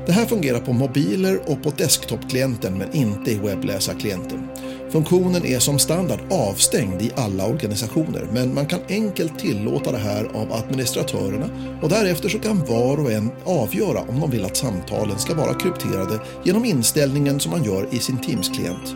Det 0.06 0.12
här 0.12 0.26
fungerar 0.26 0.60
på 0.60 0.72
mobiler 0.72 1.40
och 1.46 1.62
på 1.62 1.70
desktopklienten 1.70 2.78
men 2.78 2.92
inte 2.92 3.30
i 3.30 3.38
webbläsarklienten. 3.38 4.48
Funktionen 4.90 5.46
är 5.46 5.58
som 5.58 5.78
standard 5.78 6.20
avstängd 6.30 7.02
i 7.02 7.10
alla 7.16 7.46
organisationer 7.46 8.28
men 8.32 8.54
man 8.54 8.66
kan 8.66 8.80
enkelt 8.88 9.38
tillåta 9.38 9.92
det 9.92 9.98
här 9.98 10.24
av 10.24 10.52
administratörerna 10.52 11.78
och 11.82 11.88
därefter 11.88 12.28
så 12.28 12.38
kan 12.38 12.64
var 12.64 13.00
och 13.00 13.12
en 13.12 13.30
avgöra 13.44 14.00
om 14.00 14.20
de 14.20 14.30
vill 14.30 14.44
att 14.44 14.56
samtalen 14.56 15.18
ska 15.18 15.34
vara 15.34 15.54
krypterade 15.54 16.20
genom 16.44 16.64
inställningen 16.64 17.40
som 17.40 17.50
man 17.50 17.64
gör 17.64 17.88
i 17.94 17.98
sin 17.98 18.18
Teams-klient. 18.18 18.94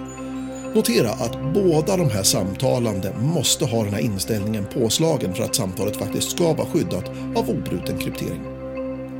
Notera 0.74 1.10
att 1.10 1.54
båda 1.54 1.96
de 1.96 2.10
här 2.10 2.22
samtalande 2.22 3.12
måste 3.18 3.64
ha 3.64 3.84
den 3.84 3.94
här 3.94 4.00
inställningen 4.00 4.66
påslagen 4.74 5.34
för 5.34 5.44
att 5.44 5.54
samtalet 5.54 5.96
faktiskt 5.96 6.30
ska 6.30 6.52
vara 6.52 6.66
skyddat 6.66 7.08
av 7.36 7.50
obruten 7.50 7.98
kryptering. 7.98 8.40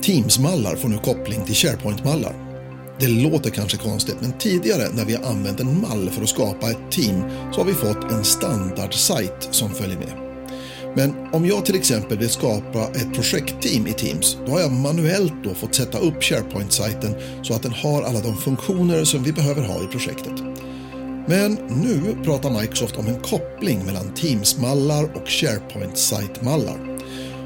Teams-mallar 0.03 0.77
får 0.77 0.89
nu 0.89 0.99
koppling 0.99 1.45
till 1.45 1.55
SharePoint-mallar. 1.55 2.49
Det 3.01 3.09
låter 3.09 3.51
kanske 3.51 3.78
konstigt, 3.78 4.16
men 4.20 4.32
tidigare 4.32 4.88
när 4.94 5.05
vi 5.05 5.14
har 5.14 5.24
använt 5.24 5.61
en 5.61 5.80
mall 5.80 6.11
för 6.11 6.22
att 6.22 6.28
skapa 6.28 6.70
ett 6.70 6.90
team 6.90 7.22
så 7.53 7.61
har 7.61 7.64
vi 7.64 7.74
fått 7.74 8.12
en 8.12 8.24
standardsajt 8.24 9.48
som 9.51 9.74
följer 9.74 9.98
med. 9.98 10.12
Men 10.96 11.14
om 11.32 11.46
jag 11.46 11.64
till 11.64 11.74
exempel 11.74 12.18
vill 12.18 12.28
skapa 12.28 12.88
ett 12.94 13.14
projektteam 13.14 13.86
i 13.86 13.92
Teams, 13.92 14.36
då 14.46 14.53
har 14.53 14.61
jag 14.61 14.72
manuellt 14.72 15.32
då 15.44 15.55
fått 15.55 15.74
sätta 15.74 15.98
upp 15.98 16.22
SharePoint-sajten 16.22 17.14
så 17.42 17.55
att 17.55 17.62
den 17.62 17.72
har 17.72 18.03
alla 18.03 18.20
de 18.20 18.36
funktioner 18.36 19.05
som 19.05 19.22
vi 19.22 19.32
behöver 19.32 19.62
ha 19.62 19.84
i 19.84 19.86
projektet. 19.86 20.32
Men 21.26 21.55
nu 21.55 22.16
pratar 22.24 22.61
Microsoft 22.61 22.96
om 22.96 23.07
en 23.07 23.20
koppling 23.20 23.84
mellan 23.86 24.14
Teams-mallar 24.14 25.05
och 25.05 25.28
SharePoint-sajtmallar. 25.28 26.99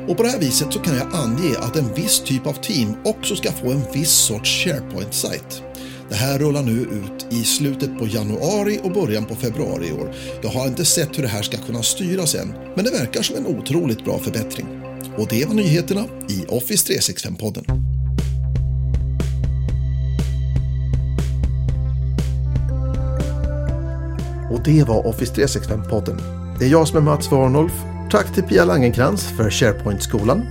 Och 0.09 0.16
på 0.16 0.22
det 0.22 0.28
här 0.28 0.38
viset 0.38 0.72
så 0.72 0.78
kan 0.78 0.96
jag 0.96 1.07
ange 1.12 1.59
att 1.59 1.76
en 1.76 1.94
viss 1.94 2.20
typ 2.20 2.46
av 2.46 2.52
team 2.52 2.94
också 3.05 3.36
ska 3.36 3.52
få 3.52 3.70
en 3.70 3.82
viss 3.92 4.11
sorts 4.11 4.64
SharePoint-sajt. 4.64 5.62
Det 6.09 6.14
här 6.14 6.38
rullar 6.38 6.62
nu 6.62 6.80
ut 6.80 7.26
i 7.30 7.44
slutet 7.44 7.98
på 7.98 8.07
januari 8.07 8.80
och 8.82 8.92
början 8.92 9.24
på 9.24 9.34
februari 9.34 9.88
i 9.88 9.92
år. 9.92 10.14
Jag 10.42 10.50
har 10.50 10.66
inte 10.66 10.84
sett 10.84 11.18
hur 11.18 11.22
det 11.22 11.28
här 11.28 11.42
ska 11.42 11.57
kunna 11.57 11.82
styras 11.82 12.34
än, 12.34 12.55
men 12.76 12.84
det 12.84 12.90
verkar 12.90 13.22
som 13.22 13.36
en 13.36 13.46
otroligt 13.46 14.05
bra 14.05 14.18
förbättring. 14.18 14.66
Och 15.18 15.28
det 15.28 15.44
var 15.46 15.55
nyheterna 15.55 16.05
i 16.28 16.44
Office 16.48 16.92
365-podden. 16.92 17.64
Och 24.52 24.62
det 24.64 24.84
var 24.84 25.07
Office 25.07 25.34
365-podden. 25.34 26.20
Det 26.59 26.64
är 26.64 26.70
jag 26.70 26.88
som 26.88 26.96
är 26.96 27.02
Mats 27.02 27.30
Warnolf 27.30 27.72
Tack 28.11 28.34
till 28.34 28.42
Pia 28.42 28.64
Langenkrans 28.64 29.28
för 29.36 29.50
SharePoint-skolan. 29.50 30.42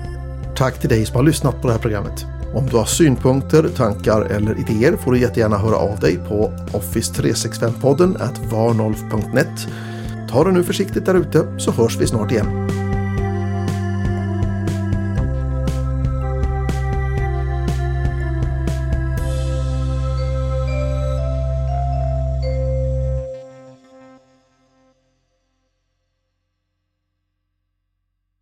Tack 0.56 0.80
till 0.80 0.90
dig 0.90 1.06
som 1.06 1.16
har 1.16 1.24
lyssnat 1.24 1.62
på 1.62 1.68
det 1.68 1.74
här 1.74 1.80
programmet. 1.80 2.26
Om 2.54 2.66
du 2.66 2.78
har 2.78 2.86
synpunkter, 2.86 3.70
tankar 3.76 4.22
eller 4.22 4.60
idéer 4.60 4.98
får 4.98 5.12
du 5.12 5.20
jättegärna 5.20 5.58
höra 5.58 5.76
av 5.76 6.00
dig 6.00 6.18
på 6.18 6.52
office365podden 6.72 8.18
varnolf.net. 8.52 9.68
Ta 10.30 10.44
det 10.44 10.52
nu 10.52 10.64
försiktigt 10.64 11.06
där 11.06 11.16
ute 11.16 11.60
så 11.60 11.72
hörs 11.72 11.98
vi 11.98 12.08
snart 12.08 12.32
igen. 12.32 12.83